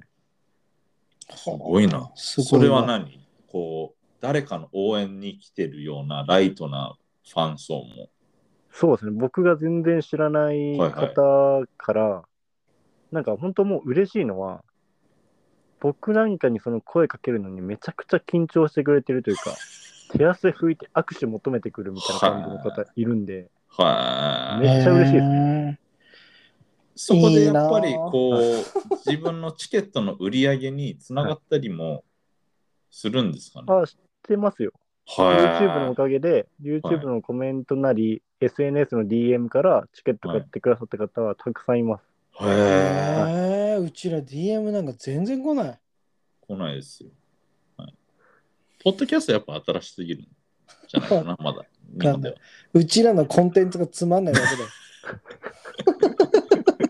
[1.34, 2.12] すごいな。
[2.14, 3.26] それは何？
[3.48, 6.96] こう、誰かの応援に来てるようなライトな
[7.28, 8.08] ファン層も。
[8.70, 9.10] そうですね。
[9.10, 12.22] 僕が全然知らないはいはい方から、
[13.10, 14.62] なんか本当もう嬉しいのは、
[15.80, 19.56] 僕なんかにその声かけるのにめちゃくちゃ緊張してくれてるというか、
[20.12, 23.50] 手汗拭いて握手求めてくるみたいな感じの方いるんで、はい。
[23.78, 25.78] めっちゃ嬉しいですね。
[26.94, 28.36] そこでやっぱりいいなこう
[29.06, 32.04] 自分のチケットの売り上げにつながったりも
[32.90, 33.66] するんですかね？
[33.68, 34.72] あ、知ってますよ。
[35.06, 35.36] はい
[35.66, 42.02] YouTube のおかげで、YouTube のコメントなり、SNS の DM からチケット買ってくださった方はたくさんいます。
[42.40, 42.48] へえ。
[42.48, 42.54] へ
[43.74, 45.78] え、うちら DM なんか全然来ない。
[46.40, 47.10] 来ないですよ。
[47.78, 47.94] はい。
[48.84, 50.26] ポッドキャストやっぱ新しすぎるん
[50.86, 51.64] じゃないかな、まだ。
[52.00, 52.34] 日本では。
[52.74, 54.62] うちらのコンテンツがつまんないだけで。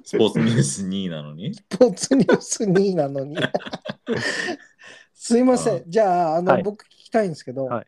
[0.05, 1.55] スポーツニュース2位なのに？
[1.55, 3.37] スポーツニュース2位なのに。
[5.15, 5.85] すいません。
[5.87, 7.87] じゃあ、あの、はい僕聞きたいんですけど、はい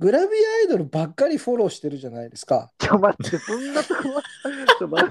[0.00, 0.30] グラビアア
[0.66, 2.70] イドルばっかりフォローしてるじゃないですか。
[2.78, 4.22] ちょ、待って、そんなとこは、
[4.78, 5.10] ちょ、待っ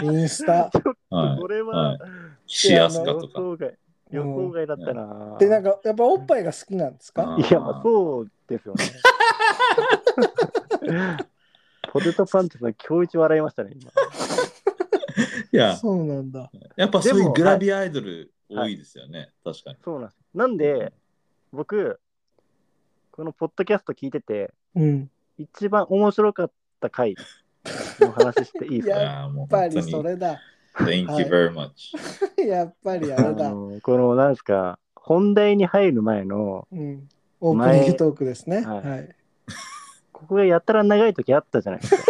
[0.00, 0.72] て、インスタ。
[1.08, 1.98] これは、はい
[2.44, 3.34] 岸安香予とか。
[3.38, 3.74] 想外、
[4.10, 5.36] 予想外だったな。
[5.38, 7.36] で、なんか、やっぱおっぱいが好きなんですか？
[7.36, 8.84] うんいや、まあ、そうですよね。
[11.92, 13.90] ポテトパンチさん、今日一笑いましたね、今。
[15.52, 16.50] いや、そうなんだ。
[16.76, 19.30] やっぱそういうグラビアアイドル多いですよね。
[19.44, 19.76] 確かに。
[19.84, 20.18] そうなんです。
[20.34, 20.92] なんで、
[21.52, 22.00] 僕、
[23.12, 25.10] このポッドキャスト聞いてて、うん。
[25.38, 27.14] 一番面白かった回
[28.00, 28.96] の話していいですか？
[29.00, 29.82] いやや、もうやっぱり。
[29.82, 30.40] それだ。
[30.76, 31.94] Thank はい you very much.
[32.48, 33.50] やっぱりああれだ。
[33.50, 37.08] のこの、なんですか、本題に入る前の、うん。
[37.40, 38.62] オープニングトークですね。
[38.62, 39.08] ははいい。
[40.24, 42.02] ここがやたら長い時あったじゃないですか。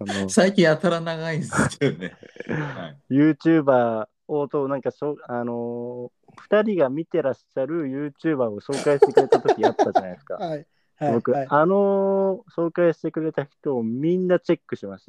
[0.00, 2.16] あの最近やたら長いんですよね。
[2.48, 10.34] はい、YouTuber をと、なんかしょ、あのー、2人が見てらっしゃる YouTuber を紹介してくれた時あったじゃないですか。
[10.42, 10.66] はい。
[10.96, 11.12] はい。
[11.12, 15.06] 僕、はいあのー紹介してくれた人をみんなチェックしまし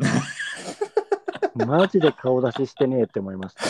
[1.56, 1.66] た。
[1.66, 3.64] マジで顔出ししてねえって思いました。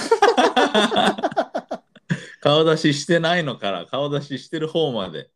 [2.42, 5.30] 顔出ししてないのから顔出ししてる方まで。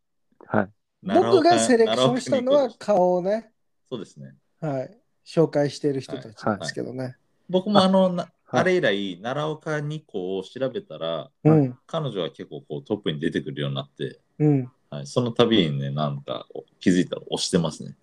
[0.46, 0.70] はい。
[1.02, 3.50] 僕がセレクションしたのは顔をね、
[3.88, 4.34] そうですね。
[4.60, 4.96] はい。
[5.26, 7.16] 紹介している人たちなんですけどね。
[7.48, 11.78] 僕もあの、なはいあれ以来、奈良岡2個を調べたら、うん。
[11.86, 14.72] 彼女は結構こうトップに出てくるようになって、うん。
[14.90, 16.46] はい、その度にね、なんか
[16.80, 17.96] 気づいたら押してますね。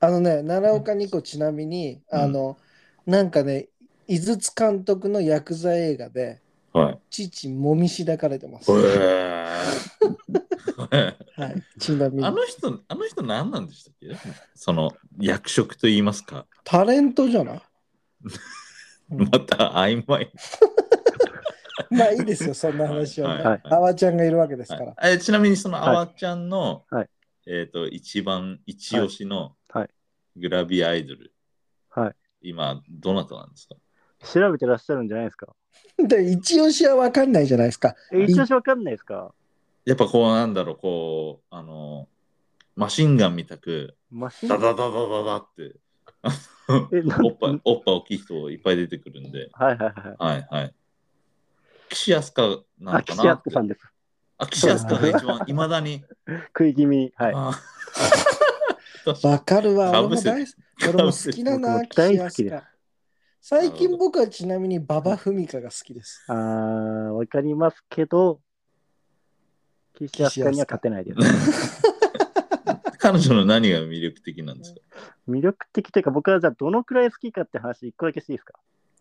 [0.00, 2.58] あのね、奈良岡ニコちなみに、うんあの、
[3.06, 3.68] なんかね、
[4.06, 6.98] 井筒監督のヤクザ映画で、はい。
[7.10, 8.70] 父もみし抱かれてます。
[8.70, 8.74] へ
[11.36, 11.80] はい。
[11.80, 12.30] ちなみにーあ。
[12.30, 14.08] の人、あの人何なんでしたっけ？
[14.54, 17.62] その役職と言いますか、タレントじゃない、
[19.10, 20.30] うんまた曖昧。
[21.90, 23.44] まあいいですよ、そんな話はね。
[23.44, 24.86] はいあわちゃんがいるわけですから。
[24.96, 27.10] はいえちなみにそのはいあわちゃんの、はい
[27.46, 29.90] えっ、と、一番一押しのはい
[30.36, 31.32] グラビアアイドル、
[31.90, 32.14] はい。
[32.42, 33.74] 今、どなたなんですか？
[34.24, 35.48] 調べてらっしゃるんじゃないですか？
[35.98, 37.94] で、一押しは分かんないじゃないですか。
[38.12, 39.32] え、一押しわかんないですか？
[39.84, 42.08] やっぱこうなんだろう、こう、あの、
[42.76, 44.48] マシンガンみたく、マシン？
[44.48, 45.76] ダダダダダダって、
[47.22, 50.16] おっぱい、おっぱい大きい人いっぱい出てくるんで、はいはいはい。
[50.18, 50.74] はいはい。
[51.88, 52.42] 岸安香
[52.78, 53.80] なあ、のかな岸安子さんです。
[54.38, 56.04] あ、岸安香が一番、いまだに。
[56.48, 57.12] 食い気味。
[57.16, 57.32] はい。
[57.34, 57.54] あー
[59.02, 59.90] 確かに分かるわ。
[60.02, 60.54] 俺も大好き。
[60.88, 62.69] 俺も好きだな、僕も大好きです岸安香
[63.42, 66.24] 最近僕はちなみに馬場文香が好きです。
[66.28, 66.36] あー、
[67.12, 68.40] わかりますけど、
[69.94, 71.18] 岸安子には勝てないです。
[72.98, 74.80] 彼女の何が魅力的なんですか？
[75.28, 78.58] 魅力的というか、僕はじゃあどのくらい好きかって話一個だけしていいですか？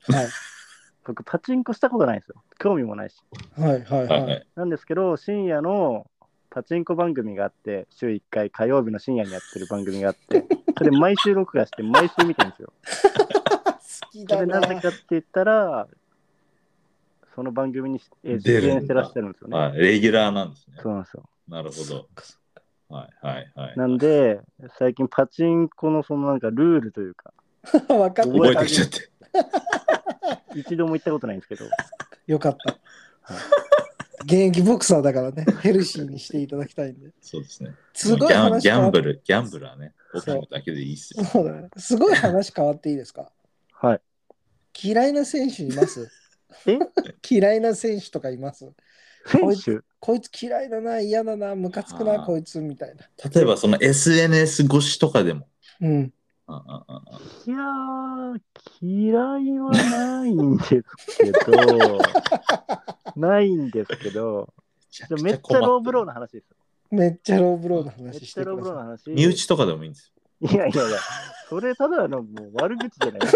[0.07, 0.29] はい。
[1.05, 2.41] 僕、パチンコしたことないんですよ。
[2.59, 3.17] 興味もないし。
[3.57, 4.37] はいはいはいははい。
[4.37, 4.47] い。
[4.55, 6.09] なんですけど、深夜の
[6.49, 10.45] パチンコ番組があって、週1回火曜日の深夜にやってる番組があって、
[10.77, 12.73] それ毎週録画して毎週見てるんですよ。
[14.13, 14.81] 好きだそれなぜな。
[14.81, 15.87] かって言ったら、
[17.35, 19.57] その番組にえー出演してらっしゃるんですよね。
[19.57, 20.77] はい、レギュラーなんですね。
[20.81, 21.29] そうなんですよ。
[21.47, 22.07] なるほど。
[22.89, 23.77] はいはいはい。
[23.77, 24.39] なんで、
[24.77, 27.33] 最近パチンコのそのなんかルールというか、
[27.87, 29.09] 分かっ覚えてきちゃって。
[30.55, 31.65] 一度も行ったことないんですけど、
[32.27, 32.77] よかった。
[34.23, 37.11] 現役ボクサーだからね、ヘルシーにしていただきたいんで。
[37.21, 37.73] そうですね。
[37.93, 41.23] すごいギャン話ギャンブル、ギャンブルはね、そう僕だけでいいっすよ。
[41.23, 41.69] そうだね。
[41.77, 43.31] すごい話変わっていいですか？
[43.81, 44.01] はい。
[44.81, 46.09] 嫌いな選手います？
[46.67, 46.79] え？
[47.29, 48.71] 嫌いな選手とかいます？
[49.39, 53.05] こい選手こいつ嫌いだな、嫌だな、ムカつくな、こいつみたいな。
[53.33, 55.47] 例えばその SNS 越しとかでも。
[55.81, 56.13] うん。
[57.45, 58.41] いやー、
[58.81, 60.83] 嫌いはないんです
[61.17, 61.99] けど、
[63.15, 64.53] ないんですけど、
[65.21, 66.13] めっちゃローブローな。
[66.13, 66.57] の話ですよ。
[66.91, 69.09] めっちゃローブローのめっ話しちゃローてくださブローの話。
[69.11, 70.18] 身内とかでもいいんですよ。
[70.41, 70.97] いやいやいや、
[71.49, 73.21] それただのもう悪口じゃない。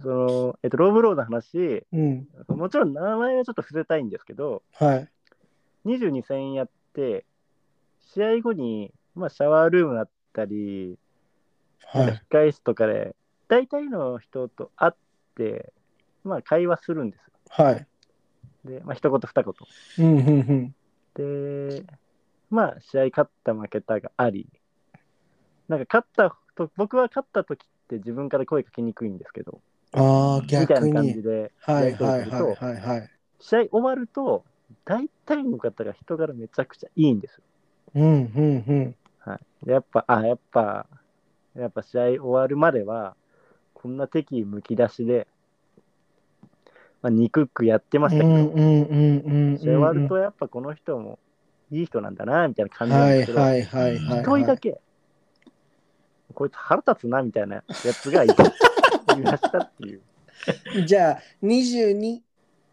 [0.00, 1.82] その、えっと、ローブローの話、い。
[1.92, 2.28] うん。
[2.48, 5.08] もちろん名前はちょっと伏せたいんですけど、はい。
[5.84, 7.24] 22戦やって、
[8.14, 10.96] 試合後に、まあ、シャワールームだったり、
[11.84, 12.22] はい。
[12.30, 13.16] 控え室とかで、
[13.48, 14.92] 大体の人と会っ
[15.34, 15.72] て、
[16.24, 17.32] まあ、会話するんですよ。
[17.48, 17.86] はい。
[18.64, 19.54] で、まあ、一言二言。
[19.98, 20.74] うん、うん、
[21.14, 21.84] で、
[22.50, 24.48] まあ、試合勝った負けたがあり、
[25.68, 29.60] なんか勝ったと、僕は勝った時って自分から声かけにくいんですけど、
[29.92, 30.00] うん。
[30.00, 31.22] ああ、みたい逆な感じに。
[31.22, 33.10] で、はい、はい、はい、はい、はい。
[33.38, 34.44] 試合終わると、
[34.84, 37.42] 大体の方が人柄めちゃくちゃいいんですよ。
[37.94, 38.94] うん、うん、うん。
[39.20, 39.66] はい。
[39.66, 40.86] でやっぱ、あ、やっぱ、
[41.54, 43.14] やっぱ試合終わるまでは、
[43.74, 45.26] こんな敵意むき出しで、
[47.02, 49.58] まあ、憎くやってまうん、したけど、うん、うん、うん。
[49.58, 51.18] 試合終わるとやっぱこの人も
[51.70, 54.20] いい人なんだな、みたいな感じなんはい、ですけど、はい、はい、はい。
[54.20, 54.80] 一人だけ、
[56.34, 57.62] こいつ腹立つな、みたいなや
[57.94, 58.46] つがいたい
[59.22, 60.02] ましたっていう。
[60.86, 62.20] じゃあ、22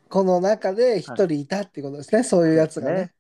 [0.10, 3.14] 個の中で一人いたってことですね、そういうやつがね。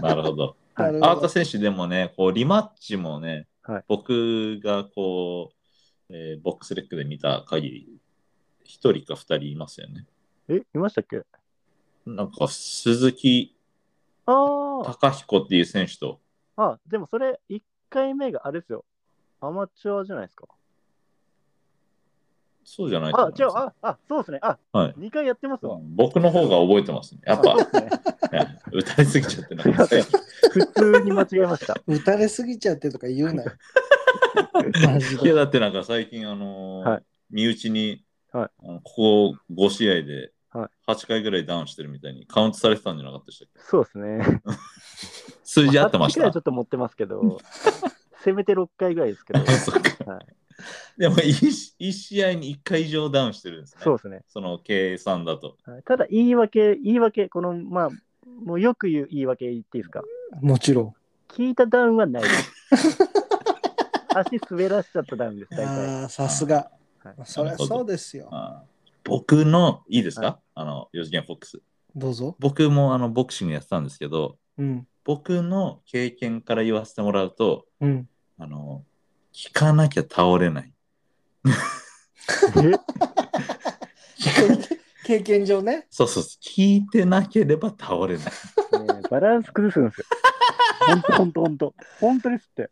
[0.00, 0.56] なるほど。
[0.74, 5.50] は いなるほどアート選手でもね、こうリマッチもね、はい僕がこ
[6.10, 8.00] う、えーボックスレックで見た限り、
[8.64, 10.06] 一人か二人いますよね。
[10.48, 11.22] え、いましたっけ？
[12.06, 13.54] なんか鈴木
[14.30, 16.20] あ貴彦っていう選手と、
[16.56, 18.84] あ、あ、でもそれ1回目があれですよ。
[19.40, 20.46] アマチュアじゃないですか。
[22.64, 24.38] そうじゃないとあす違う、あ、あ、そうですね。
[24.42, 25.78] あ、はい2回やってますわ。
[25.82, 27.22] 僕の方が覚えてますね。
[27.24, 27.88] やっぱね。
[28.30, 31.74] ね 打たれすぎちゃってない普通に間違えました。
[31.86, 33.52] 打たれすぎちゃってとか言うなよ。
[34.84, 35.32] マジいやで。
[35.32, 43.60] だってなんか最近あのーはい身内に、はいあのここ5試合ではい8回ぐらいダウンしてるみたいにカウントされてたんじゃなかったでしたっけ？
[43.62, 44.40] そうですね。
[45.44, 47.38] 数字合ってまし8回はたちょっと持ってますけど、
[48.22, 50.26] せめて6回ぐらいですけど、そっかはい、
[50.98, 53.80] でも 1, 一試合に1回以上ダウンしてるんですね。
[53.82, 54.24] そうですね。
[54.28, 55.56] その計算だと。
[55.64, 57.90] はいただ、言い訳、言い訳、この、まあ、
[58.26, 60.02] もうよく言う言い訳言っていいですか？
[60.40, 60.94] もちろん。
[61.28, 62.52] 聞いたダウンはないです。
[64.14, 65.66] 足滑らしちゃったダウンです、大体。
[65.66, 66.70] ああ、さすが
[67.04, 67.14] はい。
[67.24, 68.28] そりゃそうですよ。
[68.32, 71.60] あー僕の、いいですか、はいあの、4次元フォックス。
[71.94, 72.36] どうぞ。
[72.38, 74.86] 僕もあのボクシングやってたんですけど、うん。
[75.04, 78.08] 僕の経験から言わせてもらうと、うん。
[78.38, 78.84] あの、
[79.32, 80.72] 聞かなきゃ倒れない。
[81.46, 81.50] え？
[85.06, 85.86] 経験上ね。
[85.88, 88.26] そうそうそう、聞いてなければ倒れない。
[89.10, 90.04] バランス崩すんですよ。
[90.86, 91.74] ほんとほんとほんと。
[92.00, 92.70] 本当ですって。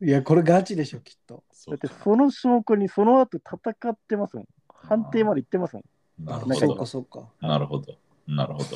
[0.00, 1.42] いや、これガチでしょ、きっと。
[1.68, 4.46] だってその証拠にその後戦ってますもん。
[4.88, 6.24] 判定まで行ってますもん。
[6.24, 6.86] なるほどそうか、。
[6.86, 7.28] そうか。
[7.40, 7.94] なるほど。
[8.26, 8.66] なるほど。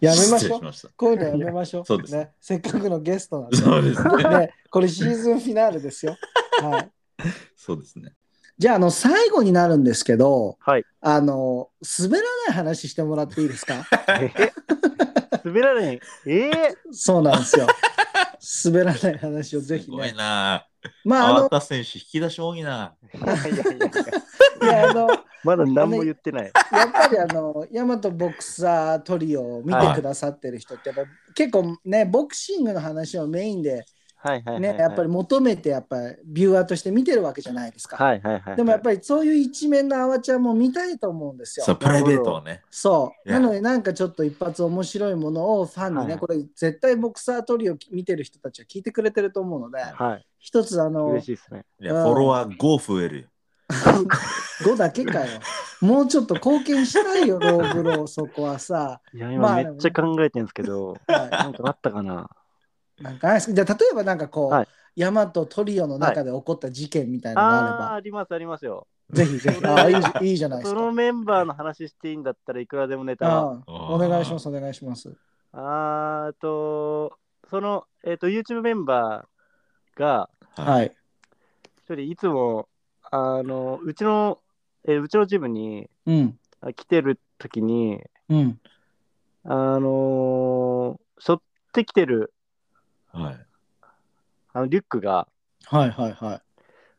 [0.00, 0.60] やめましょう。
[0.96, 1.84] こういうのやめましょう。
[1.84, 2.30] そうですね。
[2.40, 3.56] せっかくのゲストなんで。
[3.58, 4.38] そうですね。
[4.38, 6.16] ね、これシーズンフィナーレですよ。
[6.62, 6.90] はい。
[7.54, 8.14] そうですね。
[8.60, 10.84] じゃあ、あの、最後になるんですけど、はい。
[11.00, 13.86] あの、滑らない話してもらっていいですか？
[14.20, 14.30] え
[15.42, 16.00] 滑らない。
[16.26, 17.66] ええそうなんですよ。
[18.66, 20.12] 滑らない話をぜひすごいね。
[20.12, 20.66] な。
[21.06, 22.92] まあ、あの、淡田選手、引き出し多いな。
[23.14, 23.78] いやいやいやい
[24.60, 25.08] やいや、あの、
[25.42, 26.44] まだ何も言ってない。
[26.44, 31.02] やっぱりあの、ヤマトボクサートリオを見てくださってる人って、やっぱ
[31.34, 33.86] 結構ね、ボクシングの話をメインで
[34.22, 37.96] はいはいはい、ね、やっぱり求めて、やっぱりビューアーとして見てるわけじゃないですか。
[37.96, 38.56] はいはいはい。
[38.56, 41.64] でもやっぱりそういう一面のアワチュアも見たいと思うんですよ。
[41.64, 42.62] そう、プライベートをね。
[42.70, 43.30] そう。
[43.30, 50.26] なので、なんかちょっと一発面白いものをファンにね、はいこれ絶対ボクサートリオ見てる人たちは聞いてくれてると思うので、はい。
[50.38, 51.64] 一つあの嬉、しいですね。
[51.80, 53.28] いや、うんフォロワー5増えるよ。
[54.64, 55.40] 5だけかよ。
[55.80, 59.00] もうちょっと貢献したいよ、ローブロー、そこはさ。
[59.14, 62.28] いや、ま今あめっちゃ考えてるんですけど、はなんかあったかな？
[63.00, 68.86] い、なんかないですかじゃあ、例えばなんかこう、はいヤマトトリオの中で起こった事件みたいなのああー、があありますありますよ。
[69.12, 69.64] れば、ぜひぜひ。
[69.64, 70.92] ああ、いいじいいじゃないですそのか。
[70.92, 73.52] メンバーの話していいんだったらいくらでもネタは。
[73.52, 75.14] ああお願いします、お願いします。
[75.52, 77.16] あーと、
[77.48, 80.94] その、えっ、と、YouTube メンバーが、はい。
[81.78, 82.68] 一人いつも、
[83.10, 84.38] あの、うちの、
[84.84, 86.38] えーうちのジムにうん。
[86.60, 88.60] あ来てる時に、うん。
[89.44, 91.38] あのー、背負っ
[91.72, 92.32] てきてる
[93.12, 93.46] はい。
[94.52, 95.28] あのリュックが、
[95.66, 96.42] はいはいはい。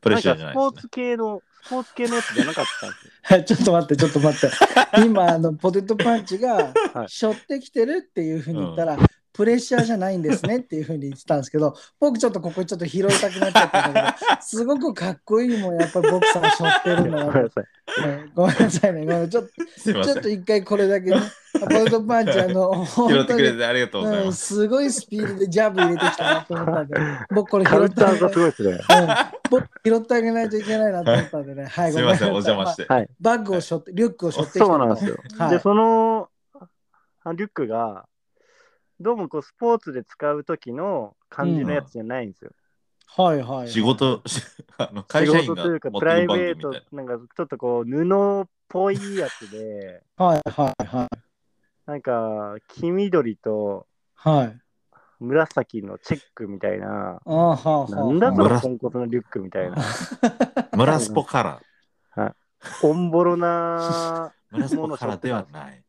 [0.02, 0.90] プレッシャーじゃないですねスポーツ。
[0.90, 3.12] 系の、スポーツ系のやつじゃなかったんですよ。
[3.24, 5.06] はい、ちょっと待って、ちょっと待って。
[5.06, 6.56] 今、あの、ポテトパンチが、
[6.94, 8.98] はい背負ってきてるっていうふうに言ったら、
[9.34, 17.64] プレッシャーじゃないんですねっていうふうに言ってたんですけど、 僕ちょっとここちょっと拾いたくなっちゃったんだけど、 すごくかっこいいもん、やっぱり僕さん背負ってるんだなごめんなさい。
[17.64, 19.06] うんごめんなさいね。
[19.06, 19.52] ごめんちょっと。
[19.84, 21.22] ちょっと一回これだけね、
[21.60, 24.56] ポテトパンチ、あの、 拾って本当に、くれてありがとうございうん、ます。
[24.56, 26.95] すごいスピードでジャブ入れてきたなと思ったんで、
[27.32, 28.72] 僕これ拾ってあげないターがすごいですね。
[28.72, 31.66] うん僕拾ってあげないといけないなと思ったんでね。
[31.66, 32.86] はい、すいません、おごめんなさい邪魔して。
[32.88, 33.10] はい。
[33.20, 35.18] バッグを背負って、リュックを背負ってきてるそうなんですよ。
[35.38, 36.30] はいで、その
[37.24, 38.06] あリュックが、
[39.02, 42.52] どうもこうスポーツで使う時の感じのやつじゃないんですよ。
[43.07, 43.68] はいはいはい。
[43.68, 44.22] 仕事、
[44.78, 51.07] あの会仕社員が事というか、持ってるプライベート、なんかちょっとこう、布っぽいやつで、はいはいはい。
[51.88, 54.60] なんか、黄緑とはい。
[55.19, 59.84] 紫のチェックみたいな、あーはあはあなんだそ紫のポンコツのリュックみたいな、な。
[60.78, 61.61] ムラスポカラ
[62.84, 64.56] オンボロな、ー。
[64.56, 65.84] ムラスポカラーではない。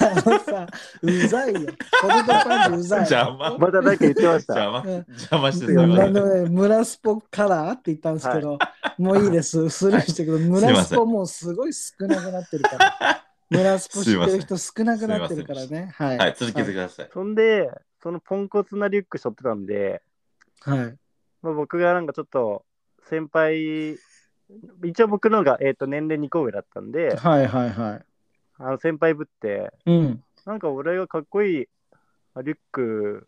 [0.00, 0.66] あのさ、
[1.02, 1.60] うざいよ。
[2.00, 2.98] ポテトパンチうざい。
[3.00, 3.58] 邪魔。
[3.58, 4.58] また誰か言ってました。
[4.58, 4.80] 邪魔。
[4.80, 6.14] うん邪魔してすいやいません。
[6.14, 8.58] ね、ムラスポカラーって言ったんですけど、
[8.98, 9.68] もういいです。
[9.70, 13.24] スルーしてくど、ムラスポもうすごい少なくなってるから。
[13.50, 15.92] ムラスポ知ってる人少なくなってるからね。
[15.96, 16.18] はい。
[16.18, 17.10] はい、続けてください。
[17.12, 17.70] そんで、
[18.02, 20.02] そのポンコツなリュック背負ってたんで、
[20.60, 20.78] はい。
[21.42, 22.64] まあ、僕がなんかちょっと
[23.08, 23.96] 先輩、
[24.84, 28.04] 一応僕のが、えー、と年齢2個上だったんで、はいはいはい。
[28.58, 30.24] あの先輩ぶって、うん。
[30.46, 31.66] なんか俺がかっこいい
[32.34, 33.26] あリュック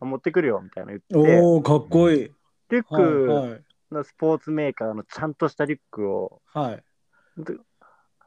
[0.00, 2.18] 持ってくるよみたいな言って、おおかっこいい。
[2.70, 6.72] リュッはいクのスポーツメーカーのちゃんとしたリュックをはい。
[6.72, 6.82] はい。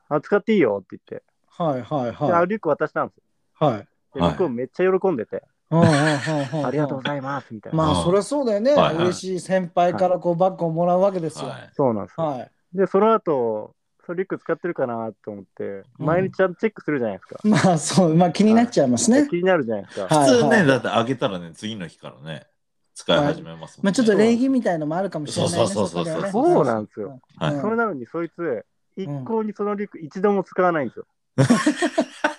[0.09, 2.47] あ使っていいよって言って、はいはいはい。
[2.47, 3.23] リュック渡したんですよ。
[3.67, 3.87] はい。
[4.13, 7.77] ではい僕もめっちゃ喜んでて、ありがとうございますみたいな。
[7.77, 8.73] まあ、うんそりゃそうだよね。
[8.73, 11.47] はいはい嬉しい先輩からこうバッグをもらうわけですよ。
[11.47, 11.69] ははい。
[11.73, 12.47] そうなんですよ。
[12.73, 13.75] で、その後、
[14.05, 17.39] そのリュック使ってるかなと思って、うん毎日ちゃんとチェックするじゃないですか。
[17.43, 19.27] まあ、そう、まあ気になっちゃいますね。
[19.29, 20.15] 気になるじゃないですか。
[20.15, 22.47] はい普通ね、はいだってあげたらね、次の日からね、
[22.95, 23.87] 使い始めますもんね。
[23.87, 25.57] まあ、ちょっと礼儀みたいのもあるかもしれないね。
[25.57, 27.19] そうそうそうそうこではねそうなんですよ。
[27.37, 28.65] はいうんそれなのに、そいつ、
[28.97, 31.05] 一向にそのリュック一度も使わないんですよ。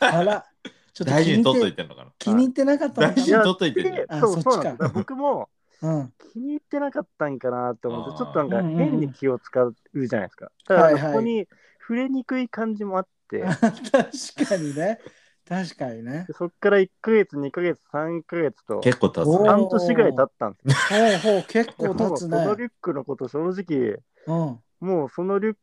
[0.00, 0.44] あら、
[0.92, 2.10] ちょっと大事に取っといててんのかな？
[2.18, 3.44] 気に入ってなかったのか大事にな。
[3.44, 5.48] 取っといてんのであそうそっちかそう僕も
[5.82, 6.12] うん。
[6.32, 10.50] 気に入ってなかったんかなと思って、あーちょっとなんか変に気を使うじゃないですか。
[10.68, 11.46] だから、はいはいここに
[11.80, 13.42] 触れにくい感じもあって、
[13.90, 15.00] 確かにね。
[15.48, 16.26] 確かにね。
[16.28, 19.46] でそっから1ヶ月、2ヶ月、3ヶ月と、結構経つ。
[19.48, 21.20] 半年ぐらい経ったんですよ。
[21.20, 22.54] ほうほう、結構経つその。
[22.54, 24.86] リュックのこと、正直、うん。
[24.86, 25.56] もうそのリュッ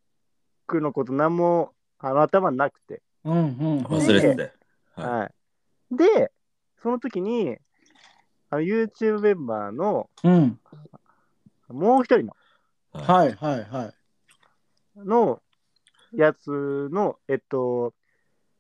[0.66, 3.02] クのこと何もあの頭になくて。
[3.24, 3.80] うんうん。
[3.86, 4.57] 忘れてて。
[5.02, 5.26] はは
[5.92, 5.96] い。
[5.96, 6.32] で、
[6.82, 7.58] その時に、
[8.50, 10.60] あの YouTube メンバーのうん。
[11.70, 12.34] もう一人の
[12.94, 12.98] い。
[12.98, 13.94] はいはいはい。
[14.96, 15.42] の
[16.12, 17.94] やつの、えっと、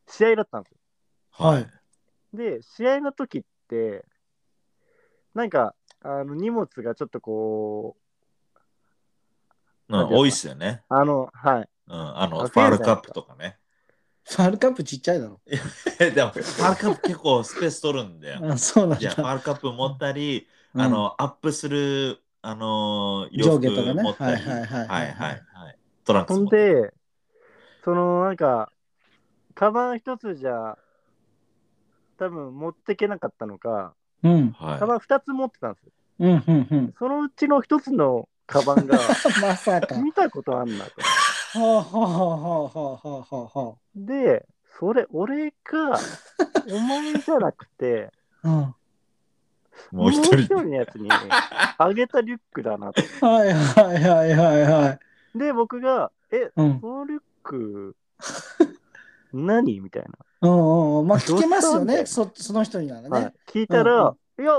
[0.07, 0.77] 試合だったんですよ。
[1.31, 1.67] はい。
[2.33, 4.05] で、試合の時って、
[5.33, 7.97] なんか、あの荷物がちょっとこ
[9.89, 10.83] うん、多いっすよね。
[10.89, 11.69] う、あの、はい。
[11.87, 13.57] うん、あの、あファールカップとかね。
[14.29, 15.39] ファールカップちっちゃいだろ。
[15.45, 18.41] でも、ファールカップ結構スペース取るんだよ。
[18.51, 19.31] あそうなんじゃあ、ファだ。
[19.33, 24.03] ールカップ持ったり、うんあ、の、アップする、あの、上下とかね。
[24.03, 25.79] はいはいはいはいはいはい。
[26.03, 26.49] トランクスほん。
[26.49, 26.93] で、
[27.83, 28.71] そのなんか、
[29.55, 30.77] カバン一つじゃ、
[32.17, 34.51] 多分持ってけなかったのか、うん。
[34.51, 35.91] はいカバン二つ持ってたんですよ。
[36.19, 36.93] うんうんうん。
[36.99, 38.97] そのうちの一つのカバンが
[39.41, 39.95] まさか。
[39.95, 40.91] 見たことあんなと。
[41.53, 44.45] はあはあはあはあはあはで、
[44.79, 45.99] それ俺か、
[46.69, 48.11] お前じゃなくて、
[48.43, 48.49] あ。
[48.49, 48.75] うん。
[49.91, 50.31] もう一人。
[50.31, 53.01] もう一人のやつにあげたリュックだなと。
[53.25, 54.99] はいはいはいはいは
[55.35, 55.37] い。
[55.37, 56.79] で、僕が、え、うん。
[56.81, 57.95] そのリュック、
[59.33, 59.79] 何？
[59.79, 60.05] みたい
[60.41, 61.07] うんうんうん。
[61.07, 62.05] まあ聞けますよね。
[62.05, 63.09] そその人にならな。
[63.09, 63.33] はいね。
[63.47, 64.53] 聞いたら、うんいや、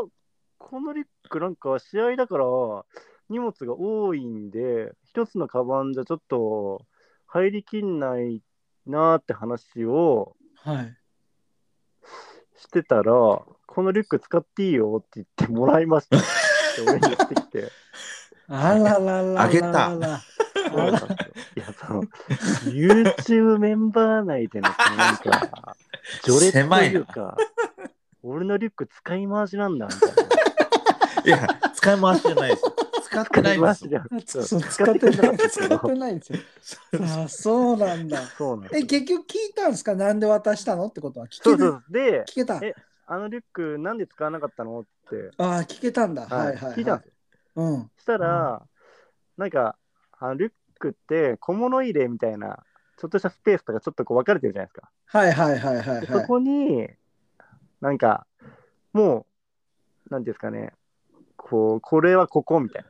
[0.59, 2.45] このリュックなんか試合だから
[3.29, 6.83] 荷物が多いんで、一つのカバンじゃちょっと
[7.27, 8.41] 入りきんない
[8.87, 10.97] なーって話をはい。
[12.57, 13.47] してたら、こ
[13.83, 16.27] のリュック使っていいよって言ってもらいましたって
[16.83, 17.69] 俺に言ってきて。
[18.49, 19.43] あららららら。
[19.43, 21.09] あげたそうなんですよ
[21.57, 22.03] いや、その、
[22.73, 25.77] YouTube メンバー内での、そのなんか、
[26.23, 27.37] 序列というか、
[28.23, 30.19] 俺のリュック使い回しなんだ、みたいな。
[31.27, 32.63] いや、使い回しじゃないです。
[33.25, 35.37] 使ってないんです使い回しじゃんそうそう使ってない。
[35.39, 36.39] 使使ってないんですよ。
[37.03, 38.23] あそうなんだ。
[38.23, 38.87] え、そうなんですよ。
[38.87, 39.95] 結局聞いたんですか？
[39.95, 40.87] なんで渡したの？
[40.87, 41.85] ってことは聞けたそうそう。
[41.91, 42.61] で、聞けた？
[42.63, 42.75] え
[43.07, 44.81] あのリュックなんで使わなかったの？
[44.81, 46.27] って、ああ、聞けたんだ。
[46.27, 46.73] はいはい。
[46.75, 47.13] 聞いたんですよ。
[47.57, 47.91] うん。
[47.99, 48.63] したら、
[49.37, 49.77] なんか、
[50.19, 52.65] あのリュックって小物入れみたいな、
[52.99, 54.91] ちょっとしたスペースとかちょっとこう分かれてるじゃないですか。
[55.07, 56.01] はいはいはいはいはい。
[56.01, 56.89] でそこに、
[57.81, 58.27] なんか、
[58.93, 59.27] も
[60.11, 60.73] う、なんていうんですかね、
[61.37, 62.85] こう、これはここみたい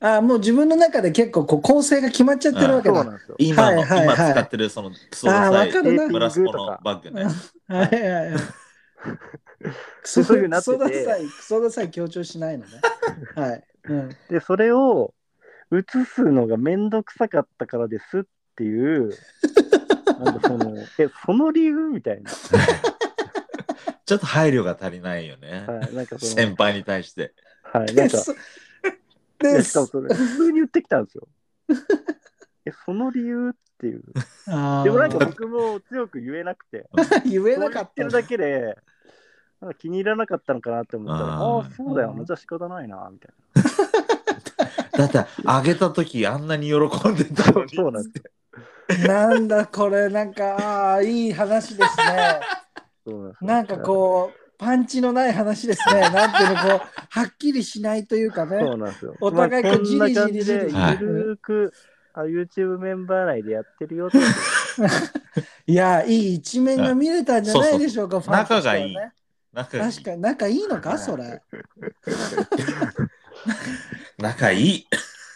[0.00, 2.82] あもう自分の中で結構こう構成が決まっちゃってるわな。
[2.82, 3.02] けだ。
[3.02, 3.18] ん。
[3.38, 5.70] 今の、はいはいはい今使ってるそのクソダサい
[6.08, 7.22] ブラスコのバッグね。
[7.22, 8.40] いはいはい。
[10.02, 12.80] ク ソそういうなクっててソダサい、クソダサい強調しないのね。
[13.34, 13.64] はい。
[13.84, 15.14] うん、で、それを
[15.72, 18.22] 映すのがめんどくさかったからですっ
[18.56, 19.10] ていう、
[20.22, 22.30] なんかその、え、その理由みたいな。
[24.04, 25.64] ちょっと配慮が足りないよね。
[25.66, 27.34] はい、なんかその、先輩に対して。
[27.62, 28.18] はい、なんか、
[29.38, 31.28] でやしかもそれ、普通に言ってきたんですよ。
[32.66, 34.02] え、その理由っていう。
[34.46, 36.88] あーでもなんか僕も強く言えなくて、
[37.24, 38.78] 言えなかったのそう言ってるだけで、
[39.60, 43.32] なんか気に入らなかったのかなって思ったら、あーああ、そうだよな、じゃあ仕方ないな、みたい
[44.98, 46.74] だって、あげた時あんなに喜
[47.08, 47.64] んでたのな。
[47.64, 47.76] に。
[47.76, 48.24] そうなんですよ。
[49.06, 52.40] なんだこれなんかあーいい話ですね。
[53.06, 56.00] そうなんですよなんかこうパンチのない話ですね。
[56.10, 58.58] なんていうのこうはっきりしないというかね。
[58.60, 59.14] そうなんですよ。
[59.20, 61.72] お互いこうじりじりじりゆるーく、
[62.12, 64.18] あ YouTube メンバー内でやってるよって。
[65.66, 68.20] いやいい一面が見れたんじゃないでしょうか。
[68.20, 69.12] ファンとしてはね
[69.52, 71.40] 仲がいい確かに仲いいのかそれ。
[74.18, 74.88] 仲いい。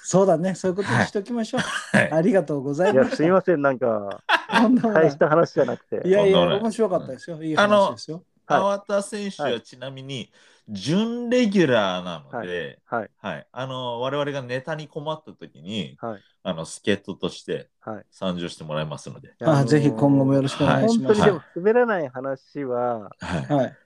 [0.05, 1.61] そうだねそういうことにしておきましょう。
[1.97, 3.19] はいありがとうございいや、ました。
[3.19, 6.03] すいません、なんか、大した話じゃなくて。
[6.07, 7.40] いやいや面白かったですよ。
[7.43, 8.24] いい話ですよ。
[8.47, 10.31] はい川田選手はちなみに
[10.69, 18.05] 準レギュラーなので、はい、はい、あの我々がネタに困った時に、はい、あの助っ人としてはい。
[18.10, 21.14] 参上してもらいますので、あのーぜひ今後もよろしくお願いします。
[21.14, 23.77] 本当にでも滑らない話は、はいはい。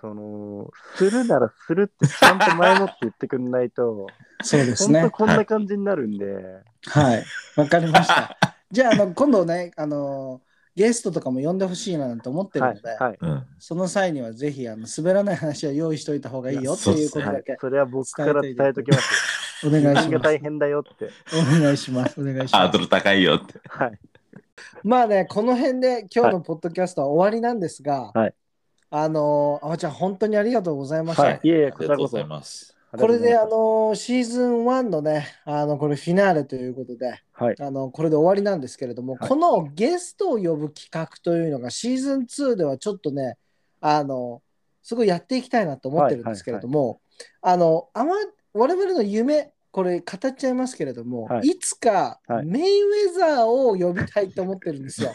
[0.00, 4.06] その、するならするってちゃんと前もって言ってくんないと、
[4.42, 5.00] そうですね。
[5.00, 6.26] 本当こんな感じになるんで、
[6.86, 7.24] はい。
[7.56, 8.38] わかりました。
[8.70, 10.40] じゃあ、あの今度ね、あの
[10.80, 13.18] ゲストとかも呼んでほしいななんて思ってるので、はい、はい。
[13.20, 19.60] うん、その際にはぜひあの滑らない話は用意しておいた方がいいよっていうことはいだけ、それは僕から伝えときます。
[19.66, 20.38] お願いします。
[20.38, 21.10] 変だよって。
[21.34, 22.18] お願いします。
[22.18, 22.78] お願いしますハード。
[22.78, 23.60] ル高いよって。
[23.68, 23.98] はい。
[24.82, 28.34] まあね、この辺で今日のポッドキャストは終わりなんですが、はい
[28.92, 31.22] あのあわちゃん、本当にありがとうございました。
[31.22, 31.40] はい。
[31.44, 32.16] いえいえ、あこちらこそ。
[32.16, 32.76] りがとうございます。
[32.98, 37.54] これであのシーズン1のね、あのこれフィナーレということで、はい。
[37.60, 43.36] あのこれで終わりなんですけれども、はいこのゲストを呼ぶ企画というのがシーズン2ではちょっとね、
[43.80, 44.42] あの
[44.82, 47.00] すごいやっていきたいなと思ってるんですけれども、
[47.42, 48.14] あのあま
[48.54, 55.12] 我々の夢、これ語っちゃいますけれども、はいい、つかはいメイウェザーを呼びたいと思ってるんですよ。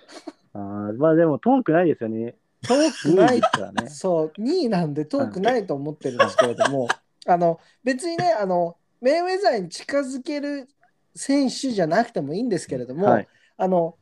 [0.52, 2.34] あーまあでも遠くないですよね。
[2.64, 3.44] 遠くないね。
[3.88, 6.88] そう、2位なんで遠くないと思ってるんですけれども、
[7.26, 10.68] あの別にねあの、メイウェザーに近づける
[11.14, 13.28] 選手じゃなくてもいいんですけれども、はい。
[13.56, 13.96] あの、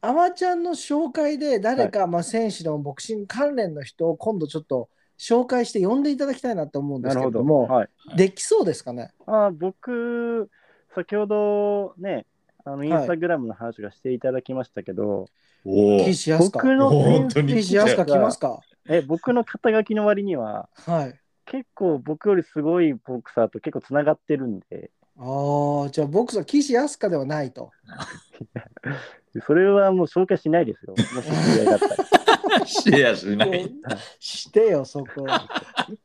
[0.00, 4.88] あまちゃんの紹介で誰か、まあ、選手でもボクシング関連の人を今度ちょっと
[5.18, 7.10] 紹介して呼んでいただきたいなと思うんで。
[7.10, 7.88] すけれども、はい。
[8.16, 9.12] できそうですかね？
[9.26, 10.48] あー僕、
[10.94, 12.26] 先ほどね、
[12.64, 15.26] あのインスタグラムの話がしていただきましたけど、
[15.64, 16.04] おお。
[16.04, 18.06] 岸安か僕の本当に岸安か？
[18.06, 18.60] 来ますか？
[18.88, 21.20] え僕の肩書きの割には、はい。
[21.50, 27.70] 結構僕よりすごいボクサーと結構つながってるんで、ああ、じゃあ僕は岸安かではないと。
[29.46, 30.94] それはもう紹介しないですよ。
[30.96, 32.66] もし知り合いだったら。
[32.66, 33.70] シェアしない。
[34.18, 35.26] してよ、そこ。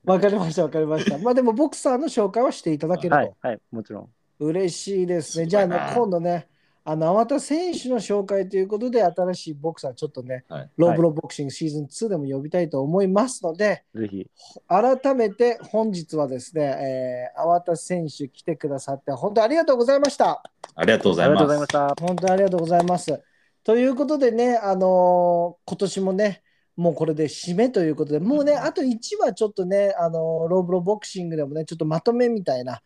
[0.04, 1.18] わかりました、わかりました。
[1.20, 3.16] まあでも、ボクサーの紹介はしていただけると。
[3.16, 4.10] はい、はい、もちろん。
[4.40, 5.48] 嬉しいですね。
[5.48, 6.48] じゃあ、ね今度ね、
[6.86, 14.28] あの、粟田選手の紹介ということで、新しいボクサー、ちょっとね、はいローブロボクシングシーズン2でも呼びたいと思いますので、ぜひ。
[14.68, 20.44] 改めて本日はですね、えー、粟田選手来てくださって、本当ありがとうございました。
[20.76, 21.66] ありがとうございありがとうございま。
[21.66, 21.96] した。
[22.02, 23.24] 本当にありがとうございます。
[23.64, 26.44] ということでね、あのー今年もね、
[26.76, 32.82] もうこれで締めということで、もうね、あと1話ちょっとね、あのーローブロボクシングでもね、ちょっとまとめみたいな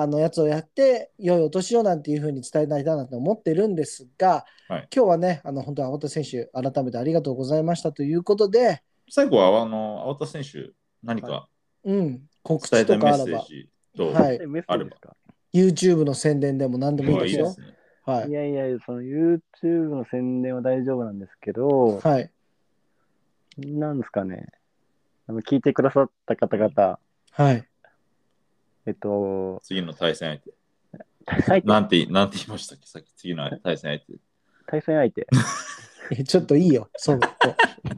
[0.00, 8.80] あのやつをやって、良いお年をなんていうふうに伝えたいなと思ってるんですが、はい今日はね、あの本当に青田選手、改めてありがとうございましたということで、
[9.10, 10.70] 最後は、あの、青田選手、
[11.02, 11.48] 何か
[11.82, 14.38] うん、告知伝えたいメとかあれば、ッセージと、はい
[15.52, 17.66] YouTube の宣伝でも何でもいいですよ。
[17.66, 17.74] ね。
[18.04, 18.32] はいい。
[18.32, 19.38] やいや、その YouTube
[19.88, 22.30] の宣伝は大丈夫なんですけど、はい。
[23.56, 24.46] なんですかね。
[25.26, 26.98] あの聞いてくださった方々、
[27.32, 27.67] はい。
[28.88, 30.50] えっと、次の対戦相手。
[31.26, 31.68] 対戦相手？
[31.68, 32.86] なんて、なんて言いましたっけ？
[32.86, 34.22] さっき次の対戦相手。
[34.66, 35.26] 対戦相手。
[36.18, 37.20] えちょっといいよ、そう。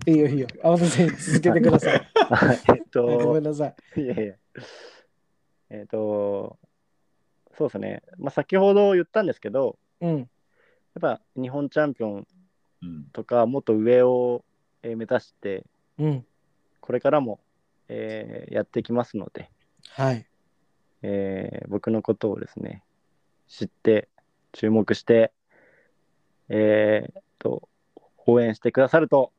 [0.07, 0.49] いいよ、いいよ。
[0.65, 2.09] 青田選手、続けてください。
[2.17, 4.01] はいえっごめとん、なさい。
[4.03, 4.35] いやいや。
[5.71, 6.59] えっと、
[7.57, 8.03] そうですね。
[8.19, 10.19] まあ、先ほど言ったんですけど、うん。
[10.19, 10.29] やっ
[11.01, 12.27] ぱ日本チャンピオン
[12.83, 13.05] うん。
[13.13, 14.45] とか、もっと上を、
[14.83, 15.65] えー目指して、
[15.99, 16.27] うん。
[16.81, 17.39] これからも、
[17.87, 19.51] えーやっていきますので、
[19.91, 20.27] はい。
[21.03, 22.83] えー僕のことをですね、
[23.49, 24.09] 知って、
[24.53, 25.33] 注目して、
[26.49, 27.69] えーと、
[28.27, 29.33] 応援してくださると、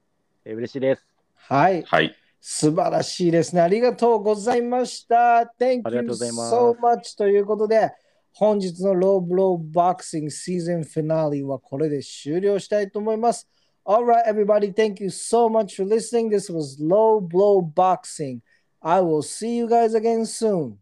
[0.46, 1.06] えー嬉しいです。
[1.36, 1.84] はい。
[1.84, 2.16] はい。
[2.40, 3.62] 素晴らしいですね。
[3.62, 5.54] ありがとうございました。
[5.60, 7.92] Thank ありがと you うございます so much ということで、
[8.34, 13.48] 本日のローブローボクシングシーズンフィナーレはこれで終了したいと思います。
[13.86, 16.30] Alright, everybody, thank you so much for listening.
[16.30, 18.42] This was Low Blow Boxing.
[18.80, 20.81] I will see you guys again soon.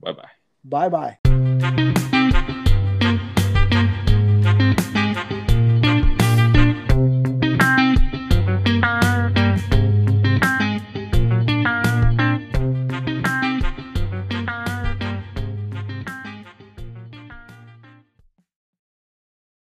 [0.00, 0.42] バイバイ。
[0.64, 1.41] Bye bye.